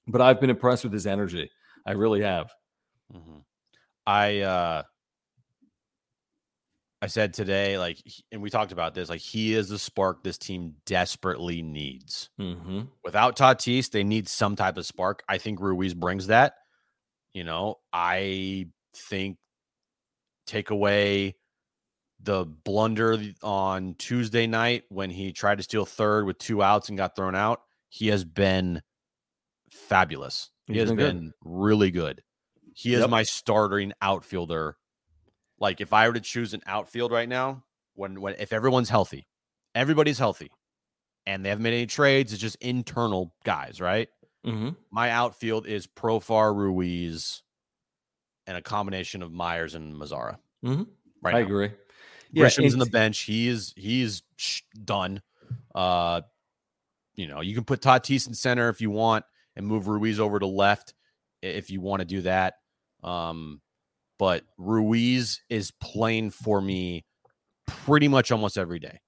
But 0.06 0.20
I've 0.20 0.40
been 0.40 0.50
impressed 0.50 0.84
with 0.84 0.92
his 0.92 1.06
energy. 1.06 1.50
I 1.86 1.92
really 1.92 2.22
have. 2.22 2.52
Mhm. 3.12 3.42
I 4.06 4.40
uh 4.40 4.82
I 7.02 7.06
said 7.06 7.32
today, 7.32 7.78
like, 7.78 7.98
and 8.30 8.42
we 8.42 8.50
talked 8.50 8.72
about 8.72 8.94
this, 8.94 9.08
like, 9.08 9.22
he 9.22 9.54
is 9.54 9.70
the 9.70 9.78
spark 9.78 10.22
this 10.22 10.36
team 10.36 10.74
desperately 10.84 11.62
needs. 11.62 12.28
Mm-hmm. 12.38 12.82
Without 13.02 13.36
Tatis, 13.36 13.90
they 13.90 14.04
need 14.04 14.28
some 14.28 14.54
type 14.54 14.76
of 14.76 14.84
spark. 14.84 15.22
I 15.26 15.38
think 15.38 15.60
Ruiz 15.60 15.94
brings 15.94 16.26
that. 16.26 16.56
You 17.32 17.44
know, 17.44 17.76
I 17.92 18.68
think 18.94 19.38
take 20.46 20.70
away 20.70 21.36
the 22.22 22.44
blunder 22.44 23.18
on 23.42 23.94
Tuesday 23.94 24.46
night 24.46 24.84
when 24.88 25.10
he 25.10 25.32
tried 25.32 25.58
to 25.58 25.62
steal 25.62 25.86
third 25.86 26.26
with 26.26 26.38
two 26.38 26.62
outs 26.62 26.88
and 26.88 26.98
got 26.98 27.16
thrown 27.16 27.34
out. 27.34 27.62
He 27.88 28.08
has 28.08 28.24
been 28.24 28.82
fabulous. 29.70 30.50
He 30.66 30.74
He's 30.74 30.82
has 30.82 30.92
been 30.92 31.20
good. 31.20 31.32
really 31.44 31.90
good. 31.90 32.22
He 32.74 32.94
is 32.94 33.06
my 33.08 33.22
starting 33.22 33.92
outfielder. 34.00 34.76
Like 35.58 35.80
if 35.80 35.92
I 35.92 36.08
were 36.08 36.14
to 36.14 36.20
choose 36.20 36.54
an 36.54 36.62
outfield 36.66 37.12
right 37.12 37.28
now, 37.28 37.64
when 37.94 38.20
when 38.20 38.34
if 38.38 38.52
everyone's 38.52 38.88
healthy, 38.88 39.26
everybody's 39.74 40.18
healthy, 40.18 40.50
and 41.26 41.44
they 41.44 41.50
haven't 41.50 41.62
made 41.62 41.74
any 41.74 41.86
trades, 41.86 42.32
it's 42.32 42.40
just 42.40 42.56
internal 42.56 43.34
guys, 43.44 43.80
right? 43.80 44.08
Mm-hmm. 44.46 44.70
My 44.90 45.10
outfield 45.10 45.66
is 45.66 45.86
Profar, 45.86 46.54
Ruiz, 46.54 47.42
and 48.46 48.56
a 48.56 48.62
combination 48.62 49.22
of 49.22 49.32
Myers 49.32 49.74
and 49.74 49.94
Mazara. 49.94 50.38
Mhm. 50.64 50.86
Right, 51.22 51.34
I 51.34 51.40
now. 51.40 51.46
agree. 51.46 51.70
Grisham's 52.34 52.72
on 52.72 52.78
the 52.78 52.86
bench. 52.86 53.20
He 53.20 53.48
is 53.48 53.74
he's 53.76 54.22
done. 54.84 55.20
Uh, 55.74 56.22
you 57.16 57.26
know, 57.26 57.40
you 57.40 57.54
can 57.54 57.64
put 57.64 57.80
Tatis 57.80 58.26
in 58.26 58.34
center 58.34 58.68
if 58.68 58.80
you 58.80 58.90
want, 58.90 59.24
and 59.56 59.66
move 59.66 59.88
Ruiz 59.88 60.18
over 60.20 60.38
to 60.38 60.46
left 60.46 60.94
if 61.42 61.70
you 61.70 61.80
want 61.80 62.00
to 62.00 62.06
do 62.06 62.22
that. 62.22 62.54
Um, 63.02 63.60
but 64.18 64.44
Ruiz 64.58 65.42
is 65.48 65.70
playing 65.80 66.30
for 66.30 66.60
me 66.60 67.04
pretty 67.66 68.08
much 68.08 68.30
almost 68.30 68.56
every 68.56 68.78
day. 68.78 69.00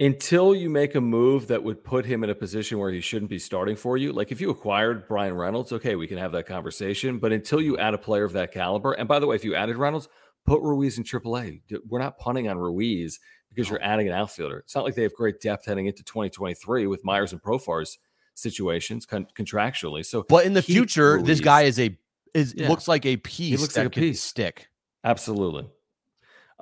Until 0.00 0.54
you 0.54 0.70
make 0.70 0.94
a 0.94 1.00
move 1.00 1.48
that 1.48 1.62
would 1.62 1.82
put 1.84 2.04
him 2.06 2.22
in 2.24 2.30
a 2.30 2.34
position 2.34 2.78
where 2.78 2.90
he 2.92 3.00
shouldn't 3.00 3.30
be 3.30 3.38
starting 3.38 3.76
for 3.76 3.96
you. 3.96 4.12
Like 4.12 4.30
if 4.32 4.40
you 4.40 4.50
acquired 4.50 5.08
Bryan 5.08 5.34
Reynolds, 5.34 5.72
okay, 5.72 5.96
we 5.96 6.06
can 6.06 6.18
have 6.18 6.32
that 6.32 6.46
conversation. 6.46 7.18
But 7.18 7.32
until 7.32 7.60
you 7.60 7.76
add 7.78 7.94
a 7.94 7.98
player 7.98 8.24
of 8.24 8.32
that 8.34 8.52
caliber, 8.52 8.92
and 8.92 9.08
by 9.08 9.18
the 9.18 9.26
way, 9.26 9.36
if 9.36 9.44
you 9.44 9.54
added 9.54 9.76
Reynolds, 9.76 10.08
put 10.46 10.60
Ruiz 10.62 10.98
in 10.98 11.04
AAA. 11.04 11.62
We're 11.88 11.98
not 12.00 12.18
punting 12.18 12.48
on 12.48 12.58
Ruiz 12.58 13.18
because 13.48 13.70
you're 13.70 13.82
adding 13.82 14.08
an 14.08 14.14
outfielder. 14.14 14.58
It's 14.58 14.74
not 14.74 14.84
like 14.84 14.94
they 14.94 15.02
have 15.04 15.14
great 15.14 15.40
depth 15.40 15.66
heading 15.66 15.86
into 15.86 16.02
2023 16.04 16.86
with 16.86 17.04
Myers 17.04 17.32
and 17.32 17.40
Profar's 17.42 17.98
situations 18.34 19.06
con- 19.06 19.26
contractually. 19.38 20.04
So, 20.04 20.24
But 20.28 20.44
in 20.44 20.52
the 20.54 20.62
future, 20.62 21.22
this 21.22 21.40
guy 21.40 21.62
is 21.62 21.78
a 21.78 21.96
is 22.34 22.52
Yeah. 22.56 22.68
looks 22.68 22.88
like 22.88 23.06
a 23.06 23.16
piece 23.16 23.48
he 23.50 23.56
looks 23.56 23.76
like 23.76 23.86
a 23.86 23.90
piece. 23.90 24.20
stick. 24.20 24.66
Absolutely. 25.04 25.66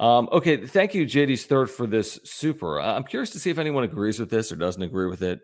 Um, 0.03 0.29
okay, 0.33 0.67
thank 0.67 0.95
you, 0.95 1.07
JD's 1.07 1.45
third 1.45 1.71
for 1.71 1.87
this 1.87 2.19
super. 2.25 2.81
Uh, 2.81 2.97
I'm 2.97 3.05
curious 3.05 3.31
to 3.31 3.39
see 3.39 3.51
if 3.51 3.59
anyone 3.59 3.85
agrees 3.85 4.19
with 4.19 4.31
this 4.31 4.51
or 4.51 4.57
doesn't 4.57 4.83
agree 4.83 5.07
with 5.07 5.23
it 5.23 5.39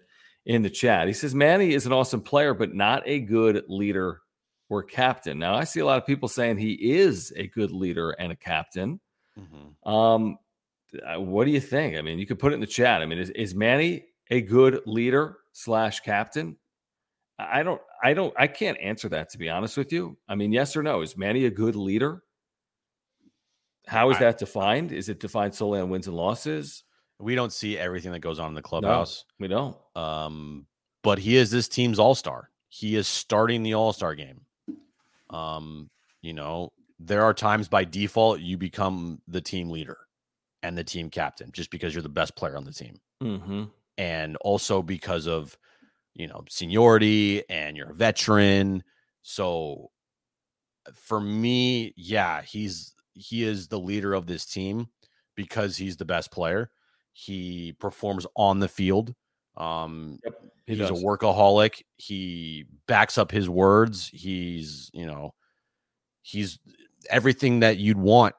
in 0.46 0.62
the 0.62 0.70
chat. 0.70 1.06
He 1.06 1.12
says 1.12 1.32
Manny 1.32 1.74
is 1.74 1.86
an 1.86 1.92
awesome 1.92 2.20
player, 2.20 2.54
but 2.54 2.74
not 2.74 3.04
a 3.06 3.20
good 3.20 3.62
leader 3.68 4.20
or 4.68 4.82
captain. 4.82 5.38
Now, 5.38 5.54
I 5.54 5.62
see 5.62 5.78
a 5.78 5.86
lot 5.86 5.98
of 5.98 6.06
people 6.06 6.28
saying 6.28 6.58
he 6.58 6.72
is 6.72 7.32
a 7.36 7.46
good 7.46 7.70
leader 7.70 8.10
and 8.10 8.32
a 8.32 8.36
captain. 8.36 8.98
Um, 9.88 10.38
uh, 11.06 11.20
what 11.20 11.44
do 11.44 11.52
you 11.52 11.60
think? 11.60 11.96
I 11.96 12.02
mean, 12.02 12.18
you 12.18 12.26
could 12.26 12.40
put 12.40 12.50
it 12.50 12.56
in 12.56 12.60
the 12.60 12.66
chat. 12.66 13.00
I 13.00 13.06
mean, 13.06 13.20
is, 13.20 13.30
is 13.30 13.54
Manny 13.54 14.06
a 14.28 14.40
good 14.40 14.80
leader 14.86 15.36
slash 15.52 16.00
captain? 16.00 16.56
I 17.38 17.62
don't, 17.62 17.80
I 18.02 18.12
don't, 18.12 18.34
I 18.36 18.48
can't 18.48 18.76
answer 18.82 19.08
that 19.10 19.30
to 19.30 19.38
be 19.38 19.48
honest 19.48 19.76
with 19.76 19.92
you. 19.92 20.18
I 20.28 20.34
mean, 20.34 20.52
yes 20.52 20.76
or 20.76 20.82
no? 20.82 21.02
Is 21.02 21.16
Manny 21.16 21.44
a 21.44 21.50
good 21.50 21.76
leader? 21.76 22.24
How 23.88 24.10
is 24.10 24.16
I- 24.18 24.20
that 24.20 24.38
defined? 24.38 24.92
Is 24.92 25.08
it 25.08 25.18
defined 25.20 25.54
solely 25.54 25.80
on 25.80 25.90
wins 25.90 26.06
and 26.06 26.16
losses? 26.16 26.84
We 27.18 27.34
don't 27.34 27.52
see 27.52 27.76
everything 27.76 28.12
that 28.12 28.20
goes 28.20 28.38
on 28.38 28.48
in 28.48 28.54
the 28.54 28.60
No, 28.60 28.68
clubhouse. 28.68 29.24
we 29.40 29.48
don't. 29.48 29.76
Um, 29.96 30.66
but 31.02 31.18
he 31.18 31.36
is 31.36 31.50
this 31.50 31.66
team's 31.68 31.98
all 31.98 32.14
star. 32.14 32.50
He 32.68 32.94
is 32.94 33.08
starting 33.08 33.62
the 33.64 33.74
all 33.74 33.92
star 33.92 34.14
game. 34.14 34.42
Um, 35.30 35.90
you 36.22 36.32
know, 36.32 36.72
there 37.00 37.22
are 37.24 37.34
times 37.34 37.68
by 37.68 37.84
default 37.84 38.40
you 38.40 38.56
become 38.56 39.20
the 39.26 39.40
team 39.40 39.68
leader 39.70 39.98
and 40.62 40.76
the 40.76 40.84
team 40.84 41.10
captain 41.10 41.50
just 41.52 41.70
because 41.70 41.94
you're 41.94 42.02
the 42.02 42.08
best 42.08 42.36
player 42.36 42.56
on 42.56 42.64
the 42.64 42.72
team. 42.72 43.00
Mm-hmm. 43.22 43.64
And 43.96 44.36
also 44.38 44.82
because 44.82 45.26
of, 45.26 45.56
you 46.14 46.26
know, 46.28 46.44
seniority 46.48 47.42
and 47.48 47.76
you're 47.76 47.90
a 47.90 47.94
veteran. 47.94 48.82
So 49.22 49.90
for 50.94 51.20
me, 51.20 51.94
yeah, 51.96 52.42
he's 52.42 52.94
he 53.18 53.44
is 53.44 53.68
the 53.68 53.78
leader 53.78 54.14
of 54.14 54.26
this 54.26 54.44
team 54.46 54.88
because 55.34 55.76
he's 55.76 55.96
the 55.96 56.04
best 56.04 56.30
player. 56.30 56.70
He 57.12 57.74
performs 57.80 58.26
on 58.36 58.60
the 58.60 58.68
field. 58.68 59.14
Um, 59.56 60.18
He 60.66 60.74
he's 60.76 60.88
does. 60.88 60.90
a 61.02 61.04
workaholic. 61.04 61.82
He 61.96 62.66
backs 62.86 63.18
up 63.18 63.30
his 63.30 63.48
words. 63.48 64.08
He's, 64.08 64.90
you 64.92 65.06
know, 65.06 65.34
he's 66.22 66.58
everything 67.10 67.60
that 67.60 67.78
you'd 67.78 67.98
want 67.98 68.34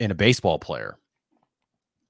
in 0.00 0.10
a 0.10 0.14
baseball 0.14 0.58
player. 0.58 0.98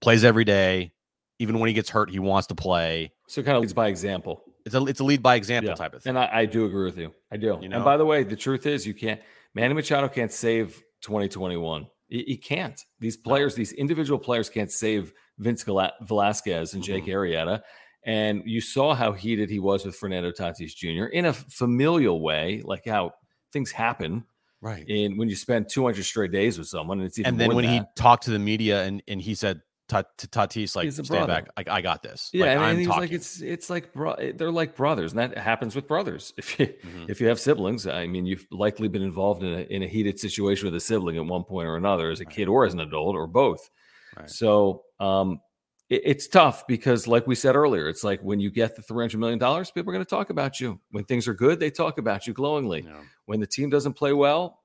Plays 0.00 0.24
every 0.24 0.44
day. 0.44 0.92
Even 1.38 1.58
when 1.58 1.68
he 1.68 1.74
gets 1.74 1.90
hurt, 1.90 2.10
he 2.10 2.18
wants 2.18 2.46
to 2.48 2.54
play. 2.54 3.12
So 3.28 3.40
it 3.40 3.44
kind 3.44 3.56
of 3.56 3.60
leads 3.62 3.72
by 3.74 3.88
example. 3.88 4.42
It's 4.64 4.74
a 4.74 4.84
it's 4.86 5.00
a 5.00 5.04
lead 5.04 5.22
by 5.22 5.34
example 5.36 5.70
Yeah. 5.70 5.74
type 5.74 5.94
of 5.94 6.02
thing. 6.02 6.10
And 6.10 6.18
I, 6.18 6.28
I 6.40 6.46
do 6.46 6.64
agree 6.64 6.84
with 6.84 6.98
you. 6.98 7.12
I 7.30 7.36
do. 7.36 7.58
You 7.60 7.68
know? 7.68 7.76
And 7.76 7.84
by 7.84 7.96
the 7.96 8.04
way, 8.06 8.22
the 8.24 8.36
truth 8.36 8.66
is, 8.66 8.86
you 8.86 8.94
can't. 8.94 9.20
Manny 9.54 9.74
Machado 9.74 10.08
can't 10.08 10.32
save 10.32 10.82
2021. 11.02 11.86
He, 12.08 12.24
he 12.26 12.36
can't. 12.36 12.80
These 13.00 13.16
players, 13.16 13.54
these 13.54 13.72
individual 13.72 14.18
players, 14.18 14.48
can't 14.48 14.70
save 14.70 15.12
Vince 15.38 15.64
Velasquez 15.64 16.74
and 16.74 16.82
Jake 16.82 17.04
Mhm. 17.04 17.12
Arrieta. 17.14 17.60
And 18.04 18.42
you 18.46 18.60
saw 18.60 18.94
how 18.94 19.12
heated 19.12 19.50
he 19.50 19.58
was 19.58 19.84
with 19.84 19.96
Fernando 19.96 20.30
Tatis 20.30 20.74
Jr. 20.76 21.06
in 21.06 21.24
a 21.24 21.32
familial 21.32 22.20
way, 22.20 22.62
like 22.64 22.84
how 22.86 23.12
things 23.52 23.72
happen. 23.72 24.24
right. 24.62 24.88
In 24.88 25.16
when 25.16 25.28
you 25.28 25.36
spend 25.36 25.68
200 25.68 26.02
straight 26.04 26.32
days 26.32 26.58
with 26.58 26.68
someone, 26.68 26.98
and 26.98 27.06
it's 27.06 27.18
even 27.18 27.30
And 27.34 27.40
then 27.40 27.54
when 27.54 27.64
he 27.64 27.82
talked 27.96 28.24
to 28.24 28.30
the 28.30 28.38
media 28.38 28.84
and 28.84 29.02
and 29.06 29.20
he 29.20 29.34
said 29.34 29.60
Tatis 29.88 30.74
like 30.76 30.84
He's 30.84 30.94
stand 30.94 31.08
brother. 31.08 31.26
back, 31.26 31.48
like 31.56 31.68
I 31.68 31.80
got 31.80 32.02
this. 32.02 32.30
Yeah, 32.32 32.46
like, 32.46 32.50
and, 32.52 32.60
I'm 32.60 32.70
and 32.70 32.80
he 32.80 32.86
was 32.86 32.94
talking. 32.94 33.00
like, 33.02 33.12
it's 33.12 33.40
it's 33.40 33.70
like 33.70 33.92
bro- 33.92 34.32
they're 34.34 34.50
like 34.50 34.76
brothers, 34.76 35.12
and 35.12 35.18
that 35.20 35.38
happens 35.38 35.74
with 35.76 35.86
brothers. 35.86 36.32
If 36.38 36.58
you 36.58 36.66
Mhm. 36.66 37.08
if 37.10 37.20
you 37.20 37.28
have 37.28 37.38
siblings, 37.40 37.86
I 37.86 38.06
mean, 38.06 38.26
you've 38.26 38.46
likely 38.50 38.88
been 38.88 39.02
involved 39.02 39.42
in 39.42 39.52
a 39.52 39.60
in 39.62 39.82
a 39.82 39.86
heated 39.86 40.18
situation 40.18 40.66
with 40.66 40.74
a 40.74 40.80
sibling 40.80 41.16
at 41.16 41.24
one 41.26 41.44
point 41.44 41.68
or 41.68 41.76
another, 41.76 42.10
as 42.10 42.20
a 42.20 42.24
Right. 42.24 42.34
kid 42.34 42.48
or 42.48 42.66
as 42.66 42.74
an 42.74 42.80
adult 42.80 43.14
or 43.14 43.26
both. 43.26 43.70
Right. 44.16 44.28
So, 44.30 44.82
um, 44.98 45.40
it- 45.88 46.02
it's 46.04 46.26
tough 46.26 46.66
because, 46.66 47.06
like 47.06 47.26
we 47.28 47.34
said 47.36 47.54
earlier, 47.54 47.88
it's 47.88 48.02
like 48.02 48.20
when 48.22 48.40
you 48.40 48.50
get 48.50 48.74
the 48.76 48.82
three 48.82 49.04
hundred 49.04 49.18
million 49.18 49.38
dollars, 49.38 49.70
people 49.70 49.90
are 49.90 49.94
going 49.94 50.04
to 50.04 50.08
talk 50.10 50.30
about 50.30 50.58
you. 50.60 50.80
When 50.90 51.04
things 51.04 51.28
are 51.28 51.34
good, 51.34 51.60
they 51.60 51.70
talk 51.70 51.98
about 51.98 52.26
you 52.26 52.32
glowingly. 52.32 52.82
Know, 52.82 53.02
When 53.26 53.38
the 53.40 53.46
team 53.46 53.70
doesn't 53.70 53.92
play 53.94 54.12
well, 54.12 54.62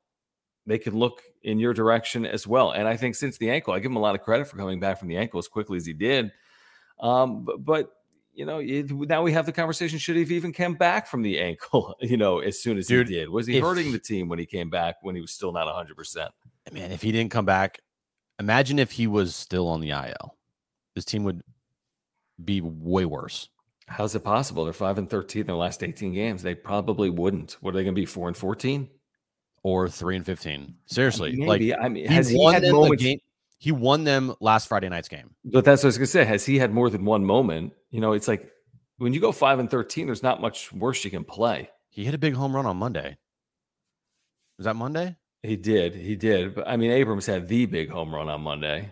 they 0.65 0.77
can 0.77 0.95
look 0.97 1.21
in 1.43 1.59
your 1.59 1.73
direction 1.73 2.25
as 2.25 2.45
well. 2.45 2.71
And 2.71 2.87
I 2.87 2.97
think 2.97 3.15
since 3.15 3.37
the 3.37 3.49
ankle, 3.49 3.73
I 3.73 3.79
give 3.79 3.91
him 3.91 3.97
a 3.97 4.01
lot 4.01 4.15
of 4.15 4.21
credit 4.21 4.47
for 4.47 4.57
coming 4.57 4.79
back 4.79 4.99
from 4.99 5.07
the 5.07 5.17
ankle 5.17 5.39
as 5.39 5.47
quickly 5.47 5.77
as 5.77 5.85
he 5.85 5.93
did. 5.93 6.31
Um, 6.99 7.45
but, 7.45 7.65
but 7.65 7.89
you 8.33 8.45
know, 8.45 8.59
it, 8.59 8.89
now 8.91 9.23
we 9.23 9.33
have 9.33 9.45
the 9.45 9.51
conversation: 9.51 9.99
should 9.99 10.15
he 10.15 10.21
have 10.21 10.31
even 10.31 10.53
come 10.53 10.75
back 10.75 11.07
from 11.07 11.21
the 11.21 11.39
ankle? 11.39 11.95
You 12.01 12.17
know, 12.17 12.39
as 12.39 12.61
soon 12.61 12.77
as 12.77 12.87
Dude, 12.87 13.09
he 13.09 13.15
did, 13.15 13.29
was 13.29 13.47
he 13.47 13.57
if 13.57 13.63
hurting 13.63 13.91
the 13.91 13.99
team 13.99 14.29
when 14.29 14.39
he 14.39 14.45
came 14.45 14.69
back 14.69 14.95
when 15.01 15.15
he 15.15 15.21
was 15.21 15.31
still 15.31 15.51
not 15.51 15.65
100? 15.65 15.95
percent 15.95 16.31
Man, 16.71 16.91
if 16.91 17.01
he 17.01 17.11
didn't 17.11 17.31
come 17.31 17.45
back, 17.45 17.79
imagine 18.39 18.79
if 18.79 18.91
he 18.91 19.07
was 19.07 19.35
still 19.35 19.67
on 19.67 19.81
the 19.81 19.89
IL. 19.89 20.37
This 20.95 21.05
team 21.05 21.23
would 21.23 21.41
be 22.43 22.61
way 22.61 23.05
worse. 23.05 23.49
How's 23.87 24.15
it 24.15 24.23
possible? 24.23 24.63
They're 24.63 24.73
five 24.73 24.97
and 24.97 25.09
13 25.09 25.41
in 25.41 25.47
their 25.47 25.55
last 25.55 25.83
18 25.83 26.13
games. 26.13 26.43
They 26.43 26.55
probably 26.55 27.09
wouldn't. 27.09 27.57
What 27.61 27.71
are 27.71 27.77
they 27.77 27.83
going 27.83 27.95
to 27.95 28.01
be? 28.01 28.05
Four 28.05 28.27
and 28.27 28.37
14? 28.37 28.89
Or 29.63 29.87
three 29.87 30.15
and 30.15 30.25
fifteen. 30.25 30.75
Seriously, 30.87 31.35
Maybe. 31.35 31.69
like 31.71 31.79
I 31.83 31.87
mean, 31.87 32.07
he 32.07 32.13
has 32.13 32.29
he 32.29 32.37
won 32.37 32.53
had 32.55 32.63
moments? 32.71 33.03
game. 33.03 33.19
He 33.59 33.71
won 33.71 34.03
them 34.05 34.33
last 34.39 34.67
Friday 34.67 34.89
night's 34.89 35.07
game. 35.07 35.35
But 35.45 35.63
that's 35.65 35.83
what 35.83 35.87
I 35.87 35.89
was 35.89 35.97
going 35.99 36.05
to 36.07 36.11
say. 36.11 36.25
Has 36.25 36.45
he 36.47 36.57
had 36.57 36.73
more 36.73 36.89
than 36.89 37.05
one 37.05 37.23
moment? 37.23 37.73
You 37.91 38.01
know, 38.01 38.13
it's 38.13 38.27
like 38.27 38.51
when 38.97 39.13
you 39.13 39.19
go 39.19 39.31
five 39.31 39.59
and 39.59 39.69
13, 39.69 40.07
there's 40.07 40.23
not 40.23 40.41
much 40.41 40.73
worse 40.73 41.05
you 41.05 41.11
can 41.11 41.23
play. 41.23 41.69
He 41.89 42.03
hit 42.03 42.15
a 42.15 42.17
big 42.17 42.33
home 42.33 42.55
run 42.55 42.65
on 42.65 42.77
Monday. 42.77 43.17
Was 44.57 44.65
that 44.65 44.75
Monday? 44.75 45.15
He 45.43 45.57
did. 45.57 45.93
He 45.93 46.15
did. 46.15 46.55
But 46.55 46.67
I 46.67 46.75
mean, 46.77 46.89
Abrams 46.89 47.27
had 47.27 47.47
the 47.47 47.67
big 47.67 47.91
home 47.91 48.13
run 48.15 48.29
on 48.29 48.41
Monday. 48.41 48.89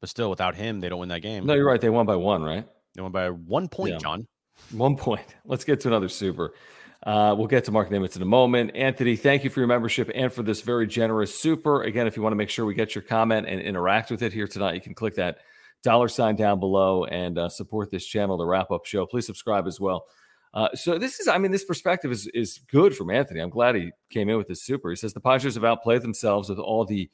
But 0.00 0.08
still, 0.10 0.30
without 0.30 0.54
him, 0.56 0.80
they 0.80 0.88
don't 0.88 0.98
win 1.00 1.08
that 1.10 1.22
game. 1.22 1.46
No, 1.46 1.54
you're 1.54 1.66
right. 1.66 1.80
They 1.80 1.90
won 1.90 2.06
by 2.06 2.16
one, 2.16 2.42
right? 2.42 2.66
They 2.94 3.02
won 3.02 3.12
by 3.12 3.30
one 3.30 3.68
point, 3.68 3.92
Yeah. 3.92 3.98
John. 3.98 4.26
One 4.72 4.96
point. 4.96 5.26
Let's 5.44 5.64
get 5.64 5.78
to 5.80 5.88
another 5.88 6.08
super. 6.08 6.54
Uh, 7.04 7.34
we'll 7.38 7.46
get 7.46 7.64
to 7.64 7.70
Mark 7.70 7.90
Nimitz 7.90 8.16
in 8.16 8.22
a 8.22 8.26
moment. 8.26 8.72
Anthony, 8.74 9.14
thank 9.14 9.44
you 9.44 9.50
for 9.50 9.60
your 9.60 9.68
membership 9.68 10.10
and 10.14 10.32
for 10.32 10.42
this 10.42 10.62
very 10.62 10.86
generous 10.86 11.38
super. 11.38 11.82
Again, 11.82 12.06
if 12.06 12.16
you 12.16 12.22
want 12.22 12.32
to 12.32 12.36
make 12.36 12.50
sure 12.50 12.66
we 12.66 12.74
get 12.74 12.94
your 12.94 13.02
comment 13.02 13.46
and 13.46 13.60
interact 13.60 14.10
with 14.10 14.22
it 14.22 14.32
here 14.32 14.48
tonight, 14.48 14.74
you 14.74 14.80
can 14.80 14.94
click 14.94 15.14
that 15.14 15.38
dollar 15.84 16.08
sign 16.08 16.34
down 16.34 16.58
below 16.58 17.04
and 17.04 17.38
uh, 17.38 17.48
support 17.48 17.90
this 17.90 18.04
channel, 18.04 18.36
the 18.36 18.44
wrap 18.44 18.72
up 18.72 18.84
show. 18.84 19.06
Please 19.06 19.26
subscribe 19.26 19.66
as 19.66 19.78
well. 19.78 20.06
Uh, 20.54 20.68
so 20.74 20.98
this 20.98 21.20
is, 21.20 21.28
I 21.28 21.38
mean, 21.38 21.52
this 21.52 21.64
perspective 21.64 22.10
is 22.10 22.26
is 22.34 22.58
good 22.70 22.96
from 22.96 23.10
Anthony. 23.10 23.40
I'm 23.40 23.50
glad 23.50 23.76
he 23.76 23.92
came 24.10 24.28
in 24.28 24.36
with 24.36 24.48
this 24.48 24.62
super. 24.62 24.90
He 24.90 24.96
says 24.96 25.12
the 25.12 25.20
Padres 25.20 25.54
have 25.54 25.64
outplayed 25.64 26.02
themselves 26.02 26.48
with 26.48 26.58
all 26.58 26.84
the 26.84 27.08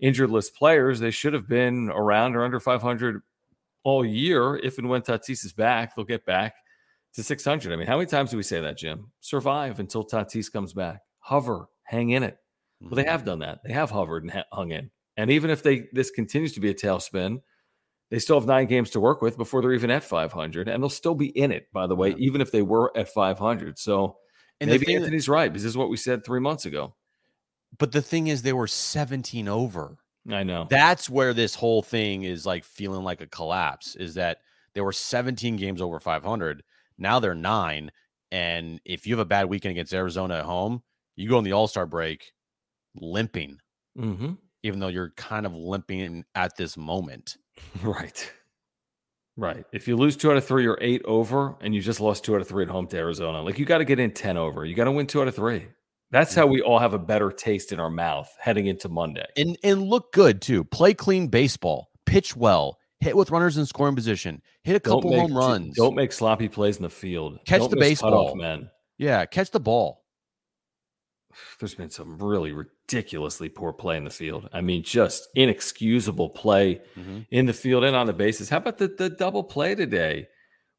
injured 0.00 0.30
list 0.30 0.54
players. 0.54 0.98
They 0.98 1.10
should 1.10 1.34
have 1.34 1.48
been 1.48 1.90
around 1.90 2.36
or 2.36 2.44
under 2.44 2.60
500 2.60 3.22
all 3.82 4.04
year. 4.04 4.56
If 4.56 4.78
and 4.78 4.88
when 4.88 5.02
Tatis 5.02 5.44
is 5.44 5.52
back, 5.52 5.94
they'll 5.94 6.04
get 6.04 6.24
back 6.24 6.54
to 7.16 7.22
600. 7.22 7.72
I 7.72 7.76
mean, 7.76 7.86
how 7.86 7.96
many 7.96 8.06
times 8.06 8.30
do 8.30 8.36
we 8.36 8.42
say 8.42 8.60
that, 8.60 8.78
Jim? 8.78 9.10
Survive 9.20 9.80
until 9.80 10.04
Tatis 10.04 10.52
comes 10.52 10.72
back. 10.72 11.00
Hover, 11.18 11.66
hang 11.82 12.10
in 12.10 12.22
it. 12.22 12.38
Well, 12.80 12.90
they 12.92 13.04
have 13.04 13.20
mm-hmm. 13.20 13.26
done 13.26 13.38
that. 13.40 13.60
They 13.64 13.72
have 13.72 13.90
hovered 13.90 14.22
and 14.22 14.32
ha- 14.32 14.44
hung 14.52 14.70
in. 14.70 14.90
And 15.16 15.30
even 15.30 15.50
if 15.50 15.62
they 15.62 15.88
this 15.92 16.10
continues 16.10 16.52
to 16.52 16.60
be 16.60 16.70
a 16.70 16.74
tailspin, 16.74 17.38
they 18.10 18.18
still 18.18 18.38
have 18.38 18.46
nine 18.46 18.66
games 18.66 18.90
to 18.90 19.00
work 19.00 19.22
with 19.22 19.36
before 19.36 19.62
they're 19.62 19.72
even 19.72 19.90
at 19.90 20.04
500, 20.04 20.68
and 20.68 20.82
they'll 20.82 20.90
still 20.90 21.14
be 21.14 21.28
in 21.28 21.50
it. 21.50 21.66
By 21.72 21.86
the 21.86 21.96
way, 21.96 22.10
Yeah. 22.10 22.16
even 22.18 22.40
if 22.40 22.52
they 22.52 22.62
were 22.62 22.96
at 22.96 23.08
500. 23.08 23.78
So 23.78 24.18
And 24.60 24.70
maybe 24.70 24.84
thing 24.84 24.96
that- 24.96 25.02
Anthony's 25.04 25.28
right 25.28 25.50
because 25.50 25.62
this 25.62 25.70
is 25.70 25.76
what 25.76 25.88
we 25.88 25.96
said 25.96 26.24
three 26.24 26.40
months 26.40 26.66
ago. 26.66 26.94
but 27.78 27.92
the 27.92 28.00
thing 28.00 28.28
is, 28.28 28.42
they 28.42 28.52
were 28.52 28.68
17 28.68 29.48
over. 29.48 29.98
I 30.30 30.44
know. 30.44 30.66
That's 30.70 31.10
where 31.10 31.34
this 31.34 31.54
whole 31.54 31.82
thing 31.82 32.22
is 32.22 32.46
like 32.46 32.64
feeling 32.64 33.02
like 33.02 33.20
a 33.20 33.26
collapse. 33.26 33.96
Is 33.96 34.14
that 34.14 34.38
they 34.74 34.80
were 34.80 34.92
17 34.92 35.56
games 35.56 35.80
over 35.80 35.98
500. 35.98 36.62
Now 36.98 37.18
they're 37.20 37.34
nine. 37.34 37.90
And 38.32 38.80
if 38.84 39.06
you 39.06 39.14
have 39.14 39.20
a 39.20 39.24
bad 39.28 39.46
weekend 39.46 39.72
against 39.72 39.94
Arizona 39.94 40.36
at 40.38 40.44
home, 40.44 40.82
you 41.14 41.28
go 41.28 41.38
on 41.38 41.44
the 41.44 41.52
All 41.52 41.68
Star 41.68 41.86
break 41.86 42.32
limping, 43.00 43.58
hmm 43.96 44.32
even 44.62 44.80
though 44.80 44.88
you're 44.88 45.10
kind 45.16 45.46
of 45.46 45.54
limping 45.54 46.24
at 46.34 46.56
this 46.56 46.76
moment. 46.76 47.36
Right. 47.82 48.32
Right. 49.36 49.64
If 49.72 49.86
you 49.86 49.96
lose 49.96 50.16
two 50.16 50.30
out 50.30 50.36
of 50.38 50.44
three 50.46 50.66
or 50.66 50.78
eight 50.80 51.02
over 51.04 51.54
and 51.60 51.74
you 51.74 51.80
just 51.82 52.00
lost 52.00 52.24
two 52.24 52.34
out 52.34 52.40
of 52.40 52.48
three 52.48 52.64
at 52.64 52.70
home 52.70 52.86
to 52.88 52.96
Arizona, 52.96 53.42
like 53.42 53.58
you 53.58 53.66
got 53.66 53.78
to 53.78 53.84
get 53.84 54.00
in 54.00 54.10
10 54.10 54.36
over. 54.38 54.64
You 54.64 54.74
got 54.74 54.84
to 54.84 54.92
win 54.92 55.06
two 55.06 55.20
out 55.20 55.28
of 55.28 55.34
three. 55.34 55.66
That's 56.10 56.34
how 56.34 56.46
we 56.46 56.62
all 56.62 56.78
have 56.78 56.94
a 56.94 56.98
better 56.98 57.30
taste 57.30 57.70
in 57.72 57.78
our 57.80 57.90
mouth 57.90 58.30
heading 58.40 58.66
into 58.66 58.88
Monday. 58.88 59.26
and 59.36 59.58
and 59.62 59.82
look 59.82 60.12
good 60.12 60.40
too. 60.40 60.64
Play 60.64 60.94
clean 60.94 61.28
baseball, 61.28 61.90
pitch 62.06 62.34
well, 62.34 62.78
hit 63.06 63.16
with 63.16 63.30
runners 63.30 63.56
in 63.56 63.64
scoring 63.66 63.94
position, 63.94 64.42
hit 64.64 64.74
a 64.76 64.80
couple 64.80 65.10
make, 65.10 65.20
home 65.20 65.36
runs. 65.36 65.76
Don't 65.76 65.94
make 65.94 66.12
sloppy 66.12 66.48
plays 66.48 66.76
in 66.76 66.82
the 66.82 66.90
field. 66.90 67.38
Catch 67.46 67.60
Don't 67.60 67.70
the 67.70 67.76
baseball. 67.76 68.34
men. 68.34 68.68
yeah, 68.98 69.24
catch 69.26 69.50
the 69.52 69.60
ball. 69.60 70.02
There's 71.60 71.74
been 71.74 71.90
some 71.90 72.18
really 72.18 72.52
ridiculously 72.52 73.48
poor 73.48 73.72
play 73.72 73.96
in 73.96 74.04
the 74.04 74.10
field. 74.10 74.48
I 74.52 74.60
mean, 74.60 74.82
just 74.82 75.28
inexcusable 75.34 76.30
play 76.30 76.80
Mhm. 76.96 77.26
in 77.30 77.46
the 77.46 77.52
field 77.52 77.84
and 77.84 77.94
on 77.94 78.06
the 78.06 78.12
bases. 78.12 78.48
How 78.48 78.56
about 78.56 78.78
the, 78.78 78.88
the 78.88 79.10
double 79.10 79.44
play 79.44 79.74
today 79.74 80.28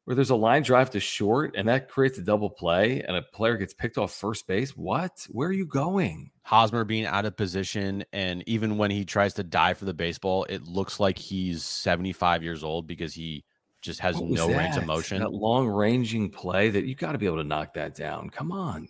where 0.08 0.14
there's 0.14 0.30
a 0.30 0.34
line 0.34 0.62
drive 0.62 0.88
to 0.88 0.98
short 0.98 1.54
and 1.54 1.68
that 1.68 1.90
creates 1.90 2.16
a 2.16 2.22
double 2.22 2.48
play 2.48 3.02
and 3.02 3.14
a 3.14 3.20
player 3.20 3.58
gets 3.58 3.74
picked 3.74 3.98
off 3.98 4.10
first 4.10 4.46
base? 4.46 4.74
What? 4.74 5.26
Where 5.28 5.50
are 5.50 5.52
you 5.52 5.66
going? 5.66 6.30
Hosmer 6.44 6.84
being 6.84 7.04
out 7.04 7.26
of 7.26 7.36
position, 7.36 8.02
and 8.14 8.42
even 8.48 8.78
when 8.78 8.90
he 8.90 9.04
tries 9.04 9.34
to 9.34 9.42
dive 9.42 9.76
for 9.76 9.84
the 9.84 9.92
baseball, 9.92 10.44
it 10.48 10.62
looks 10.66 10.98
like 10.98 11.18
he's 11.18 11.62
75 11.62 12.42
years 12.42 12.64
old 12.64 12.86
because 12.86 13.12
he 13.12 13.44
just 13.82 14.00
has 14.00 14.16
What 14.16 14.30
no 14.30 14.48
range 14.48 14.78
of 14.78 14.86
motion. 14.86 15.18
That 15.18 15.30
long 15.34 15.68
ranging 15.68 16.30
play 16.30 16.70
that 16.70 16.86
you 16.86 16.94
got 16.94 17.12
to 17.12 17.18
be 17.18 17.26
able 17.26 17.36
to 17.36 17.44
knock 17.44 17.74
that 17.74 17.94
down. 17.94 18.30
Come 18.30 18.50
on. 18.50 18.88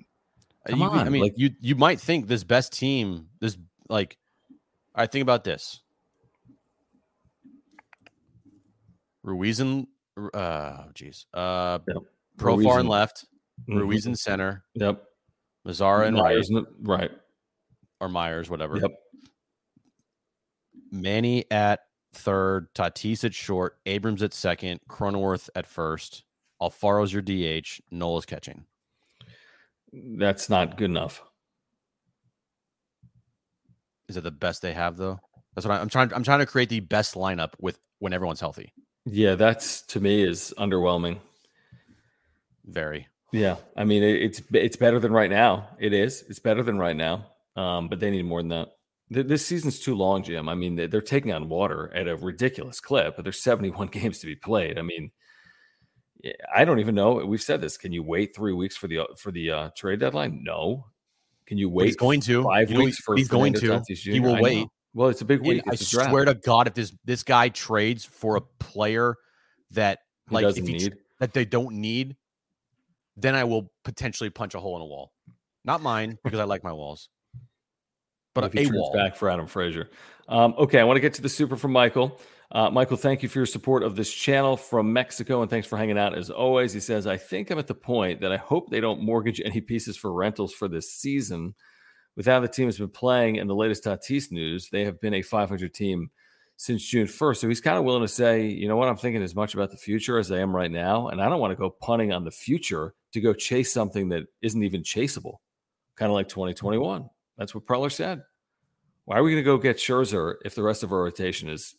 Uh, 0.66 0.70
Come 0.70 0.78
you- 0.82 0.88
I 0.88 1.08
mean, 1.08 1.22
like- 1.22 1.34
you 1.34 1.50
you 1.58 1.74
might 1.74 1.98
think 1.98 2.28
this 2.28 2.44
best 2.44 2.72
team, 2.72 3.26
this 3.40 3.58
like, 3.88 4.16
all 4.94 5.02
right, 5.02 5.10
think 5.10 5.22
about 5.22 5.42
this. 5.42 5.80
Ruiz 9.24 9.58
and 9.58 9.88
uh, 10.34 10.88
jeez, 10.94 11.26
uh, 11.34 11.78
Yep. 11.88 12.02
Profar 12.36 12.80
and 12.80 12.88
left, 12.88 13.24
Mhm. 13.68 13.80
Ruiz 13.80 14.06
in 14.06 14.14
center, 14.14 14.64
Yep. 14.74 15.04
Mazara 15.66 16.06
and 16.06 16.16
right, 16.16 16.22
Myers, 16.34 16.50
n- 16.50 16.66
right. 16.80 17.10
or 18.00 18.08
Myers, 18.08 18.48
whatever. 18.50 18.76
Yep. 18.78 18.90
Manny 20.90 21.50
at 21.50 21.80
third, 22.14 22.72
Tatis 22.74 23.24
at 23.24 23.34
short, 23.34 23.78
Abrams 23.86 24.22
at 24.22 24.32
second, 24.32 24.80
Cronenworth 24.88 25.50
at 25.54 25.66
first, 25.66 26.24
Alfaro's 26.62 27.12
your 27.12 27.22
DH, 27.22 27.80
Nola's 27.90 28.24
catching. 28.26 28.66
That's 29.92 30.48
not 30.48 30.76
good 30.76 30.90
enough. 30.90 31.22
Is 34.08 34.16
it 34.16 34.22
the 34.22 34.30
best 34.30 34.62
they 34.62 34.72
have 34.72 34.96
though? 34.96 35.20
That's 35.54 35.66
what 35.66 35.76
I, 35.76 35.80
I'm 35.80 35.88
trying. 35.88 36.12
I'm 36.14 36.22
trying 36.22 36.38
to 36.38 36.46
create 36.46 36.68
the 36.68 36.80
best 36.80 37.14
lineup 37.14 37.52
with 37.58 37.78
when 37.98 38.12
everyone's 38.12 38.40
healthy. 38.40 38.72
Yeah, 39.10 39.34
that's 39.34 39.82
to 39.82 40.00
me 40.00 40.22
is 40.22 40.52
underwhelming. 40.58 41.18
Very. 42.64 43.06
Yeah, 43.32 43.56
I 43.76 43.84
mean 43.84 44.02
it, 44.02 44.22
it's 44.22 44.42
it's 44.52 44.76
better 44.76 44.98
than 44.98 45.12
right 45.12 45.30
now. 45.30 45.68
It 45.78 45.92
is. 45.92 46.24
It's 46.28 46.38
better 46.38 46.62
than 46.62 46.78
right 46.78 46.96
now. 46.96 47.26
Um, 47.56 47.88
but 47.88 48.00
they 48.00 48.10
need 48.10 48.24
more 48.24 48.40
than 48.40 48.48
that. 48.50 48.68
Th- 49.12 49.26
This 49.26 49.44
season's 49.46 49.78
too 49.80 49.94
long, 49.94 50.22
Jim. 50.22 50.48
I 50.48 50.54
mean, 50.54 50.76
they- 50.76 50.86
they're 50.86 51.00
taking 51.02 51.32
on 51.32 51.48
water 51.48 51.90
at 51.94 52.06
a 52.08 52.16
ridiculous 52.16 52.80
clip, 52.80 53.16
but 53.16 53.24
there's 53.24 53.42
71 53.42 53.88
games 53.92 54.18
to 54.20 54.26
be 54.26 54.36
played. 54.36 54.78
I 54.78 54.82
mean, 54.82 55.10
I 56.54 56.64
don't 56.64 56.78
even 56.78 56.94
know. 56.94 57.14
We've 57.26 57.42
said 57.42 57.60
this. 57.60 57.76
Can 57.76 57.92
you 57.92 58.02
wait 58.02 58.34
three 58.34 58.52
weeks 58.52 58.76
for 58.76 58.86
the 58.88 59.00
for 59.18 59.30
the 59.30 59.50
uh, 59.50 59.70
trade 59.76 60.00
deadline? 60.00 60.42
No. 60.42 60.86
Can 61.46 61.58
you 61.58 61.68
But 61.68 61.74
wait? 61.74 61.86
he's 61.86 61.96
going 61.96 62.20
to. 62.22 62.44
five 62.44 62.70
You 62.70 62.78
know, 62.78 62.84
weeks 62.84 62.98
for 62.98 63.16
he's 63.16 63.28
going 63.28 63.52
to. 63.54 63.82
He 63.88 64.20
will 64.20 64.36
I 64.36 64.40
know. 64.40 64.70
Well, 64.94 65.08
it's 65.08 65.20
a 65.20 65.24
big 65.24 65.40
week. 65.40 65.62
I 65.66 65.76
the 65.76 65.84
draft. 65.84 66.10
swear 66.10 66.24
to 66.24 66.34
God, 66.34 66.66
if 66.66 66.74
this 66.74 66.92
this 67.04 67.22
guy 67.22 67.50
trades 67.50 68.04
for 68.04 68.36
a 68.36 68.40
player 68.40 69.16
that 69.72 70.00
He 70.28 70.34
like 70.34 70.56
if 70.56 70.66
he 70.66 70.92
that 71.20 71.32
they 71.34 71.44
don't 71.44 71.76
need, 71.76 72.16
then 73.16 73.34
I 73.34 73.44
will 73.44 73.70
potentially 73.84 74.30
punch 74.30 74.54
a 74.54 74.60
hole 74.60 74.76
in 74.76 74.82
a 74.82 74.86
wall. 74.86 75.12
Not 75.64 75.82
mine 75.82 76.18
because 76.24 76.40
I 76.40 76.44
like 76.44 76.64
my 76.64 76.72
walls, 76.72 77.08
but 78.34 78.44
if 78.44 78.52
he 78.52 78.70
wall. 78.70 78.92
back 78.94 79.16
for 79.16 79.28
Adam 79.28 79.46
Frazier. 79.46 79.90
Um, 80.28 80.54
okay, 80.58 80.78
I 80.78 80.84
want 80.84 80.96
to 80.96 81.00
get 81.00 81.14
to 81.14 81.22
the 81.22 81.28
super 81.28 81.56
from 81.56 81.72
Michael. 81.72 82.20
Uh, 82.50 82.70
Michael, 82.70 82.96
thank 82.96 83.22
you 83.22 83.28
for 83.28 83.40
your 83.40 83.46
support 83.46 83.82
of 83.82 83.94
this 83.94 84.12
channel 84.12 84.56
from 84.56 84.92
Mexico, 84.92 85.42
and 85.42 85.50
thanks 85.50 85.66
for 85.66 85.76
hanging 85.76 85.98
out 85.98 86.16
as 86.16 86.30
always. 86.30 86.72
He 86.72 86.80
says, 86.80 87.06
"I 87.06 87.18
think 87.18 87.50
I'm 87.50 87.58
at 87.58 87.66
the 87.66 87.74
point 87.74 88.22
that 88.22 88.32
I 88.32 88.38
hope 88.38 88.70
they 88.70 88.80
don't 88.80 89.02
mortgage 89.02 89.40
any 89.44 89.60
pieces 89.60 89.98
for 89.98 90.12
rentals 90.12 90.54
for 90.54 90.66
this 90.66 90.90
season. 90.90 91.54
With 92.18 92.26
how 92.26 92.40
the 92.40 92.48
team 92.48 92.66
has 92.66 92.78
been 92.78 92.88
playing 92.88 93.38
and 93.38 93.48
the 93.48 93.54
latest 93.54 93.84
Tatis 93.84 94.32
news, 94.32 94.68
they 94.68 94.84
have 94.84 95.00
been 95.00 95.14
a 95.14 95.22
500 95.22 95.72
team 95.72 96.10
since 96.56 96.84
June 96.84 97.06
1st. 97.06 97.36
So 97.36 97.46
he's 97.46 97.60
kind 97.60 97.78
of 97.78 97.84
willing 97.84 98.02
to 98.02 98.08
say, 98.08 98.44
you 98.44 98.66
know 98.66 98.74
what, 98.76 98.88
I'm 98.88 98.96
thinking 98.96 99.22
as 99.22 99.36
much 99.36 99.54
about 99.54 99.70
the 99.70 99.76
future 99.76 100.18
as 100.18 100.32
I 100.32 100.40
am 100.40 100.54
right 100.54 100.70
now, 100.70 101.08
and 101.08 101.22
I 101.22 101.28
don't 101.28 101.38
want 101.38 101.52
to 101.52 101.56
go 101.56 101.70
punting 101.70 102.12
on 102.12 102.24
the 102.24 102.32
future 102.32 102.94
to 103.12 103.20
go 103.20 103.32
chase 103.32 103.72
something 103.72 104.08
that 104.08 104.24
isn't 104.42 104.64
even 104.64 104.82
chaseable, 104.82 105.36
kind 105.94 106.10
of 106.10 106.14
like 106.14 106.28
2021. 106.28 107.08
That's 107.36 107.54
what 107.54 107.64
Preller 107.64 107.92
said." 107.92 108.24
Why 109.04 109.16
are 109.16 109.22
we 109.22 109.30
going 109.30 109.44
to 109.44 109.46
go 109.46 109.56
get 109.56 109.76
Scherzer 109.76 110.34
if 110.44 110.56
the 110.56 110.64
rest 110.64 110.82
of 110.82 110.92
our 110.92 111.04
rotation 111.04 111.48
is 111.48 111.76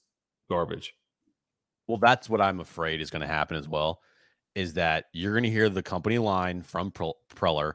garbage? 0.49 0.95
Well, 1.85 1.99
that's 1.99 2.29
what 2.29 2.39
I'm 2.39 2.61
afraid 2.61 3.01
is 3.01 3.11
going 3.11 3.21
to 3.21 3.27
happen 3.27 3.57
as 3.57 3.67
well. 3.67 3.99
Is 4.55 4.73
that 4.75 5.07
you're 5.11 5.33
going 5.33 5.43
to 5.43 5.49
hear 5.49 5.69
the 5.69 5.83
company 5.83 6.17
line 6.17 6.63
from 6.63 6.91
Preller 6.91 7.73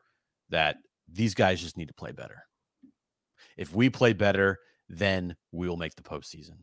that 0.49 0.79
these 1.07 1.35
guys 1.35 1.61
just 1.61 1.77
need 1.77 1.89
to 1.89 1.95
play 1.95 2.11
better. 2.11 2.47
If 3.57 3.75
we 3.75 3.91
play 3.91 4.13
better, 4.13 4.59
then 4.89 5.37
we 5.53 5.69
will 5.69 5.77
make 5.77 5.95
the 5.95 6.03
postseason. 6.03 6.57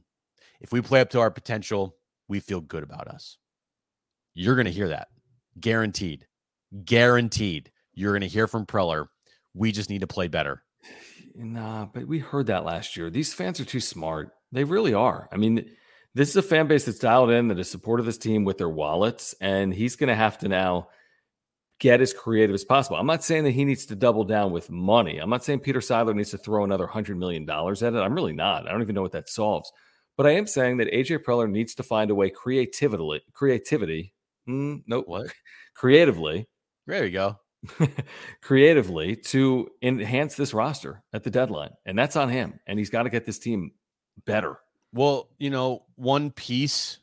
If 0.59 0.71
we 0.71 0.81
play 0.81 1.01
up 1.01 1.09
to 1.11 1.19
our 1.19 1.31
potential, 1.31 1.95
we 2.27 2.39
feel 2.39 2.61
good 2.61 2.83
about 2.83 3.07
us. 3.07 3.37
you're 4.33 4.55
going 4.55 4.65
to 4.65 4.71
hear 4.71 4.89
that. 4.89 5.09
Guaranteed. 5.59 6.27
Guaranteed. 6.85 7.71
You're 7.93 8.13
going 8.13 8.21
to 8.21 8.27
hear 8.27 8.47
from 8.47 8.65
Preller. 8.65 9.07
We 9.53 9.71
just 9.71 9.89
need 9.89 10.01
to 10.01 10.07
play 10.07 10.27
better. 10.27 10.63
Nah, 11.35 11.85
but 11.85 12.07
we 12.07 12.19
heard 12.19 12.47
that 12.47 12.65
last 12.65 12.95
year. 12.95 13.09
These 13.09 13.33
fans 13.33 13.59
are 13.59 13.65
too 13.65 13.79
smart. 13.79 14.31
They 14.51 14.63
really 14.63 14.93
are. 14.93 15.27
I 15.31 15.37
mean, 15.37 15.69
this 16.13 16.29
is 16.29 16.35
a 16.35 16.41
fan 16.41 16.67
base 16.67 16.85
that's 16.85 16.99
dialed 16.99 17.31
in 17.31 17.47
that 17.49 17.57
has 17.57 17.69
supported 17.69 18.03
this 18.03 18.17
team 18.17 18.43
with 18.43 18.57
their 18.57 18.69
wallets, 18.69 19.35
and 19.41 19.73
he's 19.73 19.95
going 19.95 20.09
to 20.09 20.15
have 20.15 20.37
to 20.39 20.47
now 20.47 20.89
get 21.81 21.99
as 21.99 22.13
creative 22.13 22.53
as 22.53 22.63
possible. 22.63 22.95
I'm 22.95 23.07
not 23.07 23.23
saying 23.23 23.43
that 23.43 23.51
he 23.51 23.65
needs 23.65 23.87
to 23.87 23.95
double 23.95 24.23
down 24.23 24.51
with 24.51 24.69
money. 24.69 25.17
I'm 25.17 25.31
not 25.31 25.43
saying 25.43 25.61
Peter 25.61 25.79
Seidler 25.79 26.15
needs 26.15 26.29
to 26.29 26.37
throw 26.37 26.63
another 26.63 26.85
$100 26.85 27.17
million 27.17 27.49
at 27.49 27.81
it. 27.81 27.95
I'm 27.95 28.13
really 28.13 28.33
not. 28.33 28.67
I 28.67 28.71
don't 28.71 28.83
even 28.83 28.93
know 28.93 29.01
what 29.01 29.13
that 29.13 29.27
solves. 29.27 29.73
But 30.15 30.27
I 30.27 30.35
am 30.35 30.45
saying 30.45 30.77
that 30.77 30.93
AJ 30.93 31.23
Preller 31.23 31.49
needs 31.49 31.73
to 31.75 31.83
find 31.83 32.11
a 32.11 32.15
way 32.15 32.29
creatively, 32.29 33.23
creativity, 33.33 34.13
mm, 34.47 34.83
nope, 34.85 35.07
What? 35.07 35.33
creatively, 35.73 36.47
There 36.85 37.03
you 37.03 37.11
go. 37.11 37.39
creatively 38.43 39.15
to 39.15 39.67
enhance 39.81 40.35
this 40.35 40.53
roster 40.53 41.01
at 41.13 41.23
the 41.23 41.31
deadline. 41.31 41.71
And 41.87 41.97
that's 41.97 42.15
on 42.15 42.29
him. 42.29 42.59
And 42.67 42.77
he's 42.77 42.91
got 42.91 43.03
to 43.03 43.09
get 43.09 43.25
this 43.25 43.39
team 43.39 43.71
better. 44.27 44.59
Well, 44.93 45.29
you 45.39 45.49
know, 45.49 45.85
one 45.95 46.29
piece 46.29 46.99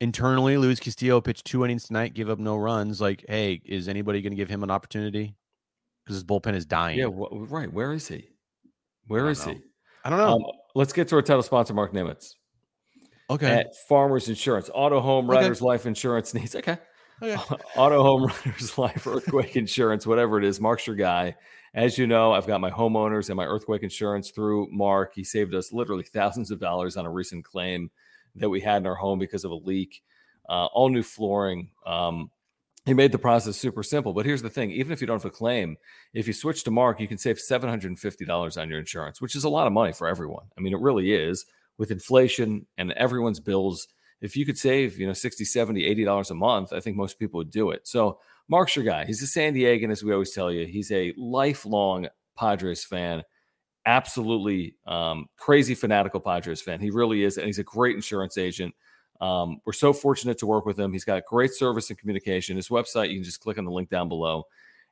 internally, 0.00 0.56
Luis 0.56 0.80
Castillo 0.80 1.20
pitched 1.20 1.44
two 1.44 1.64
innings 1.64 1.84
tonight, 1.84 2.14
give 2.14 2.30
up 2.30 2.38
no 2.38 2.56
runs. 2.56 3.00
Like, 3.00 3.24
hey, 3.28 3.60
is 3.64 3.88
anybody 3.88 4.22
going 4.22 4.32
to 4.32 4.36
give 4.36 4.48
him 4.48 4.62
an 4.62 4.70
opportunity? 4.70 5.36
Because 6.04 6.16
his 6.16 6.24
bullpen 6.24 6.54
is 6.54 6.66
dying. 6.66 6.98
Yeah, 6.98 7.06
wh- 7.06 7.50
right. 7.50 7.72
Where 7.72 7.92
is 7.92 8.06
he? 8.08 8.30
Where 9.08 9.28
is 9.28 9.46
know. 9.46 9.54
he? 9.54 9.60
I 10.04 10.10
don't 10.10 10.18
know. 10.18 10.36
Um, 10.36 10.44
let's 10.74 10.92
get 10.92 11.08
to 11.08 11.16
our 11.16 11.22
title 11.22 11.42
sponsor, 11.42 11.74
Mark 11.74 11.92
Nimitz. 11.92 12.34
okay. 13.30 13.46
At 13.60 13.76
Farmers 13.88 14.28
Insurance, 14.28 14.70
Auto 14.72 15.00
Home 15.00 15.28
Okay. 15.30 15.50
Life 15.60 15.86
Insurance 15.86 16.32
needs. 16.34 16.54
Okay. 16.54 16.78
okay. 17.22 17.36
Auto 17.76 18.02
Home 18.02 18.26
Renters 18.26 18.78
Life 18.78 19.06
Earthquake 19.06 19.56
Insurance, 19.56 20.06
whatever 20.06 20.38
it 20.38 20.44
is. 20.44 20.60
Mark's 20.60 20.86
your 20.86 20.96
guy. 20.96 21.34
As 21.74 21.98
you 21.98 22.06
know, 22.06 22.32
I've 22.32 22.46
got 22.46 22.60
my 22.60 22.70
homeowners 22.70 23.28
and 23.28 23.36
my 23.36 23.44
earthquake 23.44 23.82
insurance 23.82 24.30
through 24.30 24.68
Mark. 24.70 25.12
He 25.14 25.22
saved 25.24 25.54
us 25.54 25.72
literally 25.72 26.04
thousands 26.04 26.50
of 26.50 26.58
dollars 26.58 26.96
on 26.96 27.04
a 27.04 27.10
recent 27.10 27.44
claim 27.44 27.90
that 28.36 28.48
we 28.48 28.60
had 28.60 28.78
in 28.78 28.86
our 28.86 28.94
home 28.94 29.18
because 29.18 29.44
of 29.44 29.50
a 29.50 29.56
leak. 29.56 30.02
Uh, 30.48 30.66
all 30.66 30.88
new 30.88 31.02
flooring. 31.02 31.70
Um, 31.84 32.30
he 32.84 32.94
made 32.94 33.10
the 33.10 33.18
process 33.18 33.56
super 33.56 33.82
simple. 33.82 34.12
But 34.12 34.26
here's 34.26 34.42
the 34.42 34.50
thing 34.50 34.70
even 34.70 34.92
if 34.92 35.00
you 35.00 35.06
don't 35.06 35.20
have 35.20 35.30
a 35.30 35.34
claim, 35.34 35.76
if 36.14 36.26
you 36.26 36.32
switch 36.32 36.62
to 36.64 36.70
Mark, 36.70 37.00
you 37.00 37.08
can 37.08 37.18
save 37.18 37.38
$750 37.38 38.60
on 38.60 38.68
your 38.70 38.78
insurance, 38.78 39.20
which 39.20 39.34
is 39.34 39.44
a 39.44 39.48
lot 39.48 39.66
of 39.66 39.72
money 39.72 39.92
for 39.92 40.06
everyone. 40.06 40.46
I 40.56 40.60
mean, 40.60 40.72
it 40.72 40.80
really 40.80 41.12
is 41.12 41.44
with 41.78 41.90
inflation 41.90 42.66
and 42.78 42.92
everyone's 42.92 43.40
bills. 43.40 43.88
If 44.20 44.36
you 44.36 44.46
could 44.46 44.56
save, 44.56 44.98
you 44.98 45.06
know, 45.06 45.12
60, 45.12 45.44
70, 45.44 45.84
80 45.84 46.04
dollars 46.04 46.30
a 46.30 46.34
month, 46.34 46.72
I 46.72 46.80
think 46.80 46.96
most 46.96 47.18
people 47.18 47.38
would 47.38 47.50
do 47.50 47.70
it. 47.70 47.86
So 47.88 48.20
Mark's 48.48 48.76
your 48.76 48.84
guy. 48.84 49.04
He's 49.04 49.22
a 49.22 49.26
San 49.26 49.54
Diegan, 49.54 49.90
as 49.90 50.04
we 50.04 50.12
always 50.12 50.32
tell 50.32 50.52
you. 50.52 50.66
He's 50.66 50.92
a 50.92 51.12
lifelong 51.16 52.08
Padres 52.38 52.84
fan, 52.84 53.24
absolutely 53.86 54.74
um, 54.86 55.26
crazy 55.36 55.74
fanatical 55.74 56.20
Padres 56.20 56.60
fan. 56.60 56.80
He 56.80 56.90
really 56.90 57.22
is, 57.22 57.38
and 57.38 57.46
he's 57.46 57.58
a 57.58 57.64
great 57.64 57.94
insurance 57.94 58.36
agent. 58.36 58.74
Um, 59.20 59.60
we're 59.64 59.72
so 59.72 59.92
fortunate 59.92 60.38
to 60.38 60.46
work 60.46 60.66
with 60.66 60.78
him. 60.78 60.92
He's 60.92 61.04
got 61.04 61.24
great 61.24 61.54
service 61.54 61.88
and 61.88 61.98
communication. 61.98 62.56
His 62.56 62.68
website, 62.68 63.08
you 63.08 63.16
can 63.16 63.24
just 63.24 63.40
click 63.40 63.56
on 63.56 63.64
the 63.64 63.70
link 63.70 63.88
down 63.88 64.08
below 64.08 64.44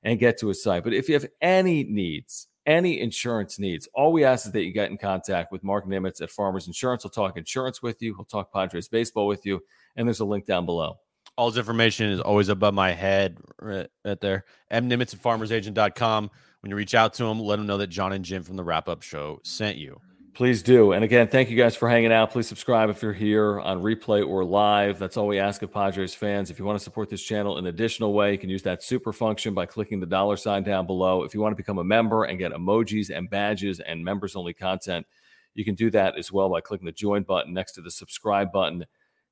and 0.02 0.18
get 0.18 0.38
to 0.38 0.48
his 0.48 0.62
site. 0.62 0.84
But 0.84 0.94
if 0.94 1.08
you 1.08 1.14
have 1.14 1.26
any 1.42 1.84
needs, 1.84 2.46
any 2.66 3.00
insurance 3.00 3.58
needs, 3.58 3.88
all 3.94 4.12
we 4.12 4.24
ask 4.24 4.46
is 4.46 4.52
that 4.52 4.64
you 4.64 4.72
get 4.72 4.90
in 4.90 4.96
contact 4.96 5.52
with 5.52 5.62
Mark 5.62 5.86
Nimitz 5.86 6.22
at 6.22 6.30
Farmers 6.30 6.66
Insurance. 6.66 7.02
He'll 7.02 7.10
talk 7.10 7.36
insurance 7.36 7.82
with 7.82 8.00
you, 8.00 8.14
he'll 8.14 8.24
talk 8.24 8.52
Padres 8.52 8.88
baseball 8.88 9.26
with 9.26 9.44
you, 9.44 9.60
and 9.96 10.08
there's 10.08 10.20
a 10.20 10.24
link 10.24 10.46
down 10.46 10.64
below. 10.64 10.98
All 11.36 11.50
this 11.50 11.58
information 11.58 12.10
is 12.10 12.20
always 12.20 12.48
above 12.48 12.74
my 12.74 12.92
head 12.92 13.38
right, 13.60 13.88
right 14.04 14.20
there. 14.20 14.44
M. 14.70 14.88
Nimitz 14.88 15.14
at 15.14 15.20
farmersagent.com. 15.20 16.30
When 16.64 16.70
you 16.70 16.76
reach 16.76 16.94
out 16.94 17.12
to 17.14 17.24
them, 17.24 17.40
let 17.40 17.56
them 17.56 17.66
know 17.66 17.76
that 17.76 17.88
John 17.88 18.14
and 18.14 18.24
Jim 18.24 18.42
from 18.42 18.56
the 18.56 18.64
wrap 18.64 18.88
up 18.88 19.02
show 19.02 19.38
sent 19.42 19.76
you. 19.76 20.00
Please 20.32 20.62
do. 20.62 20.92
And 20.92 21.04
again, 21.04 21.28
thank 21.28 21.50
you 21.50 21.58
guys 21.58 21.76
for 21.76 21.90
hanging 21.90 22.10
out. 22.10 22.30
Please 22.30 22.48
subscribe 22.48 22.88
if 22.88 23.02
you're 23.02 23.12
here 23.12 23.60
on 23.60 23.82
replay 23.82 24.26
or 24.26 24.46
live. 24.46 24.98
That's 24.98 25.18
all 25.18 25.26
we 25.26 25.38
ask 25.38 25.60
of 25.60 25.70
Padres 25.70 26.14
fans. 26.14 26.50
If 26.50 26.58
you 26.58 26.64
want 26.64 26.78
to 26.78 26.82
support 26.82 27.10
this 27.10 27.22
channel 27.22 27.58
in 27.58 27.66
an 27.66 27.68
additional 27.74 28.14
way, 28.14 28.32
you 28.32 28.38
can 28.38 28.48
use 28.48 28.62
that 28.62 28.82
super 28.82 29.12
function 29.12 29.52
by 29.52 29.66
clicking 29.66 30.00
the 30.00 30.06
dollar 30.06 30.38
sign 30.38 30.62
down 30.62 30.86
below. 30.86 31.22
If 31.22 31.34
you 31.34 31.40
want 31.42 31.52
to 31.52 31.62
become 31.62 31.76
a 31.76 31.84
member 31.84 32.24
and 32.24 32.38
get 32.38 32.52
emojis 32.52 33.14
and 33.14 33.28
badges 33.28 33.80
and 33.80 34.02
members 34.02 34.34
only 34.34 34.54
content, 34.54 35.06
you 35.52 35.66
can 35.66 35.74
do 35.74 35.90
that 35.90 36.16
as 36.16 36.32
well 36.32 36.48
by 36.48 36.62
clicking 36.62 36.86
the 36.86 36.92
join 36.92 37.24
button 37.24 37.52
next 37.52 37.72
to 37.72 37.82
the 37.82 37.90
subscribe 37.90 38.50
button 38.52 38.86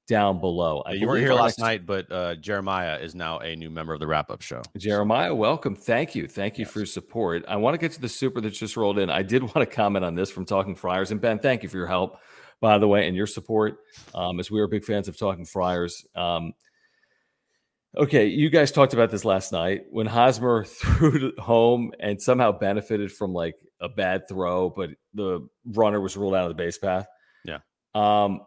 down 0.08 0.40
below. 0.40 0.82
Uh, 0.86 0.92
you 0.92 1.06
weren't 1.06 1.20
here 1.20 1.34
last 1.34 1.58
night, 1.58 1.86
but 1.86 2.10
uh, 2.10 2.34
Jeremiah 2.36 2.98
is 2.98 3.14
now 3.14 3.38
a 3.38 3.54
new 3.54 3.70
member 3.70 3.94
of 3.94 4.00
the 4.00 4.06
wrap 4.06 4.30
up 4.30 4.42
show. 4.42 4.62
Jeremiah, 4.76 5.34
welcome. 5.34 5.74
Thank 5.74 6.14
you. 6.14 6.26
Thank 6.26 6.58
you 6.58 6.66
for 6.66 6.80
your 6.80 6.86
support. 6.86 7.44
I 7.48 7.56
want 7.56 7.74
to 7.74 7.78
get 7.78 7.92
to 7.92 8.00
the 8.00 8.08
super 8.08 8.40
that 8.40 8.50
just 8.50 8.76
rolled 8.76 8.98
in. 8.98 9.10
I 9.10 9.22
did 9.22 9.42
want 9.54 9.58
to 9.58 9.66
comment 9.66 10.04
on 10.04 10.14
this 10.14 10.30
from 10.30 10.44
Talking 10.44 10.74
Friars. 10.74 11.10
And 11.10 11.20
Ben, 11.20 11.38
thank 11.38 11.62
you 11.62 11.68
for 11.68 11.76
your 11.76 11.86
help, 11.86 12.18
by 12.60 12.78
the 12.78 12.88
way, 12.88 13.06
and 13.06 13.16
your 13.16 13.26
support, 13.26 13.78
um, 14.14 14.40
as 14.40 14.50
we 14.50 14.60
are 14.60 14.66
big 14.66 14.84
fans 14.84 15.08
of 15.08 15.16
Talking 15.16 15.46
Friars. 15.46 16.04
Um, 16.14 16.52
okay, 17.96 18.26
you 18.26 18.50
guys 18.50 18.72
talked 18.72 18.94
about 18.94 19.10
this 19.10 19.24
last 19.24 19.52
night 19.52 19.82
when 19.90 20.06
Hosmer 20.06 20.64
threw 20.66 21.28
it 21.28 21.38
home 21.38 21.92
and 22.00 22.20
somehow 22.20 22.52
benefited 22.52 23.12
from 23.12 23.32
like 23.32 23.54
a 23.80 23.88
bad 23.88 24.28
throw, 24.28 24.70
but 24.70 24.90
the 25.14 25.46
runner 25.66 26.00
was 26.00 26.16
ruled 26.16 26.34
out 26.34 26.50
of 26.50 26.56
the 26.56 26.62
base 26.62 26.78
path. 26.78 27.06
Yeah. 27.44 27.58
Um, 27.94 28.40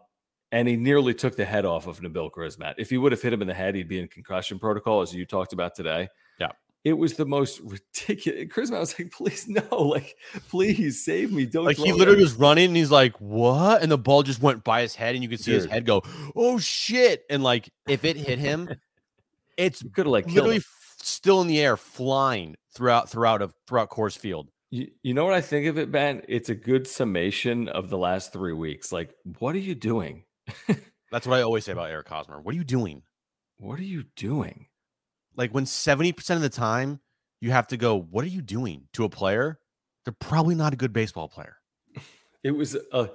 and 0.56 0.66
he 0.66 0.74
nearly 0.74 1.12
took 1.12 1.36
the 1.36 1.44
head 1.44 1.66
off 1.66 1.86
of 1.86 2.00
Nabil 2.00 2.30
Crismatt. 2.30 2.76
If 2.78 2.88
he 2.88 2.96
would 2.96 3.12
have 3.12 3.20
hit 3.20 3.30
him 3.30 3.42
in 3.42 3.48
the 3.48 3.52
head, 3.52 3.74
he'd 3.74 3.88
be 3.88 4.00
in 4.00 4.08
concussion 4.08 4.58
protocol, 4.58 5.02
as 5.02 5.14
you 5.14 5.26
talked 5.26 5.52
about 5.52 5.74
today. 5.74 6.08
Yeah. 6.40 6.52
It 6.82 6.94
was 6.94 7.12
the 7.12 7.26
most 7.26 7.60
ridiculous. 7.60 8.44
Crismatt 8.54 8.80
was 8.80 8.98
like, 8.98 9.12
please, 9.12 9.46
no, 9.48 9.62
like, 9.70 10.16
please 10.48 11.04
save 11.04 11.30
me. 11.30 11.44
Don't 11.44 11.66
Like 11.66 11.76
he 11.76 11.90
it." 11.90 11.96
literally 11.96 12.22
was 12.22 12.36
running 12.36 12.68
and 12.68 12.76
he's 12.76 12.90
like, 12.90 13.14
What? 13.20 13.82
And 13.82 13.92
the 13.92 13.98
ball 13.98 14.22
just 14.22 14.40
went 14.40 14.64
by 14.64 14.80
his 14.80 14.94
head, 14.94 15.14
and 15.14 15.22
you 15.22 15.28
could 15.28 15.40
see 15.40 15.52
his 15.52 15.66
head 15.66 15.84
go, 15.84 16.02
Oh 16.34 16.58
shit. 16.58 17.24
And 17.28 17.42
like 17.42 17.68
if 17.86 18.06
it 18.06 18.16
hit 18.16 18.38
him, 18.38 18.70
it's 19.58 19.82
could 19.82 20.06
have 20.06 20.12
like 20.12 20.26
literally 20.26 20.62
still 21.02 21.42
in 21.42 21.48
the 21.48 21.60
air, 21.60 21.76
flying 21.76 22.56
throughout 22.74 23.10
throughout 23.10 23.42
of 23.42 23.52
throughout 23.66 23.90
course 23.90 24.16
field. 24.16 24.48
You, 24.70 24.88
you 25.02 25.12
know 25.12 25.24
what 25.24 25.34
I 25.34 25.42
think 25.42 25.66
of 25.66 25.76
it, 25.76 25.92
Ben? 25.92 26.22
It's 26.28 26.48
a 26.48 26.54
good 26.54 26.86
summation 26.86 27.68
of 27.68 27.90
the 27.90 27.98
last 27.98 28.32
three 28.32 28.54
weeks. 28.54 28.90
Like, 28.90 29.10
what 29.38 29.54
are 29.54 29.58
you 29.58 29.74
doing? 29.74 30.24
That's 31.12 31.26
what 31.26 31.38
I 31.38 31.42
always 31.42 31.64
say 31.64 31.72
about 31.72 31.90
Eric 31.90 32.08
Hosmer. 32.08 32.40
What 32.40 32.52
are 32.52 32.56
you 32.56 32.64
doing? 32.64 33.02
What 33.58 33.78
are 33.78 33.84
you 33.84 34.04
doing? 34.16 34.66
Like 35.36 35.52
when 35.52 35.64
70% 35.64 36.36
of 36.36 36.42
the 36.42 36.48
time 36.48 37.00
you 37.40 37.50
have 37.50 37.66
to 37.68 37.76
go, 37.76 37.98
What 37.98 38.24
are 38.24 38.28
you 38.28 38.42
doing 38.42 38.88
to 38.94 39.04
a 39.04 39.08
player? 39.08 39.58
They're 40.04 40.14
probably 40.18 40.54
not 40.54 40.72
a 40.72 40.76
good 40.76 40.92
baseball 40.92 41.28
player. 41.28 41.56
It 42.44 42.52
was 42.52 42.76
uh, 42.92 43.08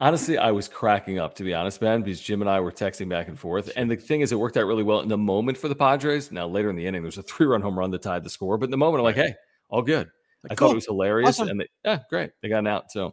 honestly, 0.00 0.38
I 0.38 0.52
was 0.52 0.68
cracking 0.68 1.18
up 1.18 1.34
to 1.36 1.44
be 1.44 1.54
honest, 1.54 1.80
man, 1.80 2.02
because 2.02 2.20
Jim 2.20 2.40
and 2.40 2.50
I 2.50 2.60
were 2.60 2.72
texting 2.72 3.08
back 3.08 3.28
and 3.28 3.38
forth. 3.38 3.70
And 3.76 3.90
the 3.90 3.96
thing 3.96 4.20
is, 4.20 4.32
it 4.32 4.38
worked 4.38 4.56
out 4.56 4.66
really 4.66 4.82
well 4.82 5.00
in 5.00 5.08
the 5.08 5.18
moment 5.18 5.58
for 5.58 5.68
the 5.68 5.74
Padres. 5.74 6.30
Now, 6.30 6.46
later 6.46 6.70
in 6.70 6.76
the 6.76 6.86
inning, 6.86 7.02
there's 7.02 7.18
a 7.18 7.22
three 7.22 7.46
run 7.46 7.62
home 7.62 7.78
run 7.78 7.90
that 7.90 8.02
tied 8.02 8.24
the 8.24 8.30
score. 8.30 8.58
But 8.58 8.66
in 8.66 8.70
the 8.70 8.76
moment, 8.76 9.00
I'm 9.00 9.04
like, 9.04 9.16
hey, 9.16 9.34
all 9.68 9.82
good. 9.82 10.08
Like, 10.42 10.52
I 10.52 10.54
thought 10.54 10.72
it 10.72 10.76
was 10.76 10.86
hilarious. 10.86 11.30
Awesome. 11.30 11.48
And 11.48 11.60
they, 11.60 11.66
yeah, 11.84 12.00
great. 12.08 12.30
They 12.42 12.48
got 12.48 12.58
an 12.58 12.68
out. 12.68 12.92
So 12.92 13.12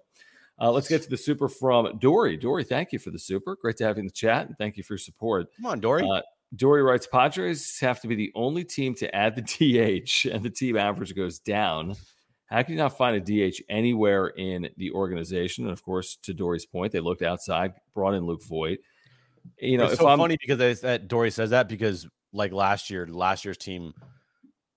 uh, 0.63 0.71
let's 0.71 0.87
get 0.87 1.03
to 1.03 1.09
the 1.09 1.17
super 1.17 1.49
from 1.49 1.97
Dory. 1.97 2.37
Dory, 2.37 2.63
thank 2.63 2.93
you 2.93 2.99
for 2.99 3.11
the 3.11 3.19
super. 3.19 3.57
Great 3.57 3.75
to 3.77 3.83
have 3.83 3.97
you 3.97 4.01
in 4.01 4.05
the 4.05 4.13
chat. 4.13 4.47
And 4.47 4.57
thank 4.57 4.77
you 4.77 4.83
for 4.83 4.93
your 4.93 4.99
support. 4.99 5.47
Come 5.57 5.65
on, 5.65 5.81
Dory. 5.81 6.07
Uh, 6.09 6.21
Dory 6.55 6.81
writes 6.81 7.05
Padres 7.05 7.79
have 7.81 7.99
to 7.99 8.07
be 8.07 8.15
the 8.15 8.31
only 8.33 8.63
team 8.63 8.95
to 8.95 9.13
add 9.13 9.35
the 9.35 9.41
DH, 10.05 10.25
and 10.33 10.41
the 10.41 10.49
team 10.49 10.77
average 10.77 11.15
goes 11.15 11.37
down. 11.39 11.95
How 12.45 12.63
can 12.63 12.73
you 12.73 12.77
not 12.77 12.97
find 12.97 13.17
a 13.17 13.19
DH 13.19 13.55
anywhere 13.67 14.27
in 14.27 14.69
the 14.77 14.91
organization? 14.91 15.65
And 15.65 15.73
of 15.73 15.83
course, 15.83 16.15
to 16.23 16.33
Dory's 16.33 16.65
point, 16.65 16.93
they 16.93 17.01
looked 17.01 17.23
outside, 17.23 17.73
brought 17.93 18.13
in 18.13 18.25
Luke 18.25 18.43
Voit. 18.43 18.79
You 19.59 19.77
know, 19.77 19.87
it's 19.87 19.97
so 19.97 20.07
I'm 20.07 20.17
funny 20.17 20.37
because 20.39 20.59
they, 20.59 20.73
that 20.87 21.09
Dory 21.09 21.31
says 21.31 21.49
that 21.49 21.67
because 21.67 22.07
like 22.31 22.53
last 22.53 22.89
year, 22.89 23.05
last 23.05 23.43
year's 23.43 23.57
team 23.57 23.93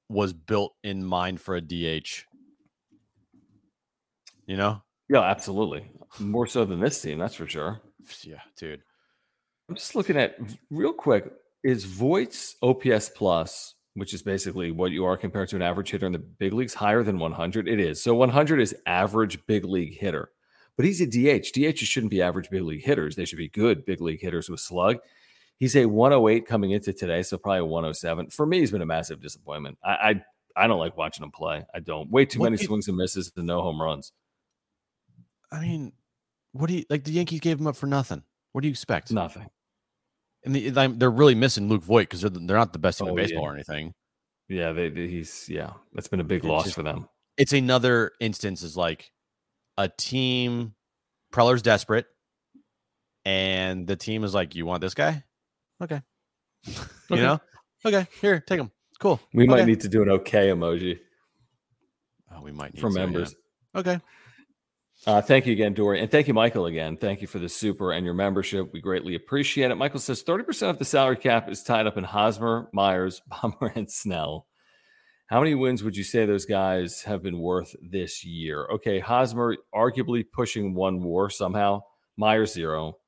was 0.08 0.32
built 0.32 0.74
in 0.82 1.04
mind 1.04 1.40
for 1.40 1.54
a 1.54 1.60
DH. 1.60 2.24
You 4.46 4.56
know? 4.56 4.82
Yeah, 5.08 5.20
absolutely 5.20 5.88
more 6.20 6.46
so 6.46 6.64
than 6.64 6.80
this 6.80 7.00
team, 7.00 7.18
that's 7.18 7.34
for 7.34 7.46
sure. 7.46 7.80
Yeah, 8.22 8.40
dude. 8.56 8.82
I'm 9.68 9.74
just 9.74 9.94
looking 9.94 10.16
at 10.16 10.36
real 10.70 10.92
quick. 10.92 11.30
Is 11.64 11.84
Voit's 11.84 12.54
OPS 12.62 13.08
plus, 13.10 13.74
which 13.94 14.14
is 14.14 14.22
basically 14.22 14.70
what 14.70 14.92
you 14.92 15.04
are 15.04 15.16
compared 15.16 15.48
to 15.48 15.56
an 15.56 15.62
average 15.62 15.90
hitter 15.90 16.06
in 16.06 16.12
the 16.12 16.18
big 16.20 16.52
leagues, 16.52 16.74
higher 16.74 17.02
than 17.02 17.18
100? 17.18 17.66
It 17.68 17.80
is. 17.80 18.00
So 18.02 18.14
100 18.14 18.60
is 18.60 18.76
average 18.86 19.44
big 19.46 19.64
league 19.64 19.98
hitter, 19.98 20.30
but 20.76 20.86
he's 20.86 21.00
a 21.00 21.06
DH. 21.06 21.50
DHs 21.52 21.78
shouldn't 21.78 22.10
be 22.12 22.22
average 22.22 22.48
big 22.50 22.62
league 22.62 22.84
hitters. 22.84 23.16
They 23.16 23.24
should 23.24 23.38
be 23.38 23.48
good 23.48 23.84
big 23.84 24.00
league 24.00 24.20
hitters 24.20 24.48
with 24.48 24.60
slug. 24.60 24.98
He's 25.58 25.74
a 25.74 25.86
108 25.86 26.46
coming 26.46 26.70
into 26.70 26.92
today, 26.92 27.22
so 27.22 27.36
probably 27.38 27.60
a 27.60 27.64
107. 27.64 28.30
For 28.30 28.46
me, 28.46 28.60
he's 28.60 28.70
been 28.70 28.82
a 28.82 28.86
massive 28.86 29.20
disappointment. 29.20 29.78
I 29.82 29.90
I, 30.56 30.64
I 30.64 30.66
don't 30.68 30.78
like 30.78 30.96
watching 30.96 31.24
him 31.24 31.32
play. 31.32 31.64
I 31.74 31.80
don't. 31.80 32.08
Way 32.10 32.26
too 32.26 32.38
What 32.40 32.52
many 32.52 32.60
you- 32.62 32.66
swings 32.68 32.86
and 32.88 32.96
misses 32.96 33.32
and 33.36 33.46
no 33.46 33.60
home 33.62 33.80
runs. 33.82 34.12
I 35.52 35.60
mean, 35.60 35.92
what 36.52 36.68
do 36.68 36.74
you 36.76 36.84
like? 36.90 37.04
The 37.04 37.12
Yankees 37.12 37.40
gave 37.40 37.58
him 37.60 37.66
up 37.66 37.76
for 37.76 37.86
nothing. 37.86 38.22
What 38.52 38.62
do 38.62 38.68
you 38.68 38.72
expect? 38.72 39.12
Nothing. 39.12 39.48
And 40.44 40.54
the, 40.54 40.70
they're 40.96 41.10
really 41.10 41.34
missing 41.34 41.68
Luke 41.68 41.82
Voit 41.82 42.02
because 42.02 42.20
they're, 42.20 42.30
they're 42.30 42.56
not 42.56 42.72
the 42.72 42.78
best 42.78 42.98
team 42.98 43.08
in 43.08 43.12
Oh, 43.12 43.16
baseball 43.16 43.42
yeah. 43.42 43.48
or 43.48 43.54
anything. 43.54 43.92
Yeah, 44.48 44.72
they, 44.72 44.88
they- 44.90 45.08
he's 45.08 45.48
yeah. 45.48 45.72
That's 45.92 46.08
been 46.08 46.20
a 46.20 46.24
big 46.24 46.38
It's 46.38 46.46
loss 46.46 46.64
just- 46.64 46.76
for 46.76 46.82
them. 46.82 47.08
It's 47.36 47.52
another 47.52 48.12
instance 48.20 48.62
is 48.62 48.76
like 48.76 49.10
a 49.76 49.88
team. 49.88 50.74
Preller's 51.32 51.60
desperate, 51.60 52.06
and 53.24 53.86
the 53.86 53.96
team 53.96 54.24
is 54.24 54.32
like, 54.32 54.54
"You 54.54 54.64
want 54.66 54.80
this 54.80 54.94
guy? 54.94 55.22
Okay, 55.82 56.00
you 56.64 56.72
Okay. 57.10 57.22
know, 57.22 57.40
okay, 57.84 58.06
here, 58.20 58.40
take 58.40 58.58
him. 58.60 58.70
Cool. 59.00 59.20
We 59.34 59.46
might 59.46 59.66
need 59.66 59.80
to 59.80 59.88
do 59.88 60.00
an 60.02 60.08
okay 60.08 60.48
emoji 60.48 60.98
Oh, 62.32 62.40
we 62.40 62.52
might 62.52 62.72
need 62.74 62.80
for 62.80 62.88
to, 62.88 62.94
yeah. 62.98 63.04
members. 63.04 63.34
Okay. 63.74 64.00
Uh, 65.06 65.22
thank 65.22 65.46
you 65.46 65.52
again, 65.52 65.72
Dory. 65.72 66.00
And 66.00 66.10
thank 66.10 66.26
you, 66.26 66.34
Michael, 66.34 66.66
again. 66.66 66.96
Thank 66.96 67.20
you 67.20 67.28
for 67.28 67.38
the 67.38 67.48
super 67.48 67.92
and 67.92 68.04
your 68.04 68.14
membership. 68.14 68.72
We 68.72 68.80
greatly 68.80 69.14
appreciate 69.14 69.70
it. 69.70 69.76
Michael 69.76 70.00
says 70.00 70.24
30% 70.24 70.68
of 70.68 70.78
the 70.78 70.84
salary 70.84 71.16
cap 71.16 71.48
is 71.48 71.62
tied 71.62 71.86
up 71.86 71.96
in 71.96 72.02
Hosmer, 72.02 72.68
Myers, 72.72 73.22
Bomber, 73.42 73.72
and 73.76 73.88
Snell. 73.88 74.46
How 75.28 75.40
many 75.40 75.54
wins 75.54 75.84
would 75.84 75.96
you 75.96 76.02
say 76.02 76.26
those 76.26 76.44
guys 76.44 77.02
have 77.02 77.22
been 77.22 77.38
worth 77.38 77.74
this 77.80 78.24
year? 78.24 78.66
Okay, 78.74 78.98
Hosmer 78.98 79.56
arguably 79.72 80.24
pushing 80.32 80.74
one 80.74 81.00
war 81.02 81.30
somehow. 81.30 81.82
Myers, 82.16 82.52
zero. 82.52 82.98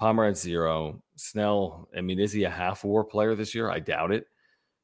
Pomeranz, 0.00 0.38
zero. 0.38 1.02
Snell, 1.16 1.88
I 1.96 2.00
mean, 2.00 2.18
is 2.18 2.32
he 2.32 2.44
a 2.44 2.50
half 2.50 2.82
war 2.82 3.04
player 3.04 3.34
this 3.34 3.54
year? 3.54 3.70
I 3.70 3.78
doubt 3.78 4.10
it. 4.10 4.24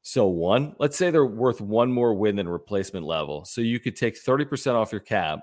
So, 0.01 0.27
one, 0.27 0.75
let's 0.79 0.97
say 0.97 1.09
they're 1.09 1.25
worth 1.25 1.61
one 1.61 1.91
more 1.91 2.13
win 2.13 2.35
than 2.35 2.47
replacement 2.47 3.05
level. 3.05 3.43
So, 3.43 3.59
you 3.61 3.79
could 3.79 3.95
take 3.95 4.15
30% 4.23 4.75
off 4.75 4.91
your 4.91 5.01
cap 5.01 5.41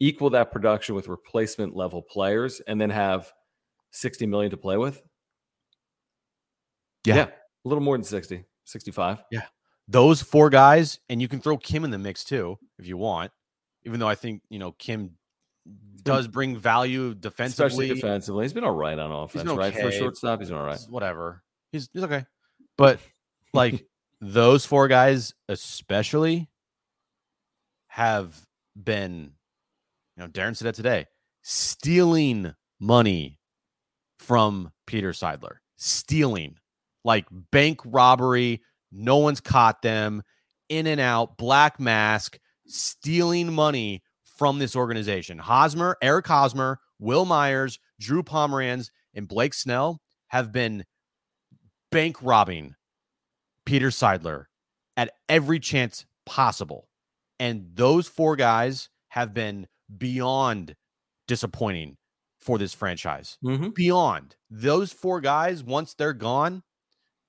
equal 0.00 0.30
that 0.30 0.50
production 0.50 0.94
with 0.94 1.08
replacement 1.08 1.76
level 1.76 2.02
players 2.02 2.60
and 2.66 2.80
then 2.80 2.90
have 2.90 3.32
60 3.92 4.26
million 4.26 4.50
to 4.50 4.56
play 4.56 4.76
with? 4.76 5.02
Yeah. 7.04 7.24
a 7.24 7.68
little 7.68 7.82
more 7.82 7.96
than 7.96 8.04
60, 8.04 8.44
65. 8.64 9.24
Yeah. 9.30 9.42
Those 9.88 10.22
four 10.22 10.50
guys, 10.50 11.00
and 11.08 11.20
you 11.20 11.28
can 11.28 11.40
throw 11.40 11.56
Kim 11.56 11.84
in 11.84 11.90
the 11.90 11.98
mix 11.98 12.24
too 12.24 12.58
if 12.78 12.86
you 12.86 12.96
want. 12.96 13.32
Even 13.84 13.98
though 13.98 14.08
I 14.08 14.14
think 14.14 14.42
you 14.48 14.60
know 14.60 14.72
Kim 14.72 15.16
does 16.02 16.28
mm. 16.28 16.32
bring 16.32 16.56
value 16.56 17.14
defensively. 17.14 17.66
Especially 17.66 17.88
defensively. 17.88 18.44
He's 18.44 18.52
been 18.52 18.64
all 18.64 18.74
right 18.74 18.98
on 18.98 19.10
offense, 19.10 19.44
been 19.44 19.56
right? 19.56 19.74
For 19.74 19.86
okay. 19.86 19.98
shortstop, 19.98 20.40
he's 20.40 20.48
been 20.48 20.58
all 20.58 20.64
right. 20.64 20.78
Whatever. 20.88 21.42
He's 21.72 21.88
he's 21.92 22.04
okay. 22.04 22.24
But 22.76 23.00
like 23.52 23.84
those 24.20 24.64
four 24.64 24.88
guys, 24.88 25.34
especially, 25.48 26.48
have 27.88 28.40
been, 28.80 29.32
know, 30.22 30.28
Darren 30.28 30.56
said 30.56 30.68
it 30.68 30.74
today, 30.74 31.06
stealing 31.42 32.54
money 32.80 33.38
from 34.18 34.72
Peter 34.86 35.12
Seidler. 35.12 35.56
Stealing. 35.76 36.56
Like 37.04 37.26
bank 37.50 37.80
robbery. 37.84 38.62
No 38.90 39.18
one's 39.18 39.40
caught 39.40 39.82
them. 39.82 40.22
In 40.68 40.86
and 40.86 41.00
out, 41.00 41.36
black 41.36 41.78
mask, 41.78 42.38
stealing 42.66 43.52
money 43.52 44.02
from 44.38 44.58
this 44.58 44.74
organization. 44.74 45.36
Hosmer, 45.38 45.98
Eric 46.00 46.26
Hosmer, 46.26 46.78
Wil 46.98 47.26
Myers, 47.26 47.78
Drew 48.00 48.22
Pomeranz, 48.22 48.90
and 49.12 49.28
Blake 49.28 49.52
Snell 49.52 50.00
have 50.28 50.50
been 50.50 50.84
bank 51.90 52.16
robbing 52.22 52.74
Peter 53.66 53.88
Seidler 53.88 54.46
at 54.96 55.12
every 55.28 55.60
chance 55.60 56.06
possible. 56.24 56.88
And 57.38 57.72
those 57.74 58.08
four 58.08 58.36
guys 58.36 58.88
have 59.08 59.34
been 59.34 59.66
beyond 59.98 60.74
disappointing 61.28 61.96
for 62.38 62.58
this 62.58 62.74
franchise. 62.74 63.38
Mm-hmm. 63.44 63.70
Beyond. 63.70 64.36
Those 64.50 64.92
four 64.92 65.20
guys, 65.20 65.62
once 65.62 65.94
they're 65.94 66.12
gone, 66.12 66.62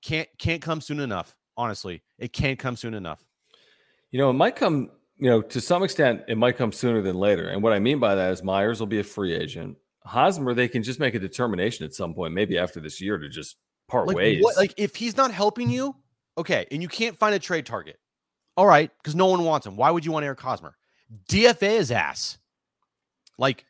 can't 0.02 0.28
can't 0.38 0.60
come 0.60 0.80
soon 0.80 1.00
enough. 1.00 1.34
Honestly, 1.56 2.02
it 2.18 2.32
can't 2.32 2.58
come 2.58 2.76
soon 2.76 2.94
enough. 2.94 3.24
You 4.10 4.18
know, 4.18 4.30
it 4.30 4.34
might 4.34 4.56
come, 4.56 4.90
you 5.18 5.30
know, 5.30 5.40
to 5.42 5.60
some 5.60 5.82
extent, 5.82 6.22
it 6.28 6.36
might 6.36 6.56
come 6.56 6.72
sooner 6.72 7.00
than 7.00 7.16
later. 7.16 7.48
And 7.48 7.62
what 7.62 7.72
I 7.72 7.78
mean 7.78 7.98
by 7.98 8.14
that 8.14 8.32
is 8.32 8.42
Myers 8.42 8.80
will 8.80 8.86
be 8.86 9.00
a 9.00 9.04
free 9.04 9.34
agent. 9.34 9.76
Hosmer, 10.04 10.52
they 10.52 10.68
can 10.68 10.82
just 10.82 11.00
make 11.00 11.14
a 11.14 11.18
determination 11.18 11.84
at 11.84 11.94
some 11.94 12.14
point, 12.14 12.34
maybe 12.34 12.58
after 12.58 12.78
this 12.80 13.00
year, 13.00 13.16
to 13.16 13.28
just 13.28 13.56
part 13.88 14.06
Like 14.06 14.16
ways. 14.16 14.42
what? 14.42 14.56
Like 14.56 14.74
if 14.76 14.96
he's 14.96 15.16
not 15.16 15.30
helping 15.30 15.70
you, 15.70 15.96
okay, 16.36 16.66
and 16.70 16.82
you 16.82 16.88
can't 16.88 17.16
find 17.16 17.34
a 17.34 17.38
trade 17.38 17.66
target, 17.66 17.98
all 18.56 18.66
right, 18.66 18.90
because 18.98 19.14
no 19.14 19.26
one 19.26 19.44
wants 19.44 19.66
him. 19.66 19.76
Why 19.76 19.90
would 19.90 20.04
you 20.04 20.12
want 20.12 20.24
Eric 20.24 20.40
Hosmer? 20.40 20.76
DFA 21.28 21.78
his 21.78 21.90
ass. 21.90 22.38
Like 23.38 23.64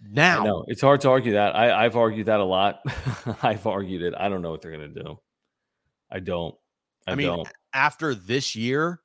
now, 0.00 0.42
No, 0.44 0.64
it's 0.66 0.80
hard 0.80 1.00
to 1.02 1.10
argue 1.10 1.32
that. 1.34 1.54
I, 1.54 1.84
I've 1.84 1.96
argued 1.96 2.26
that 2.26 2.40
a 2.40 2.44
lot. 2.44 2.80
I've 3.42 3.66
argued 3.66 4.02
it. 4.02 4.14
I 4.16 4.28
don't 4.28 4.42
know 4.42 4.50
what 4.50 4.62
they're 4.62 4.76
going 4.76 4.92
to 4.94 5.02
do. 5.02 5.18
I 6.10 6.18
don't. 6.20 6.54
I, 7.06 7.12
I 7.12 7.14
mean, 7.14 7.28
don't. 7.28 7.48
after 7.72 8.14
this 8.14 8.54
year, 8.56 9.00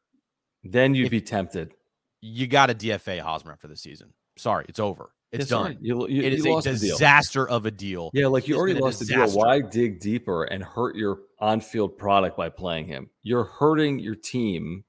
Then 0.64 0.96
you'd 0.96 1.12
be 1.12 1.22
tempted. 1.22 1.74
you 2.22 2.48
got 2.48 2.70
a 2.70 2.74
DFA 2.76 3.20
Hosmer 3.20 3.52
after 3.52 3.68
the 3.68 3.76
season. 3.78 4.14
Sorry, 4.38 4.66
it's 4.70 4.80
over. 4.80 5.12
It's 5.32 5.42
Yes, 5.42 5.50
done. 5.50 5.64
sorry. 5.74 5.78
You, 5.82 6.08
you, 6.08 6.22
It 6.24 6.34
is 6.34 6.46
a 6.46 6.62
disaster 6.62 7.48
of 7.50 7.66
a 7.66 7.72
deal. 7.72 8.10
Yeah, 8.14 8.28
like 8.28 8.48
you 8.48 8.56
It's 8.56 8.60
already 8.60 8.80
lost 8.80 9.00
the 9.00 9.06
deal. 9.06 9.30
Why 9.32 9.62
dig 9.62 10.00
deeper 10.00 10.46
and 10.46 10.64
hurt 10.64 10.96
your 10.96 11.20
on-field 11.40 11.98
product 11.98 12.38
by 12.38 12.50
playing 12.50 12.86
him? 12.88 13.10
You're 13.24 13.44
hurting 13.44 14.00
your 14.00 14.16
team 14.16 14.84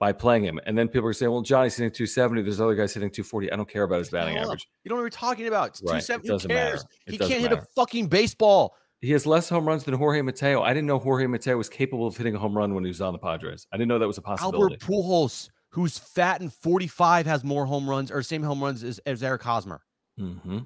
by 0.00 0.12
playing 0.12 0.44
him. 0.44 0.60
And 0.64 0.76
then 0.78 0.88
people 0.88 1.08
are 1.08 1.12
saying, 1.12 1.32
"Well, 1.32 1.42
Johnny's 1.42 1.76
hitting 1.76 1.90
270. 1.92 2.42
There's 2.42 2.60
other 2.60 2.74
guys 2.74 2.94
hitting 2.94 3.10
240. 3.10 3.50
I 3.52 3.56
don't 3.56 3.68
care 3.68 3.82
about 3.82 3.98
his 3.98 4.10
batting 4.10 4.34
Shut 4.34 4.42
up. 4.44 4.46
average. 4.48 4.68
You 4.84 4.88
don't 4.90 4.98
know 4.98 5.02
what 5.02 5.06
we're 5.06 5.10
talking 5.10 5.46
about. 5.48 5.68
It's 5.70 5.82
Right, 5.82 5.96
it 6.02 6.06
270. 6.06 6.28
Who 6.28 6.32
doesn't 6.34 6.48
matter. 6.48 6.70
cares? 6.70 6.84
It 7.06 7.10
he 7.12 7.18
doesn't 7.18 7.32
can't 7.40 7.50
hit 7.50 7.58
a 7.58 7.66
fucking 7.74 8.06
baseball. 8.08 8.76
He 9.00 9.12
has 9.12 9.26
less 9.26 9.48
home 9.48 9.66
runs 9.66 9.84
than 9.84 9.94
Jorge 9.94 10.22
Mateo. 10.22 10.62
I 10.62 10.68
didn't 10.74 10.86
know 10.86 10.98
Jorge 10.98 11.26
Mateo 11.26 11.56
was 11.56 11.68
capable 11.68 12.06
of 12.06 12.16
hitting 12.16 12.34
a 12.34 12.38
home 12.38 12.56
run 12.56 12.74
when 12.74 12.84
he 12.84 12.88
was 12.88 13.00
on 13.00 13.12
the 13.12 13.18
Padres. 13.18 13.66
I 13.72 13.76
didn't 13.76 13.88
know 13.88 13.98
that 13.98 14.06
was 14.08 14.18
a 14.18 14.22
possibility. 14.22 14.74
Albert 14.74 14.80
Pujols, 14.80 15.48
who's 15.70 15.98
fat 15.98 16.40
and 16.40 16.52
45, 16.52 17.26
has 17.26 17.44
more 17.44 17.66
home 17.66 17.88
runs 17.88 18.10
or 18.10 18.22
same 18.22 18.42
home 18.42 18.62
runs 18.62 18.82
as, 18.82 18.98
as 19.06 19.22
Eric 19.22 19.42
Hosmer. 19.42 19.82
hmm 20.16 20.58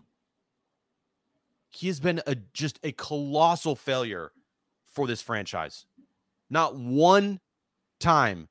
He 1.71 1.87
has 1.89 2.01
been 2.01 2.21
a 2.27 2.35
just 2.35 2.79
a 2.83 2.93
colossal 2.93 3.77
failure 3.77 4.33
for 4.85 5.07
this 5.07 5.21
franchise. 5.23 5.87
Not 6.51 6.77
one 6.77 7.41
time 8.01 8.49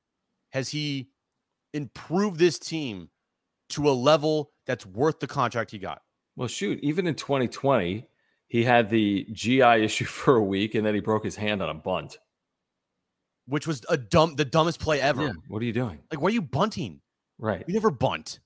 has 0.51 0.69
he 0.69 1.09
improved 1.73 2.39
this 2.39 2.59
team 2.59 3.09
to 3.69 3.89
a 3.89 3.91
level 3.91 4.51
that's 4.65 4.85
worth 4.85 5.19
the 5.19 5.27
contract 5.27 5.71
he 5.71 5.77
got. 5.79 6.01
Well, 6.35 6.47
shoot, 6.47 6.79
even 6.81 7.07
in 7.07 7.15
2020, 7.15 8.05
he 8.47 8.63
had 8.63 8.89
the 8.89 9.25
GI 9.31 9.61
issue 9.83 10.05
for 10.19 10.35
a 10.35 10.43
week, 10.43 10.75
and 10.75 10.85
then 10.85 10.93
he 10.93 10.99
broke 11.01 11.23
his 11.23 11.35
hand 11.37 11.61
on 11.61 11.69
a 11.69 11.73
bunt. 11.73 12.17
which 13.45 13.65
was 13.67 13.81
a 13.89 13.97
dumb, 13.97 14.35
the 14.35 14.45
dumbest 14.45 14.79
play 14.79 15.01
ever. 15.01 15.23
Yeah, 15.27 15.31
What 15.47 15.61
are 15.61 15.65
you 15.65 15.73
doing? 15.73 15.99
Like, 16.11 16.21
why 16.21 16.27
are 16.27 16.31
you 16.31 16.41
bunting? 16.41 17.01
Right. 17.37 17.63
You 17.67 17.73
never 17.73 17.89
bunt. 17.91 18.39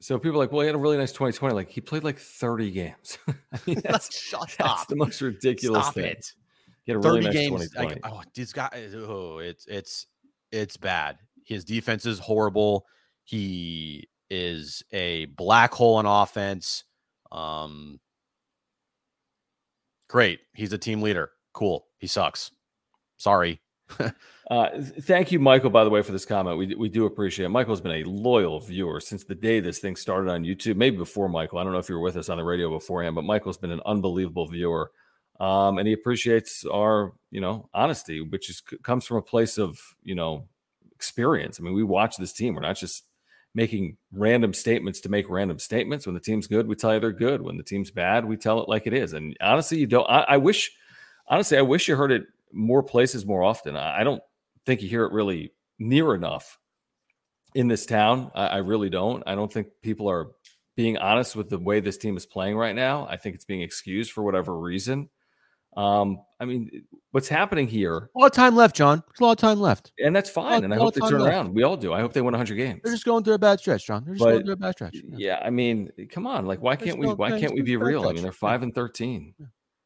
So 0.00 0.18
people 0.18 0.36
are 0.36 0.44
like, 0.44 0.50
well, 0.50 0.62
he 0.62 0.66
had 0.66 0.74
a 0.74 0.78
really 0.78 0.96
nice 0.96 1.12
2020. 1.12 1.54
Like 1.54 1.68
he 1.68 1.80
played 1.80 2.02
like 2.02 2.18
30 2.18 2.70
games. 2.72 3.18
I 3.28 3.58
mean, 3.66 3.80
that's, 3.84 4.16
Shut 4.16 4.40
that's 4.40 4.54
stop. 4.54 4.88
the 4.88 4.96
most 4.96 5.20
ridiculous 5.20 5.84
Stop 5.84 5.94
thing. 5.94 6.04
it. 6.06 6.32
He 6.84 6.90
had 6.92 6.96
a 6.96 7.08
really 7.08 7.22
30 7.22 7.26
nice 7.26 7.34
games. 7.34 7.70
2020. 7.70 8.00
Like, 8.02 8.12
oh, 8.12 8.22
this 8.34 8.52
guy. 8.52 8.88
Oh, 8.96 9.38
it's 9.38 9.66
it's 9.66 10.06
it's 10.52 10.76
bad. 10.76 11.18
His 11.44 11.64
defense 11.64 12.06
is 12.06 12.18
horrible. 12.18 12.86
He 13.24 14.08
is 14.30 14.82
a 14.92 15.26
black 15.26 15.72
hole 15.72 15.96
on 15.96 16.06
offense. 16.06 16.84
Um, 17.30 17.98
great. 20.08 20.40
He's 20.54 20.72
a 20.72 20.78
team 20.78 21.02
leader. 21.02 21.30
Cool. 21.52 21.84
He 21.98 22.06
sucks. 22.06 22.50
Sorry. 23.16 23.60
Uh, 24.50 24.68
thank 25.02 25.32
you, 25.32 25.38
Michael, 25.38 25.70
by 25.70 25.82
the 25.82 25.88
way, 25.88 26.02
for 26.02 26.12
this 26.12 26.26
comment. 26.26 26.58
We, 26.58 26.74
we 26.74 26.90
do 26.90 27.06
appreciate 27.06 27.46
it. 27.46 27.50
Michael's 27.50 27.80
been 27.80 28.02
a 28.02 28.04
loyal 28.04 28.60
viewer 28.60 29.00
since 29.00 29.24
the 29.24 29.34
day 29.34 29.60
this 29.60 29.78
thing 29.78 29.96
started 29.96 30.30
on 30.30 30.44
YouTube, 30.44 30.76
maybe 30.76 30.98
before 30.98 31.26
Michael. 31.28 31.58
I 31.58 31.64
don't 31.64 31.72
know 31.72 31.78
if 31.78 31.88
you 31.88 31.94
were 31.94 32.02
with 32.02 32.18
us 32.18 32.28
on 32.28 32.36
the 32.36 32.44
radio 32.44 32.68
beforehand, 32.68 33.14
but 33.14 33.24
Michael's 33.24 33.56
been 33.56 33.70
an 33.70 33.80
unbelievable 33.86 34.46
viewer. 34.46 34.90
Um, 35.40 35.78
and 35.78 35.88
he 35.88 35.94
appreciates 35.94 36.64
our, 36.64 37.12
you 37.30 37.40
know, 37.40 37.68
honesty, 37.74 38.20
which 38.20 38.48
is 38.48 38.60
comes 38.82 39.04
from 39.04 39.16
a 39.16 39.22
place 39.22 39.58
of, 39.58 39.78
you 40.02 40.14
know, 40.14 40.46
experience. 40.94 41.58
I 41.58 41.64
mean, 41.64 41.74
we 41.74 41.82
watch 41.82 42.16
this 42.16 42.32
team. 42.32 42.54
We're 42.54 42.60
not 42.60 42.76
just 42.76 43.04
making 43.54 43.96
random 44.12 44.54
statements 44.54 45.00
to 45.00 45.08
make 45.08 45.28
random 45.28 45.58
statements. 45.58 46.06
When 46.06 46.14
the 46.14 46.20
team's 46.20 46.46
good, 46.46 46.66
we 46.66 46.74
tell 46.74 46.94
you 46.94 47.00
they're 47.00 47.12
good. 47.12 47.42
When 47.42 47.56
the 47.56 47.62
team's 47.62 47.90
bad, 47.90 48.24
we 48.24 48.36
tell 48.36 48.62
it 48.62 48.68
like 48.68 48.86
it 48.86 48.94
is. 48.94 49.12
And 49.12 49.36
honestly, 49.40 49.78
you 49.78 49.86
don't. 49.86 50.08
I, 50.08 50.20
I 50.28 50.36
wish, 50.36 50.70
honestly, 51.28 51.58
I 51.58 51.62
wish 51.62 51.88
you 51.88 51.96
heard 51.96 52.12
it 52.12 52.24
more 52.52 52.82
places 52.82 53.26
more 53.26 53.42
often. 53.42 53.76
I, 53.76 54.00
I 54.00 54.04
don't 54.04 54.22
think 54.64 54.80
you 54.80 54.88
hear 54.88 55.04
it 55.04 55.12
really 55.12 55.52
near 55.78 56.14
enough 56.14 56.58
in 57.54 57.68
this 57.68 57.84
town. 57.84 58.30
I, 58.34 58.46
I 58.46 58.56
really 58.58 58.90
don't. 58.90 59.22
I 59.26 59.34
don't 59.34 59.52
think 59.52 59.68
people 59.82 60.08
are 60.08 60.28
being 60.76 60.96
honest 60.98 61.36
with 61.36 61.50
the 61.50 61.58
way 61.58 61.80
this 61.80 61.98
team 61.98 62.16
is 62.16 62.24
playing 62.24 62.56
right 62.56 62.74
now. 62.74 63.06
I 63.08 63.16
think 63.16 63.34
it's 63.34 63.44
being 63.44 63.62
excused 63.62 64.12
for 64.12 64.22
whatever 64.22 64.58
reason. 64.58 65.10
Um, 65.76 66.20
I 66.38 66.44
mean, 66.44 66.82
what's 67.12 67.28
happening 67.28 67.66
here, 67.66 68.10
A 68.14 68.18
lot 68.18 68.26
of 68.26 68.32
time 68.32 68.54
left, 68.54 68.76
John. 68.76 69.02
There's 69.06 69.20
a 69.20 69.24
lot 69.24 69.32
of 69.32 69.38
time 69.38 69.60
left. 69.60 69.92
and 69.98 70.14
that's 70.14 70.28
fine. 70.28 70.64
And 70.64 70.74
I 70.74 70.76
hope 70.76 70.94
they 70.94 71.00
turn 71.00 71.20
left. 71.20 71.32
around. 71.34 71.54
We 71.54 71.62
all 71.62 71.76
do. 71.76 71.92
I 71.92 72.00
hope 72.00 72.12
they 72.12 72.20
win 72.20 72.32
100 72.32 72.54
games. 72.56 72.80
They're 72.84 72.92
just 72.92 73.04
going 73.04 73.24
through 73.24 73.34
a 73.34 73.38
bad 73.38 73.58
stretch, 73.60 73.86
John. 73.86 74.04
They're 74.04 74.14
just 74.14 74.24
But- 74.24 74.32
going 74.32 74.44
through 74.44 74.52
a 74.54 74.56
bad 74.56 74.72
stretch. 74.72 74.94
Yeah. 74.96 75.16
Yeah, 75.16 75.40
I 75.42 75.50
mean, 75.50 75.90
come 76.10 76.26
on. 76.26 76.46
Like, 76.46 76.60
why 76.60 76.76
can't 76.76 76.98
we? 76.98 77.06
Why 77.06 77.38
can't 77.40 77.54
we 77.54 77.62
be 77.62 77.76
real? 77.76 78.02
I 78.02 78.12
mean, 78.12 78.16
they're 78.22 78.26
Yeah. 78.26 78.30
five 78.32 78.62
and 78.62 78.74
thirteen. 78.74 79.34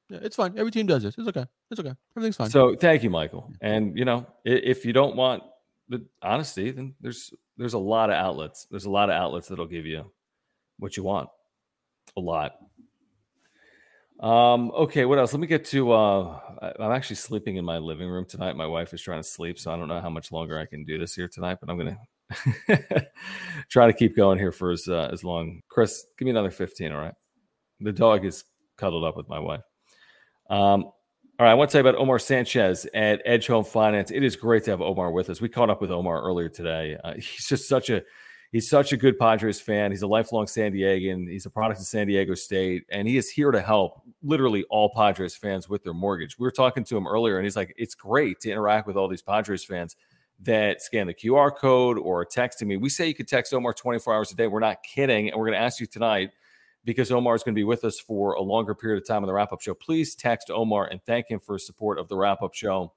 Yeah, 0.08 0.18
it's 0.22 0.36
fine. 0.36 0.56
Every 0.58 0.70
team 0.70 0.86
does 0.86 1.02
this. 1.02 1.16
It's 1.18 1.28
okay. 1.28 1.44
It's 1.70 1.80
okay. 1.80 1.92
Everything's 2.16 2.36
fine. 2.36 2.48
So 2.50 2.74
thank 2.76 3.02
you, 3.02 3.10
Michael. 3.10 3.52
And 3.60 3.96
you 3.98 4.04
know, 4.04 4.26
if 4.44 4.84
you 4.84 4.92
don't 4.92 5.16
want 5.16 5.42
the 5.88 6.04
honesty, 6.22 6.70
then 6.70 6.94
there's 7.00 7.32
there's 7.56 7.74
a 7.74 7.78
lot 7.78 8.10
of 8.10 8.16
outlets. 8.16 8.66
There's 8.70 8.84
a 8.86 8.90
lot 8.90 9.08
of 9.10 9.14
outlets 9.16 9.48
that'll 9.48 9.66
give 9.66 9.84
you 9.86 10.10
what 10.78 10.96
you 10.96 11.02
want. 11.02 11.28
A 12.16 12.20
lot. 12.20 12.56
Um, 14.20 14.70
okay, 14.70 15.04
what 15.04 15.18
else? 15.18 15.32
Let 15.32 15.40
me 15.40 15.46
get 15.46 15.64
to 15.66 15.92
uh 15.92 16.40
I'm 16.80 16.92
actually 16.92 17.16
sleeping 17.16 17.56
in 17.56 17.64
my 17.64 17.78
living 17.78 18.08
room 18.08 18.24
tonight. 18.24 18.56
My 18.56 18.66
wife 18.66 18.94
is 18.94 19.02
trying 19.02 19.20
to 19.20 19.28
sleep, 19.28 19.58
so 19.58 19.70
I 19.70 19.76
don't 19.76 19.88
know 19.88 20.00
how 20.00 20.08
much 20.08 20.32
longer 20.32 20.58
I 20.58 20.64
can 20.64 20.84
do 20.84 20.98
this 20.98 21.14
here 21.14 21.28
tonight, 21.28 21.58
but 21.60 21.70
I'm 21.70 21.76
gonna 21.76 21.98
try 23.68 23.86
to 23.86 23.92
keep 23.92 24.16
going 24.16 24.38
here 24.38 24.52
for 24.52 24.70
as 24.70 24.88
uh, 24.88 25.10
as 25.12 25.22
long. 25.22 25.60
Chris, 25.68 26.06
give 26.18 26.24
me 26.24 26.30
another 26.30 26.50
15, 26.50 26.92
all 26.92 27.00
right? 27.00 27.14
The 27.80 27.92
dog 27.92 28.24
is 28.24 28.44
cuddled 28.78 29.04
up 29.04 29.16
with 29.16 29.28
my 29.28 29.38
wife. 29.38 29.62
Um, 30.48 30.84
all 31.38 31.44
right, 31.44 31.50
I 31.50 31.54
want 31.54 31.68
to 31.68 31.72
tell 31.72 31.84
you 31.84 31.88
about 31.90 32.00
Omar 32.00 32.18
Sanchez 32.18 32.86
at 32.94 33.20
Edge 33.26 33.46
Home 33.48 33.64
Finance. 33.64 34.10
It 34.10 34.22
is 34.22 34.36
great 34.36 34.64
to 34.64 34.70
have 34.70 34.80
Omar 34.80 35.10
with 35.10 35.28
us. 35.28 35.38
We 35.38 35.50
caught 35.50 35.68
up 35.68 35.82
with 35.82 35.90
Omar 35.90 36.22
earlier 36.22 36.48
today. 36.48 36.96
Uh, 37.04 37.14
he's 37.16 37.46
just 37.46 37.68
such 37.68 37.90
a 37.90 38.02
he's 38.56 38.70
such 38.70 38.90
a 38.90 38.96
good 38.96 39.18
Padres 39.18 39.60
fan. 39.60 39.90
He's 39.90 40.00
a 40.00 40.06
lifelong 40.06 40.46
San 40.46 40.72
Diegan. 40.72 41.30
He's 41.30 41.44
a 41.44 41.50
product 41.50 41.78
of 41.78 41.86
San 41.86 42.06
Diego 42.06 42.34
State, 42.34 42.84
and 42.88 43.06
he 43.06 43.18
is 43.18 43.28
here 43.28 43.50
to 43.50 43.60
help 43.60 44.00
literally 44.22 44.64
all 44.70 44.90
Padres 44.96 45.36
fans 45.36 45.68
with 45.68 45.84
their 45.84 45.92
mortgage. 45.92 46.38
We 46.38 46.44
were 46.44 46.50
talking 46.50 46.82
to 46.84 46.96
him 46.96 47.06
earlier, 47.06 47.36
and 47.36 47.44
he's 47.44 47.54
like, 47.54 47.74
"It's 47.76 47.94
great 47.94 48.40
to 48.40 48.50
interact 48.50 48.86
with 48.86 48.96
all 48.96 49.08
these 49.08 49.20
Padres 49.20 49.62
fans 49.62 49.94
that 50.40 50.80
scan 50.80 51.06
the 51.06 51.12
QR 51.12 51.50
code 51.50 51.98
or 51.98 52.24
texting 52.24 52.66
me." 52.66 52.78
We 52.78 52.88
say 52.88 53.06
you 53.06 53.14
could 53.14 53.28
text 53.28 53.52
Omar 53.52 53.74
24 53.74 54.14
hours 54.14 54.32
a 54.32 54.34
day. 54.34 54.46
We're 54.46 54.60
not 54.60 54.82
kidding, 54.82 55.28
and 55.28 55.38
we're 55.38 55.48
going 55.48 55.58
to 55.58 55.64
ask 55.64 55.78
you 55.78 55.86
tonight 55.86 56.30
because 56.82 57.12
Omar 57.12 57.34
is 57.34 57.42
going 57.42 57.54
to 57.54 57.60
be 57.60 57.64
with 57.64 57.84
us 57.84 58.00
for 58.00 58.32
a 58.32 58.42
longer 58.42 58.74
period 58.74 59.02
of 59.02 59.06
time 59.06 59.22
on 59.22 59.26
the 59.26 59.34
wrap 59.34 59.52
up 59.52 59.60
show. 59.60 59.74
Please 59.74 60.14
text 60.14 60.50
Omar 60.50 60.86
and 60.86 61.02
thank 61.04 61.30
him 61.30 61.40
for 61.40 61.56
his 61.56 61.66
support 61.66 61.98
of 61.98 62.08
the 62.08 62.16
wrap 62.16 62.40
up 62.40 62.54
show 62.54 62.94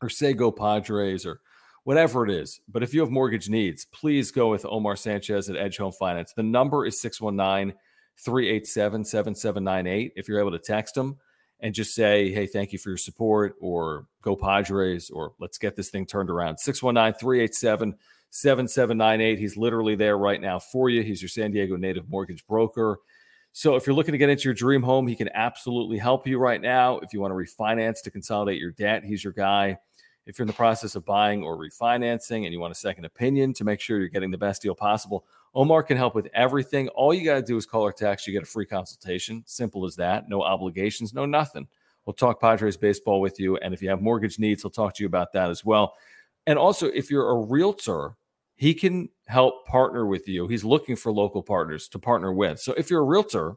or 0.00 0.08
say 0.08 0.34
go 0.34 0.52
Padres 0.52 1.26
or 1.26 1.40
whatever 1.84 2.24
it 2.24 2.30
is. 2.30 2.60
But 2.68 2.82
if 2.82 2.94
you 2.94 3.00
have 3.00 3.10
mortgage 3.10 3.48
needs, 3.48 3.84
please 3.84 4.30
go 4.30 4.50
with 4.50 4.66
Omar 4.66 4.96
Sanchez 4.96 5.48
at 5.48 5.56
Edge 5.56 5.76
Home 5.78 5.92
Finance. 5.92 6.32
The 6.34 6.42
number 6.42 6.86
is 6.86 7.00
619 7.00 7.76
387 8.18 9.04
7798. 9.04 10.12
If 10.16 10.28
you're 10.28 10.40
able 10.40 10.50
to 10.52 10.58
text 10.58 10.96
him 10.96 11.16
and 11.60 11.74
just 11.74 11.94
say, 11.94 12.30
hey, 12.32 12.46
thank 12.46 12.72
you 12.72 12.78
for 12.78 12.90
your 12.90 12.96
support 12.96 13.54
or 13.60 14.06
go 14.22 14.34
Padres 14.36 15.10
or 15.10 15.32
let's 15.40 15.58
get 15.58 15.76
this 15.76 15.90
thing 15.90 16.06
turned 16.06 16.30
around. 16.30 16.58
619 16.58 17.18
387 17.18 17.94
7798. 18.30 19.38
He's 19.38 19.56
literally 19.56 19.94
there 19.94 20.16
right 20.16 20.40
now 20.40 20.58
for 20.58 20.88
you. 20.88 21.02
He's 21.02 21.20
your 21.20 21.28
San 21.28 21.50
Diego 21.50 21.76
native 21.76 22.08
mortgage 22.08 22.46
broker. 22.46 22.98
So 23.52 23.74
if 23.74 23.86
you're 23.86 23.96
looking 23.96 24.12
to 24.12 24.18
get 24.18 24.28
into 24.30 24.44
your 24.44 24.54
dream 24.54 24.82
home, 24.82 25.08
he 25.08 25.16
can 25.16 25.28
absolutely 25.34 25.98
help 25.98 26.26
you 26.26 26.38
right 26.38 26.60
now. 26.60 26.98
If 26.98 27.12
you 27.12 27.20
want 27.20 27.32
to 27.32 27.36
refinance 27.36 28.00
to 28.02 28.10
consolidate 28.10 28.60
your 28.60 28.70
debt, 28.70 29.04
he's 29.04 29.24
your 29.24 29.32
guy. 29.32 29.78
If 30.30 30.38
you're 30.38 30.44
in 30.44 30.48
the 30.48 30.52
process 30.52 30.94
of 30.94 31.04
buying 31.04 31.42
or 31.42 31.56
refinancing 31.56 32.44
and 32.44 32.52
you 32.52 32.60
want 32.60 32.70
a 32.70 32.76
second 32.76 33.04
opinion 33.04 33.52
to 33.54 33.64
make 33.64 33.80
sure 33.80 33.98
you're 33.98 34.06
getting 34.06 34.30
the 34.30 34.38
best 34.38 34.62
deal 34.62 34.76
possible, 34.76 35.26
Omar 35.56 35.82
can 35.82 35.96
help 35.96 36.14
with 36.14 36.28
everything. 36.32 36.86
All 36.90 37.12
you 37.12 37.24
got 37.24 37.34
to 37.34 37.42
do 37.42 37.56
is 37.56 37.66
call 37.66 37.82
or 37.82 37.92
text. 37.92 38.28
You 38.28 38.32
get 38.32 38.44
a 38.44 38.46
free 38.46 38.64
consultation. 38.64 39.42
Simple 39.44 39.84
as 39.84 39.96
that. 39.96 40.28
No 40.28 40.40
obligations, 40.40 41.12
no 41.12 41.26
nothing. 41.26 41.66
We'll 42.06 42.14
talk 42.14 42.40
Padres 42.40 42.76
baseball 42.76 43.20
with 43.20 43.40
you. 43.40 43.56
And 43.56 43.74
if 43.74 43.82
you 43.82 43.88
have 43.90 44.02
mortgage 44.02 44.38
needs, 44.38 44.62
he'll 44.62 44.70
talk 44.70 44.94
to 44.94 45.02
you 45.02 45.08
about 45.08 45.32
that 45.32 45.50
as 45.50 45.64
well. 45.64 45.94
And 46.46 46.60
also, 46.60 46.86
if 46.86 47.10
you're 47.10 47.30
a 47.30 47.36
realtor, 47.36 48.14
he 48.54 48.72
can 48.72 49.08
help 49.26 49.66
partner 49.66 50.06
with 50.06 50.28
you. 50.28 50.46
He's 50.46 50.62
looking 50.62 50.94
for 50.94 51.10
local 51.10 51.42
partners 51.42 51.88
to 51.88 51.98
partner 51.98 52.32
with. 52.32 52.60
So 52.60 52.72
if 52.74 52.88
you're 52.88 53.00
a 53.00 53.04
realtor, 53.04 53.56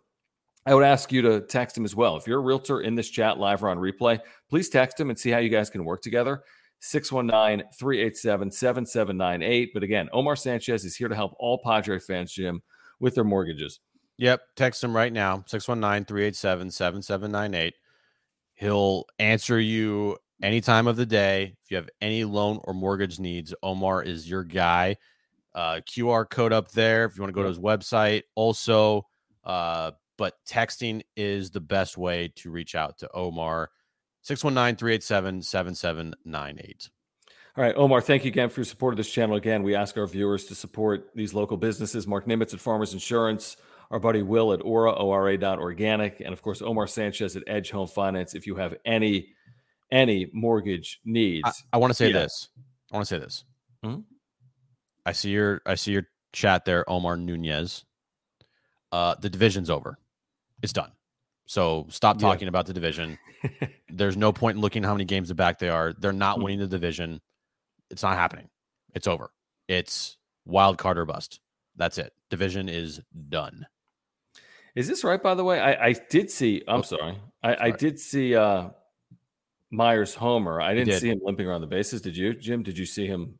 I 0.66 0.74
would 0.74 0.84
ask 0.84 1.12
you 1.12 1.22
to 1.22 1.42
text 1.42 1.78
him 1.78 1.86
as 1.86 1.96
well. 1.96 2.18
If 2.18 2.26
you're 2.26 2.40
a 2.40 2.44
realtor 2.44 2.82
in 2.82 2.96
this 2.96 3.12
chat 3.12 3.38
live 3.38 3.64
or 3.64 3.70
on 3.70 3.78
replay, 3.78 4.20
please 4.50 4.70
text 4.70 5.00
him 5.00 5.12
and 5.12 5.20
see 5.20 5.30
how 5.30 5.38
you 5.38 5.50
guys 5.50 5.70
can 5.70 5.86
work 5.86 6.02
together. 6.02 6.44
619 6.86 7.66
387 7.74 8.52
7798. 8.52 9.74
But 9.74 9.84
again, 9.84 10.10
Omar 10.12 10.36
Sanchez 10.36 10.84
is 10.84 10.98
here 10.98 11.08
to 11.08 11.16
help 11.16 11.34
all 11.40 11.58
Padre 11.64 11.98
fans, 11.98 12.34
Jim, 12.34 12.62
with 13.00 13.16
their 13.16 13.24
mortgages. 13.24 13.80
Yep. 14.18 14.42
Text 14.58 14.84
him 14.84 14.96
right 14.96 15.12
now 15.12 15.46
619 15.48 16.06
387 16.06 16.72
7798. 16.72 17.74
He'll 18.56 19.06
answer 19.18 19.60
you 19.60 20.18
any 20.42 20.60
time 20.60 20.88
of 20.88 20.98
the 20.98 21.06
day. 21.06 21.56
If 21.64 21.72
you 21.72 21.78
have 21.78 21.90
any 22.02 22.26
loan 22.26 22.60
or 22.66 22.74
mortgage 22.74 23.18
needs, 23.18 23.54
Omar 23.64 24.04
is 24.04 24.30
your 24.30 24.44
guy. 24.44 24.98
Uh, 25.56 25.80
QR 25.90 26.30
code 26.30 26.52
up 26.52 26.72
there 26.72 27.06
if 27.06 27.16
you 27.16 27.22
want 27.22 27.30
to 27.30 27.36
go 27.36 27.44
to 27.44 27.48
his 27.48 27.60
website. 27.60 28.24
Also, 28.36 29.08
uh, 29.46 29.92
but 30.18 30.34
texting 30.46 31.02
is 31.16 31.50
the 31.50 31.62
best 31.62 31.98
way 31.98 32.28
to 32.36 32.52
reach 32.52 32.76
out 32.76 32.98
to 32.98 33.10
Omar. 33.14 33.70
619 34.24 34.76
387 34.78 35.42
7798. 35.42 36.90
All 37.56 37.64
right, 37.64 37.76
Omar, 37.76 38.02
thank 38.02 38.26
you 38.26 38.30
again 38.30 38.50
for 38.50 38.62
your 38.62 38.66
support 38.66 38.94
of 38.94 38.98
this 38.98 39.12
channel. 39.12 39.36
Again, 39.36 39.62
we 39.62 39.76
ask 39.76 39.96
our 39.98 40.08
viewers 40.08 40.46
to 40.46 40.56
support 40.56 41.12
these 41.14 41.34
local 41.36 41.56
businesses. 41.56 42.08
Mark 42.08 42.26
Nimitz 42.26 42.54
at 42.54 42.60
Farmers 42.60 42.94
Insurance, 42.94 43.58
our 43.92 44.00
buddy 44.00 44.24
Will 44.24 44.54
at 44.54 44.62
Aura, 44.64 44.92
ORA 44.92 45.38
Organic, 45.60 46.20
and 46.20 46.34
of 46.34 46.42
course, 46.42 46.64
Omar 46.64 46.88
Sanchez 46.88 47.36
at 47.36 47.44
Edge 47.46 47.70
Home 47.70 47.88
Finance. 47.88 48.34
If 48.34 48.48
you 48.48 48.56
have 48.56 48.74
any 48.86 49.30
any 49.92 50.32
mortgage 50.34 51.00
needs, 51.06 51.44
I, 51.72 51.76
I 51.76 51.78
want 51.78 51.92
to 51.92 51.96
say 51.96 52.08
Yeah. 52.08 52.24
this. 52.24 52.50
I 52.92 52.96
want 52.96 53.08
to 53.08 53.16
say 53.16 53.20
this. 53.20 53.44
Mhm. 53.86 54.04
I 55.06 55.12
see 55.12 55.30
your 55.30 55.62
I 55.68 55.76
see 55.76 55.92
your 55.92 56.08
chat 56.32 56.66
there, 56.66 56.90
Omar 56.90 57.18
Nunez. 57.18 57.86
Uh, 58.92 59.14
the 59.22 59.30
division's 59.30 59.70
over. 59.70 60.00
It's 60.64 60.74
done. 60.74 60.92
So 61.46 61.86
stop 61.90 62.18
Yeah. 62.22 62.28
talking 62.30 62.48
about 62.48 62.66
the 62.66 62.74
division. 62.74 63.18
There's 63.90 64.16
no 64.18 64.32
point 64.32 64.56
in 64.58 64.62
looking 64.62 64.84
how 64.84 64.94
many 64.94 65.06
games 65.06 65.32
back 65.34 65.60
they 65.60 65.70
are. 65.70 65.94
They're 65.94 66.14
not 66.14 66.40
Mm. 66.40 66.44
winning 66.44 66.60
the 66.60 66.68
division. 66.68 67.22
It's 67.90 68.02
not 68.04 68.16
happening. 68.18 68.50
It's 68.96 69.08
over. 69.08 69.32
It's 69.68 70.18
wild 70.46 70.78
card 70.78 70.98
or 70.98 71.06
bust. 71.06 71.40
That's 71.76 71.98
it. 71.98 72.14
Division 72.30 72.70
is 72.70 73.02
done. 73.30 73.66
Is 74.76 74.88
this 74.88 75.04
right? 75.04 75.22
By 75.22 75.36
the 75.36 75.44
way, 75.44 75.60
I, 75.60 75.88
I 75.90 75.94
did 76.10 76.32
see. 76.32 76.64
I'm 76.68 76.80
Oh, 76.80 76.82
sorry. 76.84 77.18
I, 77.44 77.56
I 77.68 77.72
did 77.72 78.00
see 78.00 78.36
uh, 78.36 78.70
Myers 79.70 80.16
Homer. 80.16 80.62
I 80.62 80.74
didn't 80.74 80.90
did. 80.90 81.02
see 81.02 81.10
him 81.10 81.20
limping 81.24 81.46
around 81.48 81.62
the 81.62 81.68
bases. 81.68 82.02
Did 82.02 82.16
you, 82.18 82.34
Jim? 82.34 82.64
Did 82.64 82.78
you 82.78 82.86
see 82.86 83.06
him? 83.06 83.38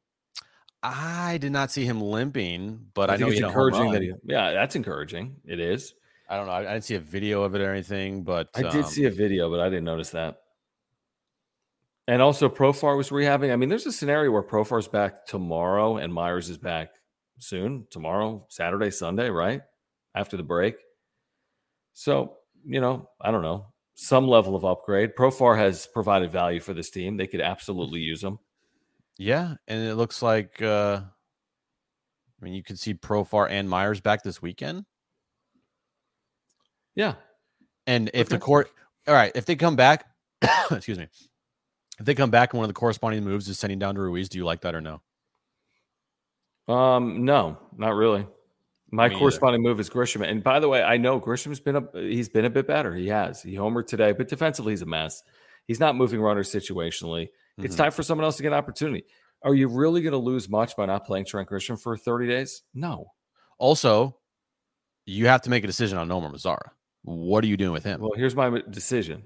I 0.84 1.38
did 1.38 1.52
not 1.52 1.72
see 1.72 1.86
him 1.86 2.02
limping, 2.02 2.88
but 2.94 3.10
I, 3.10 3.14
I 3.14 3.18
know 3.18 3.28
he's 3.28 3.38
he 3.38 3.44
a 3.44 3.50
home 3.50 3.68
encouraging 3.70 3.92
that 3.94 4.02
he. 4.02 4.12
Yeah, 4.26 4.52
that's 4.52 4.76
encouraging. 4.76 5.38
It 5.46 5.60
is. 5.60 5.94
I 6.34 6.38
don't 6.38 6.48
know. 6.48 6.54
I, 6.54 6.60
I 6.62 6.74
didn't 6.74 6.86
see 6.86 6.96
a 6.96 7.00
video 7.00 7.44
of 7.44 7.54
it 7.54 7.62
or 7.62 7.72
anything, 7.72 8.24
but 8.24 8.50
I 8.56 8.64
did 8.64 8.76
um, 8.76 8.84
see 8.86 9.06
a 9.06 9.12
video, 9.12 9.52
but 9.52 9.60
I 9.60 9.70
didn't 9.70 9.84
notice 9.84 10.10
that. 10.10 10.40
And 12.08 12.24
also, 12.24 12.50
Profar 12.50 12.98
was 12.98 13.12
rehabbing. 13.12 13.54
I 13.54 13.56
mean, 13.56 13.70
there's 13.70 13.86
a 13.86 13.92
scenario 13.92 14.32
where 14.32 14.42
Profar's 14.42 14.88
back 14.88 15.28
tomorrow 15.28 15.98
and 15.98 16.12
Myers 16.12 16.50
is 16.50 16.58
back 16.58 16.96
soon, 17.38 17.86
tomorrow, 17.92 18.48
Saturday, 18.50 18.90
Sunday, 18.90 19.30
right? 19.30 19.62
After 20.16 20.36
the 20.36 20.42
break. 20.42 20.74
So, 21.94 22.38
you 22.66 22.82
know, 22.82 23.12
I 23.22 23.30
don't 23.30 23.44
know, 23.44 23.68
some 23.94 24.28
level 24.28 24.56
of 24.56 24.66
upgrade. 24.66 25.16
Profar 25.16 25.56
has 25.56 25.86
provided 25.86 26.32
value 26.32 26.62
for 26.62 26.74
this 26.74 26.90
team. 26.90 27.16
They 27.16 27.28
could 27.28 27.42
absolutely 27.42 28.00
use 28.00 28.24
him. 28.24 28.40
Yeah, 29.20 29.54
and 29.68 29.84
it 29.88 29.94
looks 29.94 30.24
like 30.24 30.64
uh 30.64 31.02
I 32.42 32.44
mean 32.44 32.56
you 32.56 32.64
could 32.64 32.80
see 32.80 32.96
Profar 32.96 33.52
and 33.52 33.70
Myers 33.70 34.02
back 34.02 34.24
this 34.24 34.42
weekend. 34.42 34.86
Yeah. 36.96 37.16
And 37.88 38.10
if 38.14 38.30
the 38.30 38.40
court 38.40 38.70
all 39.08 39.14
right, 39.14 39.32
if 39.36 39.46
they 39.46 39.56
come 39.56 39.76
back, 39.76 40.06
excuse 40.72 40.98
me. 40.98 41.08
If 42.00 42.06
they 42.06 42.16
come 42.16 42.32
back 42.32 42.54
and 42.54 42.58
one 42.60 42.66
of 42.66 42.70
the 42.70 42.80
corresponding 42.80 43.24
moves 43.24 43.48
is 43.50 43.60
sending 43.60 43.78
down 43.80 43.96
to 43.96 44.02
Ruiz, 44.02 44.30
do 44.30 44.38
you 44.38 44.46
like 44.46 44.62
that 44.62 44.74
or 44.76 44.82
no? 44.82 45.02
Um, 46.68 47.26
no, 47.26 47.58
not 47.78 47.94
really. 47.96 48.26
My 48.92 49.06
Me 49.06 49.10
neither. 49.10 49.20
corresponding 49.20 49.62
move 49.62 49.80
is 49.80 49.90
Grisham. 49.90 50.28
And 50.28 50.44
by 50.44 50.60
the 50.60 50.70
way, 50.70 50.82
I 50.84 50.98
know 50.98 51.20
Grisham's 51.20 51.60
been 51.60 51.76
a 51.76 51.84
he's 51.94 52.30
been 52.30 52.46
a 52.46 52.50
bit 52.50 52.68
better. 52.68 52.94
He 52.96 53.08
has. 53.10 53.42
He 53.42 53.56
homered 53.56 53.88
today, 53.88 54.12
but 54.12 54.28
defensively 54.28 54.72
he's 54.74 54.82
a 54.82 54.86
mess. 54.86 55.24
He's 55.66 55.80
not 55.80 55.96
moving 55.96 56.22
runners 56.22 56.52
situationally. 56.52 57.30
It's 57.58 57.76
Mhm. 57.76 57.78
time 57.78 57.92
for 57.92 58.04
someone 58.04 58.26
else 58.26 58.38
to 58.38 58.44
get 58.44 58.50
an 58.52 58.58
opportunity. 58.58 59.06
Are 59.44 59.54
you 59.54 59.68
really 59.68 60.02
going 60.02 60.12
to 60.14 60.18
lose 60.18 60.48
much 60.50 60.76
by 60.76 60.86
not 60.86 61.06
playing 61.06 61.26
Trent 61.26 61.50
Grisham 61.50 61.80
for 61.80 61.98
30 61.98 62.28
days? 62.28 62.64
No. 62.74 63.12
Also, 63.58 64.18
you 65.06 65.28
have 65.28 65.42
to 65.44 65.50
make 65.50 65.64
a 65.64 65.68
decision 65.68 65.98
on 65.98 66.08
Nomar 66.08 66.32
Mazara. 66.34 66.70
What 67.04 67.44
are 67.44 67.48
you 67.48 67.58
doing 67.58 67.72
with 67.74 67.84
him? 67.84 68.00
Well, 68.02 68.12
here's 68.16 68.36
my 68.36 68.62
decision. 68.70 69.24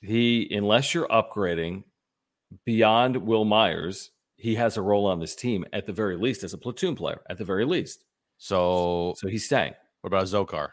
He, 0.00 0.48
unless 0.52 0.92
you're 0.94 1.08
upgrading 1.08 1.84
beyond 2.64 3.16
Wil 3.16 3.44
Myers, 3.44 4.10
he 4.36 4.54
has 4.56 4.76
a 4.76 4.82
role 4.82 5.06
on 5.06 5.20
this 5.20 5.34
team 5.34 5.64
at 5.72 5.86
the 5.86 5.92
very 5.92 6.16
least 6.16 6.44
as 6.44 6.52
a 6.52 6.58
platoon 6.58 6.94
player, 6.94 7.20
at 7.30 7.38
the 7.38 7.44
very 7.44 7.64
least. 7.64 8.04
so 8.38 9.14
So 9.16 9.28
he's 9.28 9.44
staying. 9.46 9.74
what 10.02 10.08
about 10.08 10.26
Zokar? 10.26 10.70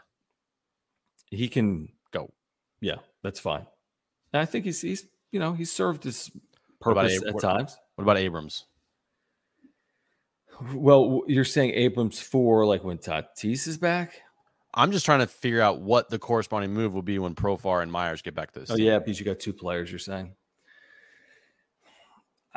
he 1.30 1.48
can 1.48 1.88
Go. 2.12 2.32
Yeah, 2.80 2.96
that's 3.24 3.40
fine. 3.40 3.66
And 4.32 4.40
I 4.40 4.44
think 4.44 4.64
he's 4.66 4.80
he's 4.82 5.06
you 5.32 5.40
know 5.40 5.52
he's 5.52 5.72
served 5.72 6.04
his 6.04 6.30
purpose 6.80 7.16
Ab- 7.22 7.28
at 7.28 7.34
what- 7.34 7.40
times. 7.42 7.76
What 7.96 8.02
about 8.02 8.18
Abrams? 8.18 8.66
Well, 10.72 11.22
you're 11.26 11.44
saying 11.44 11.72
Abrams 11.74 12.20
for 12.20 12.64
like 12.66 12.84
when 12.84 12.98
Tatis 12.98 13.66
is 13.66 13.78
back? 13.78 14.20
I'm 14.74 14.92
just 14.92 15.04
trying 15.04 15.20
to 15.20 15.26
figure 15.26 15.60
out 15.60 15.80
what 15.80 16.10
the 16.10 16.18
corresponding 16.18 16.72
move 16.72 16.94
will 16.94 17.02
be 17.02 17.18
when 17.18 17.34
Profar 17.34 17.82
and 17.82 17.90
Myers 17.90 18.22
get 18.22 18.34
back 18.34 18.52
to 18.52 18.60
this. 18.60 18.70
Oh 18.70 18.76
team. 18.76 18.86
yeah, 18.86 18.98
because 18.98 19.18
you 19.18 19.24
got 19.24 19.38
two 19.38 19.52
players. 19.52 19.90
You're 19.90 19.98
saying. 19.98 20.34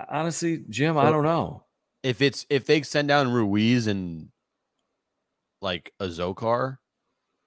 Honestly, 0.09 0.63
Jim, 0.69 0.97
I 0.97 1.09
don't 1.09 1.23
know. 1.23 1.63
If 2.03 2.21
it's 2.21 2.45
if 2.49 2.65
they 2.65 2.81
send 2.81 3.07
down 3.07 3.31
Ruiz 3.31 3.87
and 3.87 4.29
like 5.61 5.93
a 5.99 6.05
Zokar, 6.05 6.77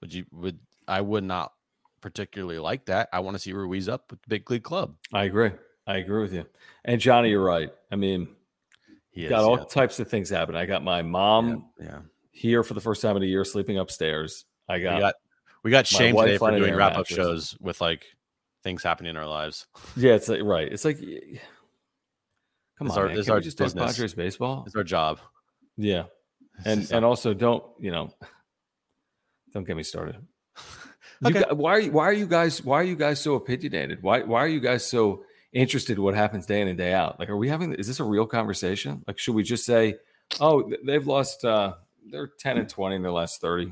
would 0.01 0.13
you 0.13 0.25
would 0.33 0.59
I 0.89 1.01
would 1.01 1.25
not 1.25 1.53
particularly 2.01 2.59
like 2.59 2.87
that. 2.87 3.09
I 3.13 3.21
want 3.21 3.37
to 3.37 3.39
see 3.39 3.53
Ruiz 3.53 3.89
up 3.89 4.11
with 4.11 4.23
the 4.23 4.29
big 4.29 4.51
league 4.51 4.63
club. 4.63 4.95
I 5.13 5.25
agree. 5.25 5.51
I 5.87 5.99
agree 5.99 6.23
with 6.23 6.33
you. 6.33 6.47
And 6.85 7.01
Johnny, 7.01 7.31
you're 7.31 7.45
right. 7.45 7.71
I 7.91 7.97
mean, 7.97 8.29
He 9.11 9.27
got 9.29 9.41
is, 9.41 9.47
all 9.47 9.59
yeah. 9.59 9.65
types 9.65 10.01
of 10.01 10.09
things 10.09 10.31
happen. 10.31 10.55
I 10.55 10.67
got 10.67 10.83
my 10.83 11.03
mom 11.03 11.67
yeah. 11.81 12.01
here 12.31 12.63
for 12.63 12.75
the 12.75 12.81
first 12.81 13.03
time 13.03 13.17
in 13.17 13.23
a 13.23 13.27
year, 13.27 13.45
sleeping 13.45 13.79
upstairs. 13.79 14.45
I 14.71 14.77
We 14.77 14.83
got, 14.83 15.01
got 15.01 15.15
we 15.65 15.71
got 15.71 15.93
my 15.93 15.99
shamed 15.99 16.19
today 16.19 16.39
for 16.39 16.51
doing 16.53 16.75
wrap 16.75 16.97
up 16.97 17.07
shows 17.07 17.57
with 17.61 17.81
like 17.81 18.05
things 18.63 18.83
happening 18.83 19.11
in 19.11 19.17
our 19.17 19.27
lives. 19.29 19.67
yeah. 19.97 20.15
It's 20.15 20.29
like 20.29 20.43
right. 20.43 20.71
It's 20.73 20.85
like, 20.85 20.99
come 22.79 22.87
It's 22.87 22.97
on, 22.97 23.03
our- 23.03 23.09
man. 23.09 23.19
it's 23.19 23.27
Can't 23.27 23.35
we 23.35 23.37
our 23.37 23.41
just 23.41 23.59
talk. 23.59 23.75
Padres 23.75 24.15
baseball. 24.15 24.65
It's 24.67 24.77
our 24.77 24.85
job. 24.85 25.19
Yeah, 25.77 26.05
and 26.65 26.91
and 26.93 27.05
also 27.05 27.33
don't 27.35 27.65
you 27.79 27.91
know, 27.91 28.13
don't 29.53 29.67
get 29.67 29.77
me 29.77 29.83
started. 29.83 30.17
You 31.23 31.29
Okay. 31.37 31.45
gu- 31.51 31.55
why 31.55 31.73
are 31.73 31.81
you, 31.81 31.93
why 31.93 32.05
are 32.05 32.15
you 32.15 32.27
guys 32.27 32.65
why 32.65 32.77
are 32.81 32.83
you 32.85 32.97
guys 32.97 33.21
so 33.21 33.35
opinionated? 33.35 34.03
Why 34.03 34.23
why 34.23 34.41
are 34.43 34.49
you 34.49 34.59
guys 34.61 34.87
so 34.87 35.25
interested 35.53 35.99
in 35.99 36.03
what 36.03 36.15
happens 36.15 36.47
day 36.47 36.63
in 36.63 36.69
and 36.69 36.79
day 36.79 36.95
out? 36.95 37.21
Like, 37.21 37.29
are 37.29 37.37
we 37.37 37.47
having 37.51 37.75
is 37.75 37.87
this 37.87 38.01
a 38.01 38.05
real 38.05 38.25
conversation? 38.25 39.05
Like, 39.07 39.19
should 39.19 39.35
we 39.35 39.43
just 39.43 39.67
say, 39.67 39.97
oh, 40.41 40.73
they've 40.83 41.07
lost 41.07 41.45
uh 41.45 41.75
they're 42.11 42.31
ten 42.39 42.57
and 42.57 42.67
twenty 42.71 42.97
in 42.97 43.03
their 43.03 43.13
last 43.13 43.39
thirty? 43.43 43.71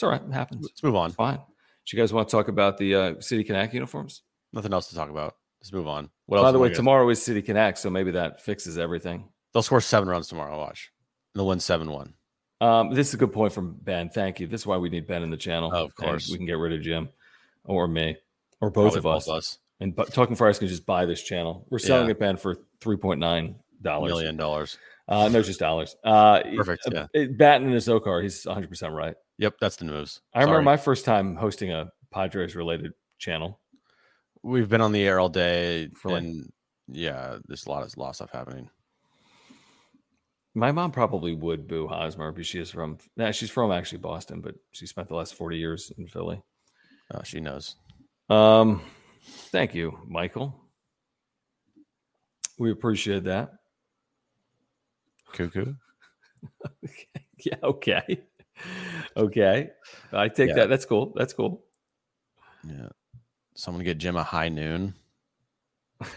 It's 0.00 0.02
all 0.02 0.08
right, 0.12 0.22
it 0.26 0.32
happens. 0.32 0.62
let's 0.64 0.82
move 0.82 0.96
on. 0.96 1.08
It's 1.08 1.14
fine. 1.16 1.36
Do 1.36 1.94
you 1.94 2.02
guys 2.02 2.10
want 2.10 2.26
to 2.26 2.32
talk 2.34 2.48
about 2.48 2.78
the 2.78 2.94
uh, 2.94 3.20
City 3.20 3.44
Connect 3.44 3.74
uniforms? 3.74 4.22
Nothing 4.50 4.72
else 4.72 4.88
to 4.88 4.94
talk 4.94 5.10
about. 5.10 5.36
Let's 5.60 5.74
move 5.74 5.86
on. 5.86 6.08
What 6.24 6.38
By 6.38 6.44
else? 6.44 6.52
the 6.54 6.58
way, 6.58 6.70
tomorrow 6.72 7.06
is 7.10 7.22
City 7.22 7.42
Connect, 7.42 7.76
so 7.76 7.90
maybe 7.90 8.12
that 8.12 8.40
fixes 8.40 8.78
everything. 8.78 9.28
they'll 9.52 9.62
score 9.62 9.82
seven 9.82 10.08
runs 10.08 10.26
tomorrow. 10.26 10.56
Watch. 10.56 10.90
They'll 11.34 11.46
win 11.46 11.60
seven 11.60 11.90
one. 11.90 12.14
Um, 12.62 12.94
this 12.94 13.08
is 13.08 13.14
a 13.14 13.16
good 13.18 13.34
point 13.34 13.52
from 13.52 13.76
Ben. 13.82 14.08
Thank 14.08 14.40
you. 14.40 14.46
This 14.46 14.62
is 14.62 14.66
why 14.66 14.78
we 14.78 14.88
need 14.88 15.06
Ben 15.06 15.22
in 15.22 15.28
the 15.30 15.36
channel. 15.36 15.70
Oh, 15.70 15.84
of 15.84 15.92
and 15.98 16.08
course. 16.08 16.30
we 16.30 16.38
can 16.38 16.46
get 16.46 16.56
rid 16.56 16.72
of 16.72 16.80
Jim 16.80 17.10
or 17.64 17.86
me 17.86 18.16
or 18.62 18.70
both 18.70 18.96
of 18.96 19.04
us. 19.04 19.28
us. 19.28 19.58
And 19.80 19.94
but 19.94 20.14
Talking 20.14 20.34
Friars 20.34 20.58
can 20.58 20.68
just 20.68 20.86
buy 20.86 21.04
this 21.04 21.22
channel. 21.22 21.66
We're 21.68 21.78
selling 21.78 22.06
Yeah. 22.06 22.12
it, 22.12 22.18
Ben, 22.20 22.38
for 22.38 22.56
three 22.80 22.96
point 22.96 23.20
nine 23.20 23.56
dollars. 23.82 24.08
Million 24.12 24.38
dollars. 24.38 24.78
Uh, 25.08 25.28
no, 25.28 25.42
just 25.42 25.58
dollars. 25.60 25.96
Uh, 26.04 26.40
Perfect, 26.56 26.86
uh, 26.94 27.06
yeah. 27.12 27.26
Batten 27.32 27.66
and 27.66 27.76
Azocar, 27.76 28.22
he's 28.22 28.46
one 28.46 28.54
hundred 28.54 28.68
percent 28.70 28.94
right. 28.94 29.16
Yep, 29.40 29.54
that's 29.58 29.76
the 29.76 29.86
moves. 29.86 30.20
I 30.34 30.40
remember 30.40 30.56
Sorry. 30.56 30.64
my 30.66 30.76
first 30.76 31.06
time 31.06 31.34
hosting 31.34 31.72
a 31.72 31.90
Padres 32.12 32.54
related 32.54 32.92
channel. 33.18 33.58
We've 34.42 34.68
been 34.68 34.82
on 34.82 34.92
the 34.92 35.02
air 35.02 35.18
all 35.18 35.30
day, 35.30 35.88
For 35.96 36.10
like- 36.12 36.22
and 36.22 36.52
yeah, 36.88 37.38
there's 37.48 37.64
a 37.64 37.70
lot 37.70 37.82
of 37.82 37.94
a 37.96 38.00
lot 38.00 38.10
of 38.10 38.16
stuff 38.16 38.30
happening. 38.32 38.68
My 40.54 40.72
mom 40.72 40.92
probably 40.92 41.32
would 41.34 41.66
boo 41.66 41.86
Hosmer 41.88 42.32
because 42.32 42.48
she 42.48 42.58
is 42.58 42.70
from. 42.70 42.98
Nah, 43.16 43.30
she's 43.30 43.50
from 43.50 43.72
actually 43.72 43.98
Boston, 43.98 44.42
but 44.42 44.56
she 44.72 44.86
spent 44.86 45.08
the 45.08 45.14
last 45.14 45.34
forty 45.34 45.56
years 45.56 45.90
in 45.96 46.06
Philly. 46.06 46.42
Oh, 47.14 47.22
she 47.22 47.40
knows. 47.40 47.76
Um, 48.28 48.82
thank 49.24 49.74
you, 49.74 49.98
Michael. 50.06 50.54
We 52.58 52.72
appreciate 52.72 53.24
that. 53.24 53.52
Cuckoo. 55.32 55.74
yeah. 57.44 57.56
Okay. 57.62 58.20
Okay. 59.16 59.70
I 60.12 60.28
take 60.28 60.48
Yeah. 60.50 60.54
that. 60.56 60.68
That's 60.68 60.84
cool. 60.84 61.12
That's 61.16 61.32
cool. 61.32 61.64
Yeah. 62.66 62.88
Someone 63.54 63.84
get 63.84 63.98
Jim 63.98 64.16
a 64.16 64.22
high 64.22 64.48
noon. 64.48 64.94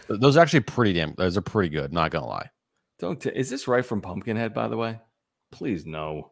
Those 0.08 0.36
are 0.36 0.40
actually 0.40 0.60
pretty 0.60 0.92
damn. 0.94 1.14
Those 1.14 1.36
are 1.36 1.42
pretty 1.42 1.68
good. 1.68 1.92
Not 1.92 2.10
gonna 2.10 2.26
lie. 2.26 2.50
Don't. 2.98 3.20
T- 3.20 3.30
is 3.34 3.50
this 3.50 3.68
right 3.68 3.84
from 3.84 4.00
Pumpkinhead? 4.00 4.54
By 4.54 4.68
the 4.68 4.76
way, 4.76 5.00
please 5.50 5.84
no. 5.84 6.30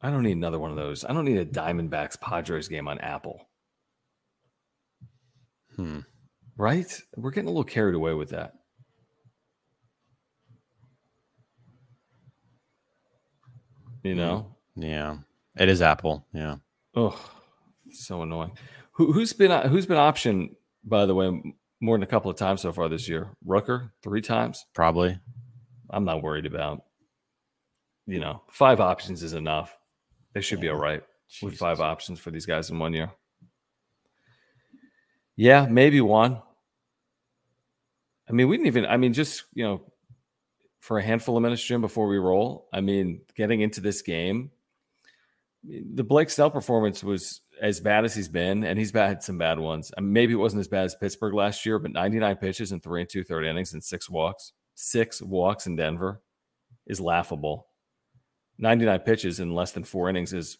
I 0.00 0.10
don't 0.10 0.22
need 0.22 0.36
another 0.36 0.58
one 0.58 0.70
of 0.70 0.76
those. 0.76 1.04
I 1.04 1.12
don't 1.12 1.24
need 1.26 1.38
a 1.38 1.44
Diamondbacks 1.44 2.18
Padres 2.20 2.68
game 2.68 2.88
on 2.88 2.98
Apple. 3.00 3.48
Hmm. 5.76 6.00
Right? 6.56 7.00
We're 7.16 7.30
getting 7.30 7.48
a 7.48 7.50
little 7.52 7.64
carried 7.64 7.94
away 7.94 8.14
with 8.14 8.30
that. 8.30 8.54
You 14.02 14.14
know? 14.14 14.56
Yeah. 14.76 15.18
It 15.56 15.68
is 15.68 15.82
Apple. 15.82 16.26
Yeah. 16.32 16.56
Oh, 16.94 17.18
so 17.90 18.22
annoying. 18.22 18.52
Who, 18.92 19.12
who's 19.12 19.32
been 19.32 19.50
uh, 19.50 19.68
who's 19.68 19.86
been 19.86 19.96
optioned 19.96 20.54
by 20.84 21.06
the 21.06 21.14
way 21.14 21.54
more 21.80 21.96
than 21.96 22.02
a 22.02 22.06
couple 22.06 22.30
of 22.30 22.36
times 22.36 22.60
so 22.60 22.72
far 22.72 22.88
this 22.88 23.08
year? 23.08 23.30
Rucker 23.44 23.92
three 24.02 24.20
times. 24.20 24.66
Probably. 24.74 25.18
I'm 25.90 26.04
not 26.04 26.22
worried 26.22 26.46
about. 26.46 26.82
You 28.06 28.18
know, 28.18 28.42
five 28.50 28.80
options 28.80 29.22
is 29.22 29.32
enough. 29.32 29.78
They 30.34 30.40
should 30.40 30.60
be 30.60 30.68
all 30.68 30.76
right 30.76 31.02
with 31.42 31.56
five 31.56 31.80
options 31.80 32.18
for 32.18 32.30
these 32.30 32.46
guys 32.46 32.70
in 32.70 32.78
one 32.78 32.92
year. 32.92 33.10
Yeah, 35.36 35.66
maybe 35.66 36.00
one. 36.00 36.42
I 38.28 38.32
mean, 38.32 38.48
we 38.48 38.56
didn't 38.56 38.66
even. 38.66 38.86
I 38.86 38.96
mean, 38.96 39.12
just 39.12 39.44
you 39.54 39.64
know, 39.64 39.91
for 40.82 40.98
a 40.98 41.02
handful 41.02 41.36
of 41.36 41.42
minutes, 41.44 41.62
Jim, 41.62 41.80
before 41.80 42.08
we 42.08 42.18
roll. 42.18 42.66
I 42.72 42.80
mean, 42.80 43.20
getting 43.36 43.60
into 43.60 43.80
this 43.80 44.02
game, 44.02 44.50
the 45.62 46.02
Blake 46.02 46.28
Snell 46.28 46.50
performance 46.50 47.04
was 47.04 47.40
as 47.60 47.78
bad 47.78 48.04
as 48.04 48.16
he's 48.16 48.26
been, 48.26 48.64
and 48.64 48.76
he's 48.76 48.90
had 48.90 49.22
some 49.22 49.38
bad 49.38 49.60
ones. 49.60 49.92
I 49.96 50.00
mean, 50.00 50.12
maybe 50.12 50.32
it 50.32 50.38
wasn't 50.38 50.58
as 50.58 50.66
bad 50.66 50.84
as 50.84 50.96
Pittsburgh 50.96 51.34
last 51.34 51.64
year, 51.64 51.78
but 51.78 51.92
99 51.92 52.34
pitches 52.34 52.72
and 52.72 52.82
three 52.82 53.00
and 53.00 53.08
two 53.08 53.22
third 53.22 53.44
innings 53.44 53.72
and 53.72 53.84
six 53.84 54.10
walks, 54.10 54.54
six 54.74 55.22
walks 55.22 55.68
in 55.68 55.76
Denver 55.76 56.20
is 56.84 57.00
laughable. 57.00 57.68
99 58.58 58.98
pitches 59.00 59.38
in 59.38 59.54
less 59.54 59.70
than 59.70 59.84
four 59.84 60.10
innings 60.10 60.32
is 60.32 60.58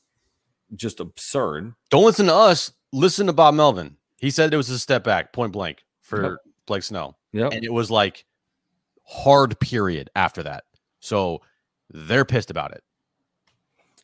just 0.77 1.01
absurd. 1.01 1.75
Don't 1.91 2.05
listen 2.05 2.27
to 2.27 2.35
us. 2.35 2.73
Listen 2.93 3.27
to 3.27 3.33
Bob 3.33 3.55
Melvin. 3.55 3.97
He 4.19 4.31
said 4.31 4.55
it 4.55 4.57
was 4.57 4.71
a 4.71 4.79
step 4.79 5.03
back, 5.03 5.33
point 5.33 5.53
blank, 5.53 5.83
for 6.01 6.23
Yep. 6.23 6.39
Blake 6.67 6.83
Snell. 6.85 7.19
Yep. 7.33 7.55
And 7.55 7.65
it 7.65 7.73
was 7.73 7.91
like 7.91 8.25
hard 9.05 9.59
period 9.61 10.11
after 10.15 10.43
that. 10.43 10.65
So 11.01 11.41
they're 11.91 12.25
pissed 12.25 12.51
about 12.51 12.73
it. 12.73 12.83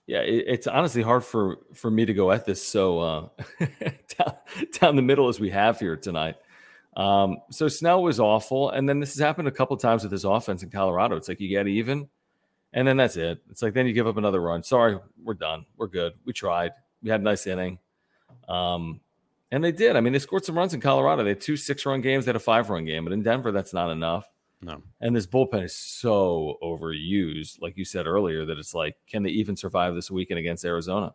Yeah, 0.07 0.21
it, 0.21 0.45
it's 0.49 0.67
honestly 0.67 1.03
hard 1.03 1.23
for 1.23 1.59
for 1.75 1.91
me 1.91 2.07
to 2.07 2.15
go 2.15 2.31
at 2.33 2.47
this 2.47 2.67
so 2.67 3.01
uh, 3.01 3.29
down, 4.19 4.35
down 4.81 4.97
the 4.97 5.03
middle 5.03 5.29
as 5.29 5.39
we 5.39 5.51
have 5.51 5.79
here 5.79 5.97
tonight. 5.97 6.37
Um, 6.97 7.39
so 7.51 7.69
Snell 7.69 8.03
was 8.03 8.19
awful, 8.19 8.71
and 8.71 8.89
then 8.89 9.01
this 9.01 9.15
has 9.15 9.21
happened 9.21 9.49
a 9.49 9.53
couple 9.53 9.77
times 9.77 10.03
with 10.03 10.11
his 10.11 10.25
offense 10.25 10.63
in 10.63 10.71
Colorado. 10.71 11.17
It's 11.17 11.29
like 11.29 11.41
you 11.41 11.49
get 11.49 11.69
even, 11.69 12.09
and 12.73 12.89
then 12.89 12.97
that's 12.97 13.17
it. 13.17 13.41
It's 13.51 13.63
like 13.63 13.75
then 13.75 13.87
you 13.87 13.93
give 13.93 14.07
up 14.07 14.17
another 14.17 14.41
run. 14.41 14.63
Sorry, 14.63 14.99
we're 15.23 15.35
done. 15.35 15.67
We're 15.77 15.89
good. 15.89 16.15
We 16.25 16.33
tried. 16.33 16.73
We 17.03 17.11
had 17.11 17.21
a 17.21 17.25
nice 17.25 17.47
inning, 17.47 17.79
um, 18.49 19.01
and 19.53 19.63
they 19.63 19.73
did. 19.73 19.95
I 19.95 20.01
mean, 20.01 20.15
they 20.15 20.19
scored 20.19 20.47
some 20.47 20.57
runs 20.57 20.73
in 20.73 20.81
Colorado. 20.81 21.23
They 21.23 21.31
had 21.31 21.41
two 21.43 21.57
six 21.57 21.85
run 21.85 22.01
games. 22.01 22.25
They 22.25 22.31
had 22.31 22.37
a 22.37 22.41
five 22.41 22.71
run 22.71 22.87
game, 22.87 23.05
but 23.05 23.13
in 23.13 23.23
Denver, 23.23 23.53
that's 23.53 23.75
not 23.75 23.91
enough. 23.91 24.27
No. 24.61 24.83
And 25.01 25.15
this 25.15 25.27
bullpen 25.27 25.65
is 25.65 25.75
so 25.75 26.57
overused, 26.63 27.61
like 27.61 27.77
you 27.77 27.85
said 27.85 28.07
earlier, 28.07 28.45
that 28.45 28.59
it's 28.59 28.75
like, 28.75 28.97
can 29.07 29.23
they 29.23 29.31
even 29.31 29.57
survive 29.57 29.95
this 29.95 30.11
weekend 30.11 30.39
against 30.39 30.65
Arizona? 30.65 31.15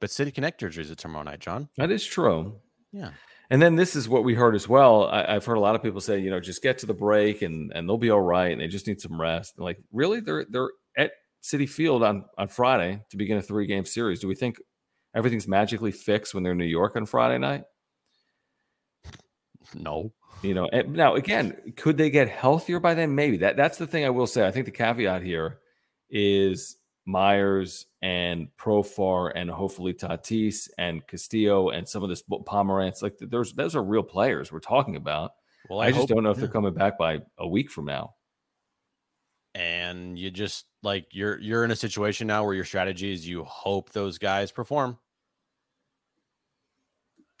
But 0.00 0.10
City 0.10 0.32
Connect 0.32 0.60
is 0.64 0.90
it 0.90 0.98
tomorrow 0.98 1.22
night, 1.22 1.38
John. 1.38 1.68
That 1.76 1.92
is 1.92 2.04
true. 2.04 2.56
Yeah. 2.90 3.10
And 3.50 3.62
then 3.62 3.76
this 3.76 3.94
is 3.94 4.08
what 4.08 4.24
we 4.24 4.34
heard 4.34 4.56
as 4.56 4.68
well. 4.68 5.04
I, 5.08 5.36
I've 5.36 5.44
heard 5.44 5.58
a 5.58 5.60
lot 5.60 5.76
of 5.76 5.82
people 5.82 6.00
say, 6.00 6.18
you 6.18 6.30
know, 6.30 6.40
just 6.40 6.62
get 6.62 6.78
to 6.78 6.86
the 6.86 6.94
break 6.94 7.42
and 7.42 7.70
and 7.72 7.88
they'll 7.88 7.98
be 7.98 8.10
all 8.10 8.20
right, 8.20 8.50
and 8.50 8.60
they 8.60 8.66
just 8.66 8.86
need 8.86 9.00
some 9.00 9.20
rest. 9.20 9.58
Like, 9.58 9.78
really, 9.92 10.20
they're 10.20 10.46
they're 10.48 10.70
at 10.96 11.12
Citi 11.42 11.68
Field 11.68 12.02
on 12.02 12.24
on 12.38 12.48
Friday 12.48 13.00
to 13.10 13.16
begin 13.16 13.36
a 13.36 13.42
three 13.42 13.66
game 13.66 13.84
series. 13.84 14.20
Do 14.20 14.26
we 14.26 14.34
think 14.34 14.56
everything's 15.14 15.46
magically 15.46 15.92
fixed 15.92 16.34
when 16.34 16.42
they're 16.42 16.52
in 16.52 16.58
New 16.58 16.64
York 16.64 16.96
on 16.96 17.06
Friday 17.06 17.38
night? 17.38 17.64
No. 19.74 20.12
You 20.42 20.54
know, 20.54 20.68
and 20.72 20.94
now 20.94 21.14
again, 21.14 21.56
could 21.76 21.96
they 21.96 22.10
get 22.10 22.28
healthier 22.28 22.80
by 22.80 22.94
then? 22.94 23.14
Maybe 23.14 23.36
that 23.38 23.56
that's 23.56 23.78
the 23.78 23.86
thing 23.86 24.04
I 24.04 24.10
will 24.10 24.26
say. 24.26 24.46
I 24.46 24.50
think 24.50 24.66
the 24.66 24.72
caveat 24.72 25.22
here 25.22 25.58
is 26.10 26.76
Myers 27.06 27.86
and 28.02 28.48
Profar 28.58 29.30
and 29.34 29.48
hopefully 29.50 29.94
Tatis 29.94 30.68
and 30.78 31.06
Castillo 31.06 31.70
and 31.70 31.88
some 31.88 32.02
of 32.02 32.08
this 32.08 32.22
Pomeranz. 32.22 33.02
Like 33.02 33.18
there's 33.20 33.52
those 33.52 33.76
are 33.76 33.82
real 33.84 34.02
players 34.02 34.50
we're 34.50 34.58
talking 34.60 34.96
about. 34.96 35.32
Well, 35.70 35.80
I, 35.80 35.88
just 35.90 36.00
hope- 36.00 36.08
don't 36.08 36.24
know 36.24 36.30
if 36.30 36.38
they're 36.38 36.48
coming 36.48 36.74
back 36.74 36.98
by 36.98 37.20
a 37.38 37.46
week 37.46 37.70
from 37.70 37.84
now. 37.84 38.14
and 39.54 40.18
you 40.18 40.30
just 40.30 40.66
like 40.82 41.06
you're 41.12 41.38
you're 41.38 41.64
in 41.64 41.70
a 41.70 41.76
situation 41.76 42.26
now 42.26 42.44
where 42.44 42.54
your 42.54 42.64
strategy 42.64 43.12
is 43.12 43.28
you 43.28 43.44
hope 43.44 43.90
those 43.90 44.18
guys 44.18 44.50
perform. 44.50 44.98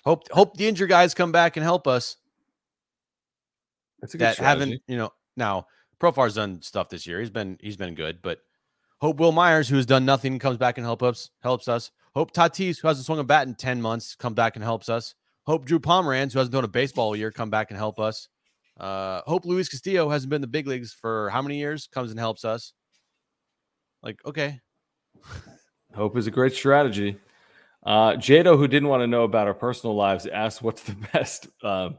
Hope 0.04 0.24
hope 0.30 0.56
the 0.56 0.68
injured 0.68 0.88
guys 0.88 1.14
come 1.14 1.32
back 1.32 1.56
and 1.56 1.64
help 1.64 1.86
us 1.88 2.16
that 4.14 4.36
haven't 4.36 4.80
you 4.86 4.96
know 4.96 5.10
now 5.36 5.66
Profar's 6.00 6.34
done 6.34 6.62
stuff 6.62 6.88
this 6.88 7.06
year. 7.06 7.20
He's 7.20 7.30
been 7.30 7.58
he's 7.60 7.76
been 7.76 7.94
good, 7.94 8.20
but 8.22 8.38
hope 9.00 9.18
Wil 9.18 9.32
Myers, 9.32 9.68
who 9.68 9.76
has 9.76 9.86
done 9.86 10.04
nothing, 10.04 10.38
comes 10.38 10.58
back 10.58 10.78
and 10.78 10.84
help 10.84 11.02
us 11.02 11.30
helps 11.42 11.68
us. 11.68 11.90
Hope 12.14 12.32
Tatis, 12.32 12.80
who 12.80 12.88
hasn't 12.88 13.06
swung 13.06 13.18
a 13.18 13.24
bat 13.24 13.46
in 13.46 13.54
ten 13.54 13.80
months, 13.80 14.14
come 14.14 14.34
back 14.34 14.56
and 14.56 14.64
helps 14.64 14.88
us. 14.88 15.14
Hope 15.44 15.64
Drew 15.64 15.78
Pomeranz, 15.78 16.32
who 16.32 16.38
hasn't 16.38 16.52
done 16.52 16.64
a 16.64 16.68
baseball 16.68 17.16
year, 17.16 17.30
come 17.30 17.50
back 17.50 17.70
and 17.70 17.78
help 17.78 17.98
us. 17.98 18.28
Uh, 18.78 19.22
hope 19.26 19.44
Luis 19.44 19.68
Castillo 19.68 20.08
hasn't 20.08 20.30
been 20.30 20.36
in 20.36 20.42
the 20.42 20.46
big 20.46 20.66
leagues 20.66 20.92
for 20.92 21.30
how 21.30 21.42
many 21.42 21.58
years, 21.58 21.88
comes 21.92 22.10
and 22.10 22.18
helps 22.18 22.44
us. 22.44 22.72
Like, 24.02 24.20
okay, 24.24 24.60
Hope 25.94 26.16
is 26.16 26.26
a 26.26 26.30
great 26.30 26.54
strategy. 26.54 27.16
Uh, 27.84 28.12
Jado, 28.12 28.56
who 28.56 28.68
didn't 28.68 28.88
want 28.88 29.02
to 29.02 29.06
know 29.06 29.24
about 29.24 29.46
our 29.46 29.54
personal 29.54 29.94
lives, 29.94 30.26
asked 30.26 30.62
what's 30.62 30.82
the 30.82 30.94
best 31.12 31.48
uh, 31.62 31.90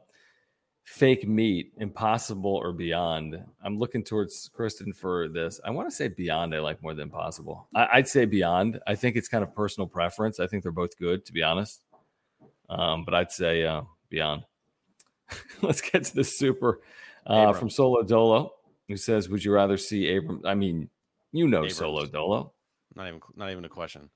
fake 0.83 1.27
meat, 1.27 1.73
impossible 1.77 2.55
or 2.55 2.71
beyond. 2.71 3.41
I'm 3.63 3.77
looking 3.77 4.03
towards 4.03 4.49
Kristen 4.53 4.93
for 4.93 5.29
this. 5.29 5.59
I 5.63 5.71
want 5.71 5.89
to 5.89 5.95
say 5.95 6.09
beyond, 6.09 6.53
I 6.53 6.59
like 6.59 6.81
more 6.81 6.93
than 6.93 7.03
impossible. 7.03 7.67
I, 7.73 7.87
I'd 7.93 8.07
say 8.07 8.25
beyond. 8.25 8.79
I 8.85 8.95
think 8.95 9.15
it's 9.15 9.27
kind 9.27 9.43
of 9.43 9.55
personal 9.55 9.87
preference. 9.87 10.39
I 10.39 10.47
think 10.47 10.63
they're 10.63 10.71
both 10.71 10.97
good, 10.97 11.25
to 11.25 11.33
be 11.33 11.41
honest. 11.41 11.83
Um, 12.69 13.05
but 13.05 13.13
I'd 13.13 13.31
say 13.31 13.65
uh, 13.65 13.81
beyond. 14.09 14.43
Let's 15.61 15.81
get 15.81 16.03
to 16.03 16.15
the 16.15 16.23
super 16.23 16.81
uh, 17.25 17.53
from 17.53 17.69
Solo 17.69 18.03
Dolo, 18.03 18.53
who 18.87 18.97
says, 18.97 19.29
Would 19.29 19.43
you 19.43 19.53
rather 19.53 19.77
see 19.77 20.15
Abram? 20.15 20.41
I 20.45 20.55
mean, 20.55 20.89
you 21.31 21.47
know 21.47 21.59
Abrams. 21.59 21.75
Solo 21.75 22.05
Dolo. 22.05 22.53
not 22.95 23.07
even 23.07 23.21
not 23.35 23.51
even 23.51 23.65
a 23.65 23.69
question. 23.69 24.09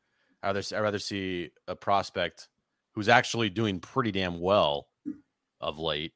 I 0.43 0.47
rather 0.47 0.61
I 0.75 0.79
rather 0.79 0.99
see 0.99 1.51
a 1.67 1.75
prospect 1.75 2.49
who's 2.93 3.09
actually 3.09 3.49
doing 3.49 3.79
pretty 3.79 4.11
damn 4.11 4.39
well 4.39 4.87
of 5.61 5.79
late 5.79 6.13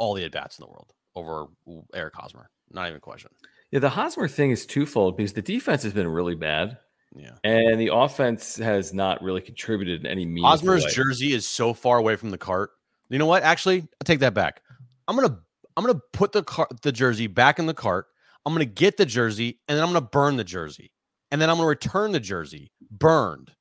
all 0.00 0.14
the 0.14 0.24
at 0.24 0.32
bats 0.32 0.58
in 0.58 0.64
the 0.64 0.68
world 0.70 0.92
over 1.14 1.46
Eric 1.94 2.14
Hosmer. 2.16 2.50
Not 2.72 2.86
even 2.86 2.96
a 2.96 3.00
question. 3.00 3.30
Yeah, 3.70 3.78
the 3.80 3.90
Hosmer 3.90 4.26
thing 4.26 4.50
is 4.50 4.66
twofold 4.66 5.16
because 5.16 5.32
the 5.34 5.42
defense 5.42 5.82
has 5.84 5.92
been 5.92 6.08
really 6.08 6.34
bad, 6.34 6.78
Yeah. 7.14 7.34
and 7.44 7.80
the 7.80 7.94
offense 7.94 8.56
has 8.56 8.92
not 8.92 9.22
really 9.22 9.40
contributed 9.40 10.00
in 10.00 10.06
any 10.06 10.24
meaningful 10.24 10.50
Hosmer's 10.50 10.84
way. 10.86 10.90
jersey 10.90 11.32
is 11.32 11.46
so 11.46 11.72
far 11.74 11.98
away 11.98 12.16
from 12.16 12.30
the 12.30 12.38
cart. 12.38 12.70
You 13.08 13.18
know 13.18 13.26
what? 13.26 13.42
Actually, 13.42 13.80
I'll 13.82 14.04
take 14.04 14.20
that 14.20 14.34
back. 14.34 14.62
I'm 15.06 15.14
gonna 15.16 15.38
I'm 15.76 15.84
gonna 15.84 16.00
put 16.12 16.32
the 16.32 16.42
car 16.42 16.66
the 16.82 16.92
jersey 16.92 17.26
back 17.28 17.58
in 17.58 17.66
the 17.66 17.74
cart. 17.74 18.06
I'm 18.46 18.52
gonna 18.54 18.64
get 18.64 18.96
the 18.96 19.06
jersey 19.06 19.60
and 19.68 19.76
then 19.76 19.84
I'm 19.84 19.90
gonna 19.92 20.00
burn 20.06 20.36
the 20.36 20.44
jersey. 20.44 20.92
And 21.32 21.40
then 21.40 21.48
I'm 21.50 21.56
gonna 21.56 21.68
return 21.68 22.12
the 22.12 22.20
jersey 22.20 22.72
burned 22.90 23.52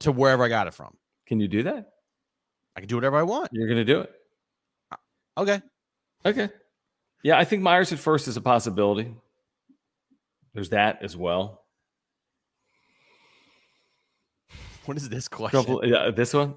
to 0.00 0.12
wherever 0.12 0.44
I 0.44 0.48
got 0.48 0.66
it 0.66 0.74
from. 0.74 0.96
Can 1.26 1.40
you 1.40 1.48
do 1.48 1.62
that? 1.64 1.90
I 2.76 2.80
can 2.80 2.88
do 2.88 2.94
whatever 2.96 3.16
I 3.16 3.22
want. 3.22 3.50
You're 3.52 3.68
going 3.68 3.78
to 3.78 3.84
do 3.84 4.00
it. 4.00 4.12
Okay. 5.36 5.60
Okay. 6.24 6.48
Yeah, 7.22 7.38
I 7.38 7.44
think 7.44 7.62
Myers 7.62 7.92
at 7.92 7.98
first 7.98 8.28
is 8.28 8.36
a 8.36 8.40
possibility. 8.40 9.14
There's 10.52 10.70
that 10.70 11.02
as 11.02 11.16
well. 11.16 11.62
What 14.84 14.98
is 14.98 15.08
this 15.08 15.28
question? 15.28 15.62
Couple, 15.62 15.86
yeah, 15.86 16.10
this 16.10 16.34
one. 16.34 16.56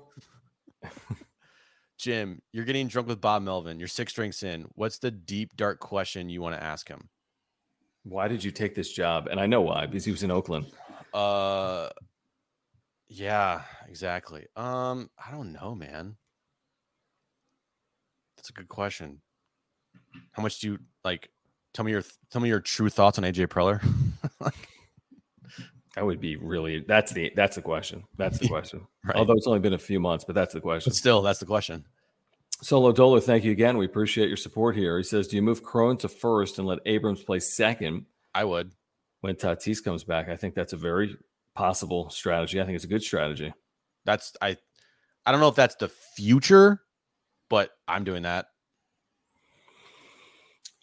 Jim, 1.98 2.42
you're 2.52 2.66
getting 2.66 2.90
drunk 2.90 3.08
with 3.08 3.22
Bob 3.22 3.42
Melvin. 3.42 3.80
You're 3.80 3.88
six 3.88 4.12
drinks 4.12 4.44
in. 4.44 4.66
What's 4.76 5.00
the 5.00 5.12
deep, 5.12 5.56
dark 5.56 5.80
question 5.80 6.30
you 6.30 6.42
want 6.42 6.56
to 6.56 6.62
ask 6.62 6.90
him? 6.90 7.08
Why 8.04 8.28
did 8.28 8.44
you 8.44 8.52
take 8.52 8.76
this 8.76 8.92
job? 8.92 9.28
And 9.32 9.40
I 9.40 9.48
know 9.48 9.62
why 9.62 9.86
because 9.86 10.04
he 10.04 10.12
was 10.12 10.24
in 10.24 10.32
Oakland. 10.32 10.66
Uh, 11.14 11.88
yeah, 13.08 13.62
exactly. 13.88 14.46
Um, 14.56 15.10
I 15.18 15.32
don't 15.32 15.54
know, 15.54 15.74
man. 15.74 16.18
That's 18.48 18.58
a 18.58 18.62
good 18.62 18.70
question. 18.70 19.20
How 20.32 20.42
much 20.42 20.60
do 20.60 20.72
you 20.72 20.80
like? 21.04 21.30
Tell 21.74 21.84
me 21.84 21.92
your 21.92 22.04
tell 22.32 22.42
me 22.42 22.48
your 22.48 22.62
true 22.62 22.88
thoughts 22.88 23.18
on 23.18 23.26
AJ 23.26 23.48
Preller. 23.48 23.84
That 25.96 26.06
would 26.06 26.22
be 26.22 26.36
really. 26.36 26.86
That's 26.88 27.12
the. 27.12 27.34
That's 27.36 27.56
the 27.56 27.62
question. 27.64 28.04
That's 28.18 28.38
the 28.38 28.48
question. 28.48 28.86
Right. 29.04 29.16
Although 29.16 29.34
it's 29.34 29.48
only 29.48 29.60
been 29.60 29.74
a 29.74 29.80
few 29.80 30.00
months, 30.00 30.24
but 30.24 30.36
that's 30.36 30.54
the 30.54 30.62
question. 30.62 30.92
but 30.92 30.96
still, 30.96 31.24
that's 31.24 31.40
the 31.40 31.48
question. 31.48 31.86
Solo 32.62 32.92
Dolo, 32.92 33.20
thank 33.20 33.44
you 33.44 33.52
again. 33.52 33.80
We 33.80 33.86
appreciate 33.88 34.28
your 34.28 34.38
support 34.38 34.76
here. 34.76 34.98
He 34.98 35.04
says, 35.04 35.28
"Do 35.28 35.38
you 35.38 35.42
move 35.42 35.64
Crone 35.64 35.98
to 35.98 36.08
first 36.08 36.60
and 36.60 36.68
let 36.68 36.80
Abrams 36.86 37.24
play 37.24 37.40
second 37.40 38.06
I 38.36 38.44
would. 38.44 38.74
when 39.22 39.34
Tatis 39.34 39.84
comes 39.84 40.04
back?" 40.04 40.30
I 40.30 40.36
think 40.36 40.54
that's 40.54 40.74
a 40.74 40.78
very 40.78 41.18
possible 41.56 42.12
strategy. 42.12 42.62
I 42.62 42.66
think 42.66 42.76
it's 42.76 42.86
a 42.86 42.90
good 42.90 43.02
strategy. 43.02 43.52
That's 44.06 44.34
I. 44.40 44.56
I 45.26 45.32
don't 45.32 45.42
know 45.42 45.50
if 45.50 45.56
that's 45.56 45.76
the 45.76 45.90
future, 45.90 46.84
but 47.50 47.72
I'm 47.88 48.04
doing 48.04 48.24
that. 48.24 48.48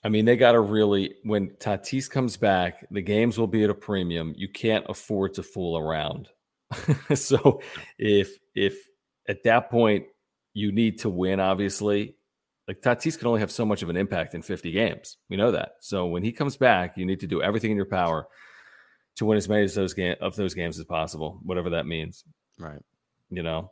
I 0.03 0.11
mean, 0.11 0.27
they 0.27 0.37
got 0.37 0.53
to 0.53 0.61
really 0.61 1.15
when 1.25 1.51
Tatis 1.61 2.11
comes 2.11 2.37
back, 2.37 2.87
the 2.91 3.01
games 3.01 3.39
will 3.39 3.47
be 3.47 3.65
at 3.65 3.71
a 3.71 3.75
premium. 3.75 4.35
You 4.37 4.49
can't 4.49 4.85
afford 4.89 5.35
to 5.35 5.43
fool 5.43 5.79
around. 5.79 6.29
so, 7.15 7.63
if 7.99 8.39
if 8.55 8.77
at 9.29 9.45
that 9.45 9.71
point 9.71 10.05
you 10.53 10.73
need 10.73 11.01
to 11.01 11.09
win, 11.09 11.41
obviously, 11.41 12.17
like 12.69 12.81
Tatis 12.81 13.19
can 13.19 13.29
only 13.29 13.41
have 13.41 13.51
so 13.51 13.65
much 13.65 13.83
of 13.83 13.89
an 13.89 13.97
impact 13.97 14.35
in 14.35 14.43
50 14.43 14.71
games. 14.73 15.17
We 15.29 15.37
know 15.37 15.53
that. 15.53 15.73
So 15.81 16.07
when 16.07 16.23
he 16.23 16.33
comes 16.33 16.57
back, 16.57 16.97
you 16.97 17.05
need 17.05 17.21
to 17.21 17.27
do 17.27 17.43
everything 17.43 17.71
in 17.71 17.77
your 17.77 17.87
power 17.87 18.27
to 19.17 19.25
win 19.25 19.37
as 19.37 19.49
many 19.49 19.65
as 19.65 19.75
those 19.75 19.95
game 19.95 20.17
of 20.21 20.37
those 20.37 20.55
games 20.55 20.79
as 20.79 20.85
possible, 20.85 21.41
whatever 21.43 21.71
that 21.71 21.87
means. 21.87 22.25
Right. 22.59 22.81
You 23.31 23.43
know. 23.43 23.71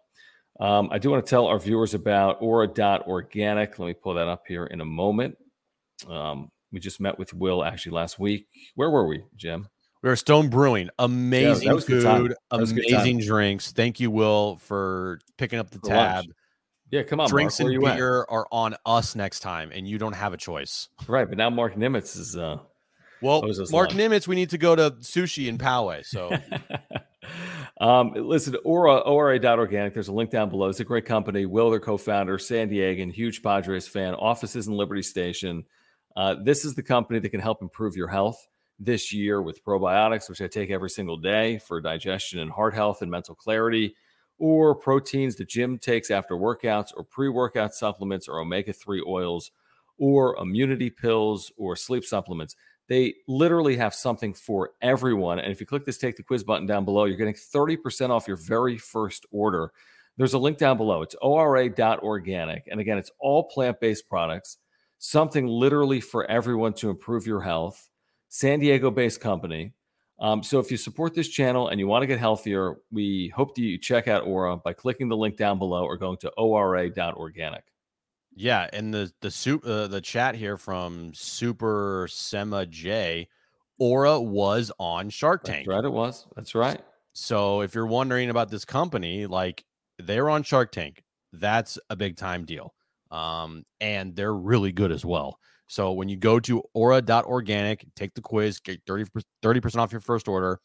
Um, 0.62 0.90
I 0.92 0.98
do 0.98 1.10
want 1.10 1.26
to 1.26 1.28
tell 1.28 1.46
our 1.46 1.58
viewers 1.58 1.92
about 1.92 2.40
Aura.organic. 2.40 3.78
Let 3.78 3.86
me 3.86 3.94
pull 3.94 4.14
that 4.14 4.28
up 4.28 4.44
here 4.46 4.64
in 4.64 4.80
a 4.80 4.84
moment. 4.84 5.36
Um, 6.08 6.50
we 6.70 6.78
just 6.78 7.00
met 7.00 7.18
with 7.18 7.34
Will 7.34 7.64
actually 7.64 7.92
last 7.92 8.18
week. 8.20 8.46
Where 8.76 8.88
were 8.88 9.06
we, 9.06 9.24
Jim? 9.36 9.66
We 10.04 10.08
were 10.08 10.14
Stone 10.16 10.50
Brewing. 10.50 10.88
Amazing 11.00 11.72
was 11.74 11.84
a 11.84 11.88
good 11.88 12.02
time. 12.04 12.20
food, 12.22 12.34
That 12.52 12.60
was 12.60 12.70
a 12.70 12.74
good 12.74 12.84
time. 12.88 12.94
amazing 13.00 13.18
drinks. 13.26 13.72
Thank 13.72 13.98
you, 13.98 14.10
Will, 14.12 14.56
for 14.56 15.18
picking 15.36 15.58
up 15.58 15.70
the 15.70 15.80
For 15.80 15.88
lunch. 15.94 16.26
tab. 16.26 16.34
Yeah, 16.92 17.02
come 17.04 17.18
on, 17.20 17.28
Drinks 17.28 17.58
Mark. 17.58 17.72
And 17.72 17.82
you 17.82 17.88
at? 17.88 17.96
beer 17.96 18.24
are 18.28 18.46
on 18.52 18.76
us 18.86 19.16
next 19.16 19.40
time, 19.40 19.70
and 19.72 19.88
you 19.88 19.98
don't 19.98 20.12
have 20.14 20.32
a 20.32 20.36
choice. 20.36 20.88
Right, 21.08 21.28
but 21.28 21.38
now 21.38 21.50
Mark 21.50 21.74
Nimitz 21.74 22.16
is. 22.18 22.36
uh 22.36 22.58
Well, 23.20 23.42
Mark 23.70 23.72
lunch. 23.72 23.92
Nimitz, 23.94 24.28
we 24.28 24.36
need 24.36 24.50
to 24.50 24.58
go 24.58 24.76
to 24.76 24.90
sushi 25.00 25.48
in 25.48 25.56
Poway. 25.58 26.04
So 26.04 26.30
um, 27.82 28.12
listen, 28.14 28.56
Aura, 28.64 28.98
ORA.organic. 28.98 29.92
There's 29.92 30.06
a 30.06 30.12
link 30.12 30.30
down 30.30 30.48
below. 30.50 30.68
It's 30.68 30.78
a 30.78 30.84
great 30.84 31.04
company. 31.04 31.46
Will, 31.46 31.68
their 31.68 31.80
co-founder, 31.80 32.38
San 32.38 32.70
Diegan, 32.70 33.12
huge 33.12 33.42
Padres 33.42 33.88
fan, 33.88 34.14
offices 34.14 34.68
in 34.68 34.74
Liberty 34.74 35.02
Station. 35.02 35.64
Uh, 36.14 36.36
this 36.44 36.64
is 36.64 36.76
the 36.76 36.82
company 36.84 37.18
that 37.18 37.30
can 37.30 37.40
help 37.40 37.60
improve 37.60 37.96
your 37.96 38.06
health 38.06 38.46
this 38.78 39.12
year 39.12 39.42
with 39.42 39.64
probiotics, 39.64 40.28
which 40.28 40.40
I 40.40 40.46
take 40.46 40.70
every 40.70 40.90
single 40.90 41.16
day 41.16 41.58
for 41.58 41.80
digestion 41.80 42.38
and 42.38 42.52
heart 42.52 42.72
health 42.72 43.02
and 43.02 43.10
mental 43.10 43.34
clarity, 43.34 43.96
or 44.38 44.76
proteins 44.76 45.34
the 45.34 45.44
gym 45.44 45.76
takes 45.76 46.08
after 46.08 46.36
workouts, 46.36 46.92
or 46.96 47.02
pre-workout 47.02 47.74
supplements, 47.74 48.28
or 48.28 48.38
omega-3 48.38 49.00
oils, 49.08 49.50
or 49.98 50.36
immunity 50.36 50.88
pills, 50.88 51.50
or 51.56 51.74
sleep 51.74 52.04
supplements. 52.04 52.54
They 52.88 53.14
literally 53.28 53.76
have 53.76 53.94
something 53.94 54.34
for 54.34 54.70
everyone. 54.82 55.38
And 55.38 55.52
if 55.52 55.60
you 55.60 55.66
click 55.66 55.84
this 55.84 55.98
take 55.98 56.16
the 56.16 56.22
quiz 56.22 56.44
button 56.44 56.66
down 56.66 56.84
below, 56.84 57.04
you're 57.04 57.16
getting 57.16 57.34
30% 57.34 58.10
off 58.10 58.26
your 58.26 58.36
very 58.36 58.76
first 58.76 59.24
order. 59.30 59.72
There's 60.16 60.34
a 60.34 60.38
link 60.38 60.58
down 60.58 60.76
below. 60.76 61.02
It's 61.02 61.16
ora.organic. 61.22 62.64
And 62.70 62.80
again, 62.80 62.98
it's 62.98 63.10
all 63.18 63.44
plant 63.44 63.80
based 63.80 64.08
products, 64.08 64.58
something 64.98 65.46
literally 65.46 66.00
for 66.00 66.30
everyone 66.30 66.74
to 66.74 66.90
improve 66.90 67.26
your 67.26 67.40
health. 67.40 67.88
San 68.28 68.60
Diego 68.60 68.90
based 68.90 69.20
company. 69.20 69.74
Um, 70.18 70.42
so 70.42 70.58
if 70.58 70.70
you 70.70 70.76
support 70.76 71.14
this 71.14 71.28
channel 71.28 71.68
and 71.68 71.80
you 71.80 71.86
want 71.86 72.02
to 72.02 72.06
get 72.06 72.18
healthier, 72.18 72.76
we 72.90 73.32
hope 73.34 73.54
that 73.54 73.62
you 73.62 73.78
check 73.78 74.06
out 74.06 74.24
Aura 74.24 74.56
by 74.56 74.72
clicking 74.72 75.08
the 75.08 75.16
link 75.16 75.36
down 75.36 75.58
below 75.58 75.84
or 75.84 75.96
going 75.96 76.16
to 76.18 76.30
ora.organic. 76.36 77.64
yeah, 78.34 78.68
and 78.72 78.92
the 78.92 79.12
the 79.20 79.30
soup 79.30 79.64
uh, 79.66 79.86
the 79.86 80.00
chat 80.00 80.34
here 80.34 80.56
from 80.56 81.12
Super 81.14 82.06
Sema 82.10 82.66
J, 82.66 83.28
Aura 83.78 84.20
was 84.20 84.72
on 84.78 85.10
Shark 85.10 85.44
Tank. 85.44 85.66
That's 85.66 85.76
right, 85.76 85.84
it 85.84 85.92
was. 85.92 86.26
That's 86.36 86.54
right. 86.54 86.80
So 87.12 87.60
if 87.60 87.74
you're 87.74 87.86
wondering 87.86 88.30
about 88.30 88.50
this 88.50 88.64
company, 88.64 89.26
like 89.26 89.64
they're 89.98 90.30
on 90.30 90.42
Shark 90.42 90.72
Tank, 90.72 91.02
that's 91.32 91.78
a 91.90 91.96
big 91.96 92.16
time 92.16 92.44
deal. 92.44 92.72
Um, 93.10 93.64
and 93.80 94.16
they're 94.16 94.34
really 94.34 94.72
good 94.72 94.90
as 94.90 95.04
well. 95.04 95.38
So 95.66 95.92
when 95.92 96.08
you 96.08 96.16
go 96.16 96.40
to 96.40 96.62
aura.organic, 96.74 97.86
take 97.96 98.14
the 98.14 98.20
quiz, 98.22 98.60
get 98.60 98.80
30 98.86 99.60
percent 99.60 99.76
off 99.76 99.92
your 99.92 100.00
first 100.00 100.28
order. 100.28 100.58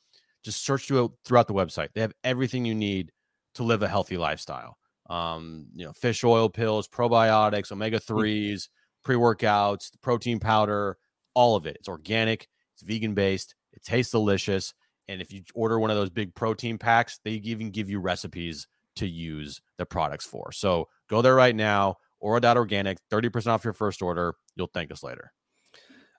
Just 0.44 0.64
search 0.66 0.88
through, 0.88 1.14
throughout 1.26 1.48
the 1.48 1.54
website. 1.54 1.90
They 1.94 2.02
have 2.02 2.14
everything 2.24 2.66
you 2.66 2.76
need 2.76 3.12
to 3.56 3.64
live 3.64 3.84
a 3.84 3.88
healthy 3.88 4.18
lifestyle. 4.18 4.78
Um, 5.10 5.68
you 5.74 5.86
know, 5.86 5.94
fish 5.94 6.24
oil 6.24 6.50
pills, 6.50 6.88
probiotics, 6.88 7.72
omega 7.72 8.00
3s, 8.00 8.68
pre-workouts, 9.04 9.92
protein 10.02 10.40
powder, 10.40 10.98
all 11.34 11.56
of 11.56 11.66
it. 11.66 11.78
It's 11.80 11.88
organic, 11.88 12.48
it's 12.74 12.84
vegan 12.84 13.14
based, 13.14 13.56
it 13.74 13.84
tastes 13.84 14.12
delicious. 14.12 14.74
And 15.08 15.22
if 15.22 15.32
you 15.32 15.44
order 15.56 15.80
one 15.80 15.90
of 15.90 15.96
those 15.96 16.10
big 16.10 16.36
protein 16.36 16.78
packs, 16.78 17.20
they 17.24 17.32
even 17.32 17.72
give 17.72 17.90
you 17.90 18.00
recipes 18.00 18.68
to 18.98 19.08
use 19.08 19.62
the 19.78 19.86
products 19.86 20.26
for. 20.26 20.52
So 20.52 20.90
go 21.10 21.22
there 21.22 21.36
right 21.36 21.56
now, 21.56 21.96
aura.organic, 22.20 22.98
30% 23.10 23.48
off 23.48 23.64
your 23.64 23.74
first 23.74 24.02
order. 24.02 24.36
You'll 24.56 24.70
thank 24.74 24.92
us 24.92 25.04
later. 25.04 25.32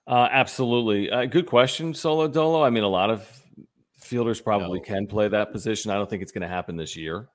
Uh, 0.07 0.27
absolutely. 0.31 1.11
Uh, 1.11 1.25
good 1.25 1.45
question, 1.45 1.93
Solo 1.93 2.27
Dolo. 2.27 2.63
I 2.63 2.71
mean, 2.71 2.83
a 2.83 2.87
lot 2.89 3.11
of 3.11 3.29
fielders 3.99 4.41
probably 4.41 4.79
No. 4.79 4.85
can 4.85 5.05
play 5.05 5.27
that 5.27 5.51
position. 5.51 5.91
I 5.91 5.95
don't 5.95 6.09
think 6.09 6.23
it's 6.23 6.31
going 6.31 6.41
to 6.41 6.47
happen 6.47 6.75
this 6.77 6.95
year. 6.95 7.27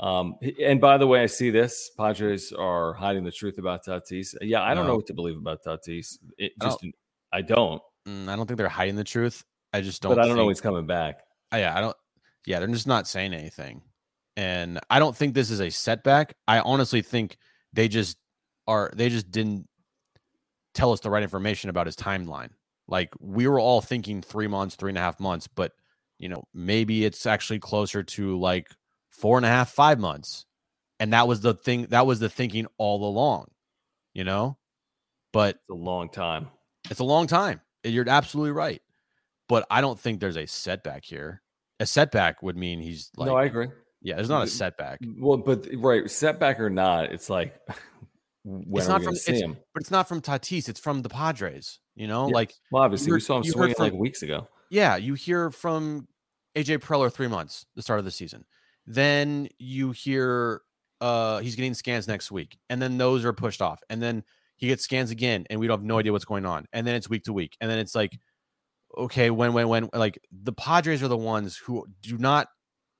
Um, 0.00 0.36
and 0.60 0.80
by 0.80 0.98
the 0.98 1.06
way, 1.06 1.22
I 1.22 1.26
see 1.26 1.50
this. 1.50 1.90
Padres 1.96 2.52
are 2.52 2.92
hiding 2.94 3.24
the 3.24 3.30
truth 3.30 3.58
about 3.58 3.84
Tatis. 3.84 4.34
Yeah, 4.40 4.62
I 4.62 4.74
don't 4.74 4.86
know 4.86 4.96
what 4.96 5.06
to 5.06 5.14
believe 5.14 5.36
about 5.36 5.62
Tatis. 5.64 6.18
It 6.38 6.52
I 6.60 6.64
don't- 6.64 6.82
just, 6.82 6.94
I 7.32 7.42
don't. 7.42 7.82
Mm, 8.08 8.28
I 8.28 8.36
don't 8.36 8.46
think 8.46 8.58
they're 8.58 8.68
hiding 8.68 8.96
the 8.96 9.04
truth. 9.04 9.44
I 9.72 9.80
just 9.80 10.02
don't. 10.02 10.10
But 10.14 10.18
I 10.18 10.22
don't 10.22 10.30
know 10.30 10.34
think- 10.36 10.46
when 10.46 10.54
he's 10.54 10.60
coming 10.60 10.86
back. 10.86 11.20
Uh, 11.52 11.58
yeah, 11.58 11.76
I 11.76 11.80
don't. 11.80 11.96
Yeah, 12.46 12.58
they're 12.58 12.68
just 12.68 12.86
not 12.88 13.06
saying 13.06 13.32
anything, 13.34 13.82
and 14.36 14.80
I 14.90 14.98
don't 14.98 15.16
think 15.16 15.34
this 15.34 15.50
is 15.50 15.60
a 15.60 15.70
setback. 15.70 16.34
I 16.48 16.58
honestly 16.60 17.00
think 17.02 17.36
they 17.72 17.86
just 17.86 18.16
are. 18.66 18.90
They 18.96 19.08
just 19.08 19.30
didn't 19.30 19.68
tell 20.74 20.92
us 20.92 21.00
the 21.00 21.10
right 21.10 21.22
information 21.22 21.70
about 21.70 21.86
his 21.86 21.94
timeline. 21.94 22.48
Like 22.88 23.10
we 23.20 23.46
were 23.46 23.60
all 23.60 23.80
thinking 23.80 24.20
three 24.22 24.48
months, 24.48 24.74
three 24.74 24.90
and 24.90 24.98
a 24.98 25.00
half 25.00 25.20
months, 25.20 25.46
but 25.46 25.72
you 26.18 26.28
know 26.28 26.42
maybe 26.52 27.04
it's 27.04 27.26
actually 27.26 27.60
closer 27.60 28.02
to 28.02 28.38
like 28.38 28.66
four 29.12 29.36
and 29.36 29.46
a 29.46 29.48
half, 29.48 29.70
five 29.70 29.98
months, 30.00 30.44
and 30.98 31.12
that 31.12 31.28
was 31.28 31.40
the 31.40 31.54
thing. 31.54 31.86
That 31.90 32.06
was 32.06 32.18
the 32.20 32.28
thinking 32.28 32.66
all 32.78 33.06
along. 33.08 33.46
You 34.14 34.24
know, 34.24 34.58
but 35.32 35.56
It's 35.56 35.70
a 35.70 35.74
long 35.74 36.08
time. 36.10 36.48
it's 36.90 37.00
a 37.00 37.04
long 37.04 37.26
time. 37.26 37.60
You're 37.84 38.08
absolutely 38.08 38.52
right. 38.52 38.82
But 39.48 39.66
I 39.70 39.80
don't 39.80 39.98
think 39.98 40.20
there's 40.20 40.36
a 40.36 40.46
setback 40.46 41.04
here. 41.04 41.40
A 41.80 41.86
setback 41.86 42.42
would 42.42 42.56
mean 42.56 42.80
he's 42.80 43.10
like, 43.16 43.26
no, 43.28 43.36
I 43.36 43.44
agree. 43.44 43.68
yeah, 44.02 44.16
there's 44.16 44.28
not 44.28 44.42
a 44.42 44.44
mm, 44.46 44.48
mm, 44.48 44.56
setback, 44.56 44.98
Well, 45.18 45.38
but 45.38 45.66
right, 45.76 46.08
setback 46.10 46.60
or 46.60 46.70
not, 46.70 47.12
it's 47.12 47.28
like 47.30 47.58
when 48.44 48.80
It's 48.82 48.88
not 48.88 49.02
from- 49.02 49.14
it's- 49.14 49.40
him? 49.40 49.56
but 49.74 49.80
it's 49.82 49.90
not 49.90 50.08
from 50.08 50.20
Tatis. 50.20 50.68
It's 50.68 50.78
from 50.80 51.02
the 51.02 51.08
Padres. 51.08 51.80
You 51.94 52.06
know, 52.06 52.28
Yeah. 52.28 52.34
like 52.34 52.54
Well, 52.70 52.82
obviously, 52.82 53.08
you 53.08 53.14
we 53.14 53.20
saw 53.20 53.38
him 53.38 53.44
you 53.44 53.50
heard 53.52 53.56
swinging 53.56 53.74
from- 53.76 53.84
like 53.84 53.92
weeks 53.94 54.22
ago. 54.22 54.46
yeah, 54.70 54.96
you 54.96 55.14
hear 55.14 55.50
from 55.50 56.06
AJ 56.54 56.78
Preller 56.78 57.12
three 57.12 57.28
months, 57.28 57.66
the 57.74 57.82
start 57.82 57.98
of 57.98 58.04
the 58.04 58.10
season. 58.10 58.44
Then 58.86 59.48
you 59.58 59.92
hear 59.92 60.62
uh 61.00 61.38
he's 61.40 61.56
getting 61.56 61.74
scans 61.74 62.08
next 62.08 62.30
week, 62.30 62.58
and 62.68 62.80
then 62.80 62.98
those 62.98 63.24
are 63.24 63.32
pushed 63.32 63.62
off, 63.62 63.80
and 63.90 64.02
then 64.02 64.24
he 64.56 64.68
gets 64.68 64.84
scans 64.84 65.10
again, 65.10 65.44
and 65.50 65.58
we 65.58 65.66
don't 65.66 65.78
have 65.80 65.86
no 65.86 65.98
idea 65.98 66.12
what's 66.12 66.24
going 66.24 66.46
on, 66.46 66.66
and 66.72 66.86
then 66.86 66.94
it's 66.94 67.08
week 67.08 67.24
to 67.24 67.32
week, 67.32 67.56
and 67.60 67.70
then 67.70 67.78
it's 67.78 67.94
like, 67.94 68.18
okay, 68.96 69.30
when 69.30 69.52
when 69.52 69.68
when 69.68 69.88
like 69.92 70.18
the 70.30 70.52
Padres 70.52 71.02
are 71.02 71.08
the 71.08 71.16
ones 71.16 71.56
who 71.56 71.86
do 72.02 72.18
not 72.18 72.48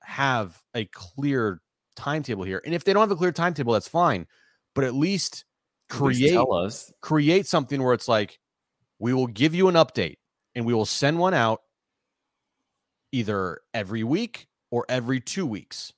have 0.02 0.60
a 0.74 0.84
clear 0.86 1.60
timetable 1.96 2.44
here, 2.44 2.60
and 2.64 2.74
if 2.74 2.84
they 2.84 2.92
don't 2.92 3.02
have 3.02 3.10
a 3.10 3.16
clear 3.16 3.32
timetable, 3.32 3.72
that's 3.72 3.88
fine, 3.88 4.26
but 4.74 4.84
at 4.84 4.94
least 4.94 5.44
At 5.90 6.00
least 6.00 6.20
create 6.20 6.32
tell 6.32 6.52
us. 6.54 6.92
create 7.00 7.46
something 7.46 7.82
where 7.82 7.94
it's 7.94 8.08
like 8.08 8.38
we 8.98 9.12
will 9.12 9.26
give 9.26 9.54
you 9.54 9.68
an 9.68 9.74
update 9.74 10.16
and 10.54 10.64
we 10.64 10.74
will 10.74 10.86
send 10.86 11.18
one 11.18 11.34
out 11.34 11.60
either 13.12 13.60
every 13.74 14.04
week 14.04 14.48
or 14.72 14.84
every 14.88 15.20
two 15.20 15.46
weeks 15.46 15.92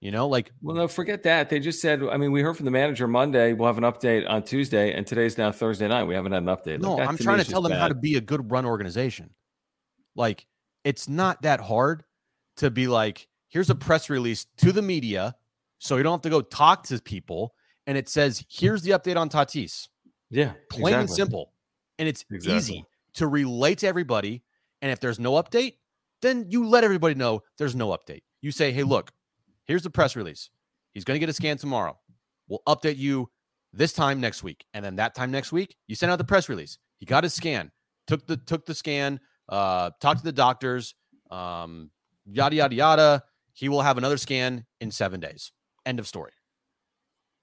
you 0.00 0.10
know 0.10 0.26
like 0.26 0.50
Well, 0.62 0.76
no, 0.76 0.88
forget 0.88 1.22
that. 1.24 1.50
They 1.50 1.60
just 1.60 1.82
said. 1.82 2.02
I 2.02 2.16
mean, 2.16 2.32
we 2.32 2.40
heard 2.40 2.56
from 2.56 2.64
the 2.64 2.70
manager 2.70 3.06
Monday. 3.06 3.52
We'll 3.52 3.66
have 3.66 3.76
an 3.76 3.84
update 3.84 4.26
on 4.26 4.42
Tuesday, 4.44 4.94
and 4.94 5.06
today's 5.06 5.36
now 5.36 5.52
Thursday 5.52 5.86
night. 5.88 6.04
We 6.04 6.14
haven't 6.14 6.32
had 6.32 6.42
an 6.42 6.48
update. 6.48 6.80
No 6.80 6.96
that 6.96 7.06
i'm 7.06 7.16
me 7.16 7.18
trying 7.18 7.44
to 7.44 7.44
tell 7.44 7.60
them 7.60 7.72
how 7.72 7.88
to 7.88 7.94
be 7.94 8.16
a 8.16 8.20
good 8.22 8.50
run 8.50 8.64
organization 8.64 9.28
like 10.16 10.46
it's 10.84 11.06
not 11.08 11.42
that 11.42 11.60
hard 11.60 12.04
to 12.56 12.70
be 12.70 12.86
like 12.86 13.28
here's 13.48 13.68
a 13.68 13.74
press 13.74 14.08
release 14.08 14.46
to 14.56 14.72
the 14.72 14.80
media 14.82 15.34
so 15.78 15.96
you 15.98 16.02
don't 16.02 16.12
have 16.12 16.22
to 16.22 16.30
go 16.30 16.40
talk 16.40 16.84
to 16.84 16.98
people 17.02 17.54
and 17.86 17.98
it 17.98 18.08
says 18.08 18.42
here's 18.48 18.82
the 18.82 18.92
update 18.92 19.16
on 19.16 19.28
tatis 19.28 19.88
Yeah, 20.30 20.52
plain 20.70 20.94
and 20.94 21.10
simple 21.10 21.52
and 21.98 22.08
it's 22.08 22.24
Exactly. 22.30 22.56
easy 22.56 22.84
to 23.14 23.26
relate 23.26 23.78
to 23.78 23.86
everybody 23.86 24.42
and 24.80 24.90
if 24.90 24.98
there's 25.00 25.18
no 25.18 25.32
update 25.32 25.74
then 26.22 26.46
you 26.48 26.66
let 26.66 26.84
everybody 26.84 27.14
know 27.14 27.40
there's 27.58 27.74
no 27.74 27.88
update 27.88 28.22
you 28.40 28.50
say 28.50 28.72
hey 28.72 28.82
look 28.82 29.10
here's 29.66 29.82
the 29.82 29.90
press 29.90 30.16
release 30.16 30.50
he's 30.92 31.04
going 31.04 31.14
to 31.14 31.20
get 31.20 31.28
a 31.28 31.32
scan 31.32 31.56
tomorrow 31.56 31.98
we'll 32.48 32.62
update 32.68 32.96
you 32.96 33.28
this 33.72 33.92
time 33.92 34.20
next 34.20 34.42
week 34.42 34.64
and 34.74 34.84
then 34.84 34.96
that 34.96 35.14
time 35.14 35.30
next 35.30 35.52
week 35.52 35.76
you 35.86 35.94
send 35.94 36.10
out 36.10 36.16
the 36.18 36.24
press 36.24 36.48
release 36.48 36.78
he 36.98 37.06
got 37.06 37.22
his 37.24 37.34
scan 37.34 37.70
took 38.06 38.26
the 38.26 38.36
took 38.36 38.66
the 38.66 38.74
scan 38.74 39.20
uh 39.48 39.90
talked 40.00 40.18
to 40.18 40.24
the 40.24 40.32
doctors 40.32 40.94
um 41.30 41.90
yada 42.26 42.56
yada 42.56 42.74
yada 42.74 43.22
he 43.52 43.68
will 43.68 43.82
have 43.82 43.98
another 43.98 44.16
scan 44.16 44.64
in 44.80 44.90
seven 44.90 45.20
days 45.20 45.52
end 45.86 45.98
of 45.98 46.06
story 46.06 46.32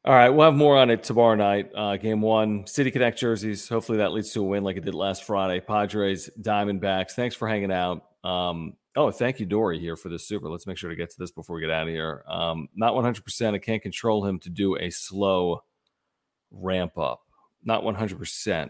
All 0.05 0.13
right, 0.13 0.29
we'll 0.29 0.45
have 0.45 0.55
more 0.55 0.77
on 0.77 0.89
it 0.89 1.03
tomorrow 1.03 1.35
night. 1.35 1.69
Uh, 1.75 1.97
game 1.97 2.21
one, 2.21 2.65
City 2.65 2.91
Connect 2.91 3.17
jerseys. 3.19 3.67
Hopefully 3.67 3.97
that 3.97 4.13
leads 4.13 4.31
to 4.33 4.39
a 4.39 4.43
win 4.43 4.63
like 4.63 4.77
it 4.77 4.85
did 4.85 4.95
last 4.95 5.25
Friday. 5.25 5.59
Padres, 5.59 6.29
Diamondbacks. 6.41 7.11
Thanks 7.11 7.35
for 7.35 7.45
hanging 7.47 7.73
out. 7.73 8.03
Um, 8.27 8.73
oh, 8.95 9.11
thank 9.11 9.39
you, 9.39 9.45
Dory, 9.45 9.79
here 9.79 9.95
for 9.95 10.09
the 10.09 10.19
super. 10.19 10.49
Let's 10.49 10.67
make 10.67 10.77
sure 10.77 10.89
to 10.89 10.95
get 10.95 11.09
to 11.11 11.15
this 11.17 11.31
before 11.31 11.55
we 11.55 11.61
get 11.61 11.71
out 11.71 11.87
of 11.87 11.93
here. 11.93 12.23
Um, 12.27 12.67
not 12.75 12.93
100%. 12.93 13.53
I 13.53 13.57
can't 13.57 13.81
control 13.81 14.25
him 14.25 14.39
to 14.39 14.49
do 14.49 14.75
a 14.77 14.89
slow 14.89 15.61
ramp 16.51 16.97
up. 16.97 17.21
Not 17.63 17.83
100%. 17.83 18.69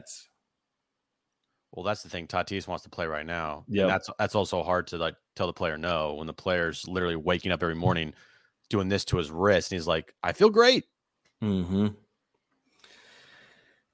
Well, 1.71 1.83
that's 1.83 2.01
the 2.01 2.09
thing. 2.09 2.27
Tatis 2.27 2.67
wants 2.67 2.83
to 2.83 2.89
play 2.89 3.07
right 3.07 3.25
now. 3.25 3.65
Yeah, 3.67 3.85
that's 3.87 4.09
that's 4.17 4.35
also 4.35 4.63
hard 4.63 4.87
to 4.87 4.97
like 4.97 5.15
tell 5.35 5.47
the 5.47 5.53
player 5.53 5.77
no 5.77 6.15
when 6.15 6.25
the 6.25 6.33
player's 6.33 6.87
literally 6.87 7.15
waking 7.15 7.51
up 7.51 7.61
every 7.61 7.75
morning 7.75 8.13
doing 8.69 8.89
this 8.89 9.05
to 9.05 9.17
his 9.17 9.29
wrist 9.29 9.71
and 9.71 9.77
he's 9.77 9.87
like, 9.87 10.13
I 10.23 10.31
feel 10.31 10.49
great. 10.49 10.85
hmm 11.41 11.87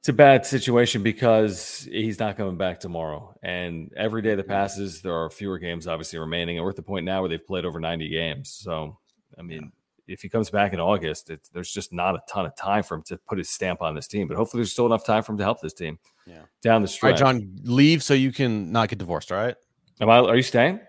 It's 0.03 0.09
a 0.09 0.11
bad 0.11 0.45
situation 0.45 1.01
because 1.01 1.87
he's 1.89 2.19
not 2.19 2.35
coming 2.35 2.57
back 2.57 2.77
tomorrow. 2.77 3.33
And 3.41 3.89
every 3.95 4.21
day 4.21 4.35
that 4.35 4.49
passes, 4.49 5.01
there 5.01 5.13
are 5.15 5.29
fewer 5.29 5.57
games 5.57 5.87
obviously 5.87 6.19
remaining. 6.19 6.57
And 6.57 6.65
we're 6.65 6.71
at 6.71 6.75
the 6.75 6.81
point 6.83 7.05
now 7.05 7.21
where 7.21 7.29
they've 7.29 7.47
played 7.47 7.63
over 7.63 7.79
90 7.79 8.09
games. 8.09 8.49
So, 8.49 8.97
I 9.39 9.43
mean, 9.43 9.71
if 10.09 10.21
he 10.21 10.27
comes 10.27 10.49
back 10.49 10.73
in 10.73 10.81
August, 10.81 11.29
it's, 11.29 11.47
there's 11.47 11.71
just 11.71 11.93
not 11.93 12.15
a 12.15 12.19
ton 12.27 12.45
of 12.45 12.53
time 12.57 12.83
for 12.83 12.95
him 12.95 13.03
to 13.03 13.17
put 13.29 13.37
his 13.37 13.49
stamp 13.49 13.81
on 13.81 13.95
this 13.95 14.05
team. 14.09 14.27
But 14.27 14.35
hopefully, 14.35 14.59
there's 14.59 14.73
still 14.73 14.85
enough 14.87 15.05
time 15.05 15.23
for 15.23 15.31
him 15.31 15.37
to 15.37 15.43
help 15.45 15.61
this 15.61 15.71
team 15.71 15.97
Yeah. 16.27 16.41
down 16.61 16.81
the 16.81 16.89
street. 16.89 17.15
stretch. 17.17 17.21
right, 17.21 17.39
John, 17.39 17.55
leave 17.63 18.03
so 18.03 18.13
you 18.13 18.33
can 18.33 18.73
not 18.73 18.89
get 18.89 18.99
divorced. 18.99 19.31
All 19.31 19.37
right. 19.37 19.55
Am 20.01 20.09
I, 20.09 20.17
are 20.17 20.35
you 20.35 20.43
staying? 20.43 20.81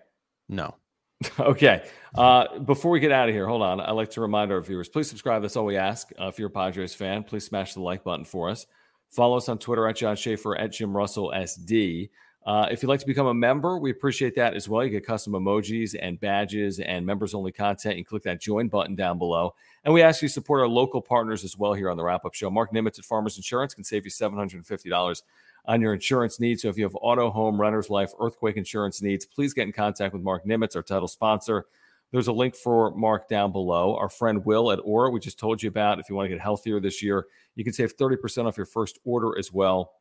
No. 0.49 0.75
okay. 1.39 1.87
Uh, 2.17 2.59
before 2.59 2.91
we 2.91 2.99
get 2.99 3.13
out 3.13 3.29
of 3.29 3.35
here, 3.37 3.47
hold 3.47 3.63
on. 3.63 3.79
I'd 3.79 3.93
like 3.93 4.11
to 4.11 4.21
remind 4.21 4.51
our 4.51 4.61
viewers 4.61 4.89
please 4.89 5.09
subscribe. 5.09 5.41
That's 5.41 5.55
all 5.55 5.67
we 5.67 5.77
ask. 5.77 6.11
Uh, 6.21 6.27
if 6.27 6.37
you're 6.41 6.49
a 6.49 6.51
Padres 6.51 6.97
fan, 6.97 7.23
please 7.23 7.45
smash 7.45 7.75
the 7.75 7.81
like 7.81 8.03
button 8.03 8.25
for 8.25 8.51
us. 8.51 8.67
Follow 9.15 9.37
us 9.37 9.49
on 9.49 9.59
Twitter 9.59 9.87
at 9.87 9.95
John 9.95 10.17
Schaefer, 10.17 10.59
at 10.59 10.73
Jim 10.73 10.95
Russell 10.95 11.33
SD. 11.33 12.11
Uh, 12.45 12.67
if 12.69 12.83
you'd 12.83 12.89
like 12.89 12.99
to 12.99 13.07
become 13.07 13.29
a 13.29 13.35
member, 13.35 13.79
we 13.79 13.93
appreciate 13.93 14.35
that 14.35 14.55
as 14.55 14.69
well. 14.69 14.83
You 14.83 14.91
get 14.91 15.07
custom 15.07 15.35
emojis 15.35 15.95
and 15.99 16.19
badges 16.19 16.81
and 16.81 17.07
members 17.07 17.33
only 17.33 17.53
content. 17.53 17.97
You 17.97 18.05
click 18.05 18.25
that 18.25 18.41
join 18.41 18.67
button 18.67 18.97
down 18.97 19.19
below. 19.19 19.55
And 19.85 19.95
we 19.95 20.03
ask 20.03 20.21
you 20.21 20.27
to 20.27 20.35
support 20.35 20.63
our 20.63 20.67
local 20.67 21.01
partners 21.01 21.45
as 21.45 21.57
well 21.57 21.75
here 21.75 21.91
on 21.91 21.97
the 21.97 22.03
wrap 22.03 22.25
up 22.25 22.35
show. 22.35 22.51
Mark 22.51 22.73
Nimitz 22.73 22.99
at 22.99 23.05
Farmers 23.05 23.37
Insurance 23.37 23.73
can 23.73 23.85
save 23.85 24.05
you 24.05 24.11
$750 24.11 25.23
on 25.67 25.81
your 25.81 25.95
insurance 25.95 26.41
needs. 26.41 26.63
So 26.63 26.69
if 26.69 26.77
you 26.77 26.83
have 26.83 26.97
auto, 27.01 27.31
home, 27.31 27.59
renter's 27.59 27.91
life, 27.91 28.11
earthquake 28.19 28.57
insurance 28.57 29.01
needs, 29.01 29.25
please 29.25 29.55
get 29.55 29.63
in 29.63 29.73
contact 29.73 30.13
with 30.13 30.23
Mark 30.23 30.45
Nimitz, 30.45 30.75
our 30.75 30.83
title 30.83 31.07
sponsor. 31.07 31.67
There's 32.15 32.29
a 32.29 32.33
link 32.33 32.55
for 32.55 32.95
Mark 32.95 33.29
down 33.29 33.51
below. 33.51 33.97
Our 33.97 34.09
friend 34.09 34.45
Will 34.45 34.71
at 34.71 34.79
Aura, 34.85 35.11
we 35.11 35.19
just 35.19 35.37
told 35.37 35.61
you 35.61 35.69
about. 35.69 35.99
If 35.99 36.09
you 36.09 36.15
want 36.15 36.27
to 36.27 36.29
get 36.29 36.41
healthier 36.41 36.79
this 36.79 37.03
year, 37.03 37.27
you 37.57 37.65
can 37.65 37.73
save 37.73 37.97
30% 37.97 38.47
off 38.47 38.57
your 38.57 38.67
first 38.67 39.01
order 39.05 39.37
as 39.37 39.53
well 39.53 39.95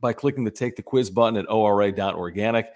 by 0.00 0.12
clicking 0.12 0.42
the 0.42 0.50
Take 0.50 0.74
the 0.74 0.82
Quiz 0.82 1.08
button 1.08 1.36
at 1.36 1.48
ora.organic. 1.48 2.66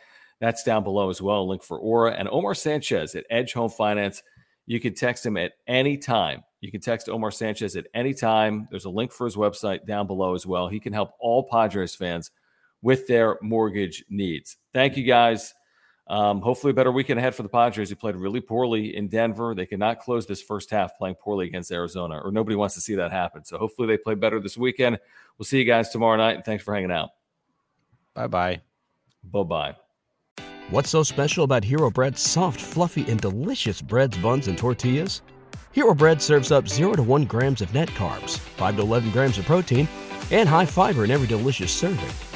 That's 0.41 0.63
down 0.63 0.85
below 0.85 1.11
as 1.11 1.21
well. 1.21 1.41
A 1.41 1.43
link 1.43 1.65
for 1.65 1.81
Aura. 1.81 2.13
And 2.13 2.29
Omar 2.31 2.55
Sanchez 2.55 3.17
at 3.17 3.27
Edge 3.29 3.55
Home 3.55 3.71
Finance. 3.71 4.23
You 4.67 4.79
can 4.79 4.95
text 4.95 5.27
him 5.27 5.37
at 5.37 5.55
any 5.67 5.99
time. 5.99 6.45
You 6.61 6.71
can 6.71 6.81
text 6.81 7.09
Omar 7.09 7.33
Sanchez 7.33 7.75
at 7.75 7.89
any 7.93 8.15
time. 8.15 8.69
There's 8.71 8.85
a 8.85 8.91
link 8.91 9.11
for 9.11 9.25
his 9.25 9.35
website 9.35 9.85
down 9.85 10.07
below 10.07 10.33
as 10.33 10.47
well. 10.47 10.69
He 10.69 10.79
can 10.79 10.93
help 10.93 11.11
all 11.19 11.49
Padres 11.51 11.97
fans 11.97 12.31
with 12.83 13.09
their 13.09 13.37
mortgage 13.43 14.05
needs. 14.09 14.59
Thank 14.73 14.97
you 14.97 15.03
guys. 15.03 15.55
Um, 16.09 16.41
hopefully, 16.41 16.71
a 16.71 16.75
better 16.75 16.93
weekend 16.93 17.19
ahead 17.19 17.35
for 17.35 17.43
the 17.43 17.49
Padres, 17.49 17.91
who 17.91 17.97
played 17.97 18.15
really 18.15 18.41
poorly 18.41 18.97
in 18.97 19.09
Denver. 19.09 19.55
They 19.55 19.67
could 19.67 19.81
not 19.81 19.99
close 19.99 20.27
this 20.27 20.41
first 20.41 20.71
half 20.71 20.97
playing 20.97 21.17
poorly 21.17 21.47
against 21.47 21.73
Arizona, 21.73 22.21
or 22.23 22.31
nobody 22.31 22.55
wants 22.55 22.75
to 22.77 22.81
see 22.81 22.95
that 22.95 23.11
happen. 23.11 23.45
So, 23.45 23.59
hopefully, 23.59 23.89
they 23.89 23.97
play 23.97 24.15
better 24.15 24.39
this 24.41 24.57
weekend. 24.57 24.99
We'll 25.37 25.47
see 25.47 25.59
you 25.59 25.65
guys 25.65 25.91
tomorrow 25.91 26.17
night, 26.17 26.37
and 26.37 26.45
thanks 26.45 26.63
for 26.63 26.75
hanging 26.75 26.93
out. 26.93 27.11
Bye 28.15 28.29
bye. 28.29 28.61
Bye 29.25 29.43
bye. 29.43 29.77
What's 30.71 30.91
so 30.91 31.03
special 31.03 31.45
about 31.45 31.63
Hero 31.63 31.91
Bread's 31.91 32.21
soft, 32.21 32.61
fluffy, 32.61 33.09
and 33.09 33.21
delicious 33.21 33.81
breads, 33.81 34.17
buns, 34.19 34.49
and 34.49 34.59
tortillas? 34.59 35.23
Hero 35.73 35.95
Bread 35.95 36.23
serves 36.23 36.51
up 36.51 36.67
0 36.67 36.95
to 36.95 37.03
1 37.03 37.25
grams 37.27 37.61
of 37.61 37.73
net 37.75 37.89
carbs, 37.91 38.39
5 38.39 38.77
to 38.77 38.83
11 38.83 39.11
grams 39.11 39.39
of 39.39 39.45
protein, 39.45 39.87
and 40.31 40.49
high 40.49 40.67
fiber 40.67 41.05
in 41.05 41.11
every 41.11 41.27
delicious 41.27 41.71
serving. 41.71 42.36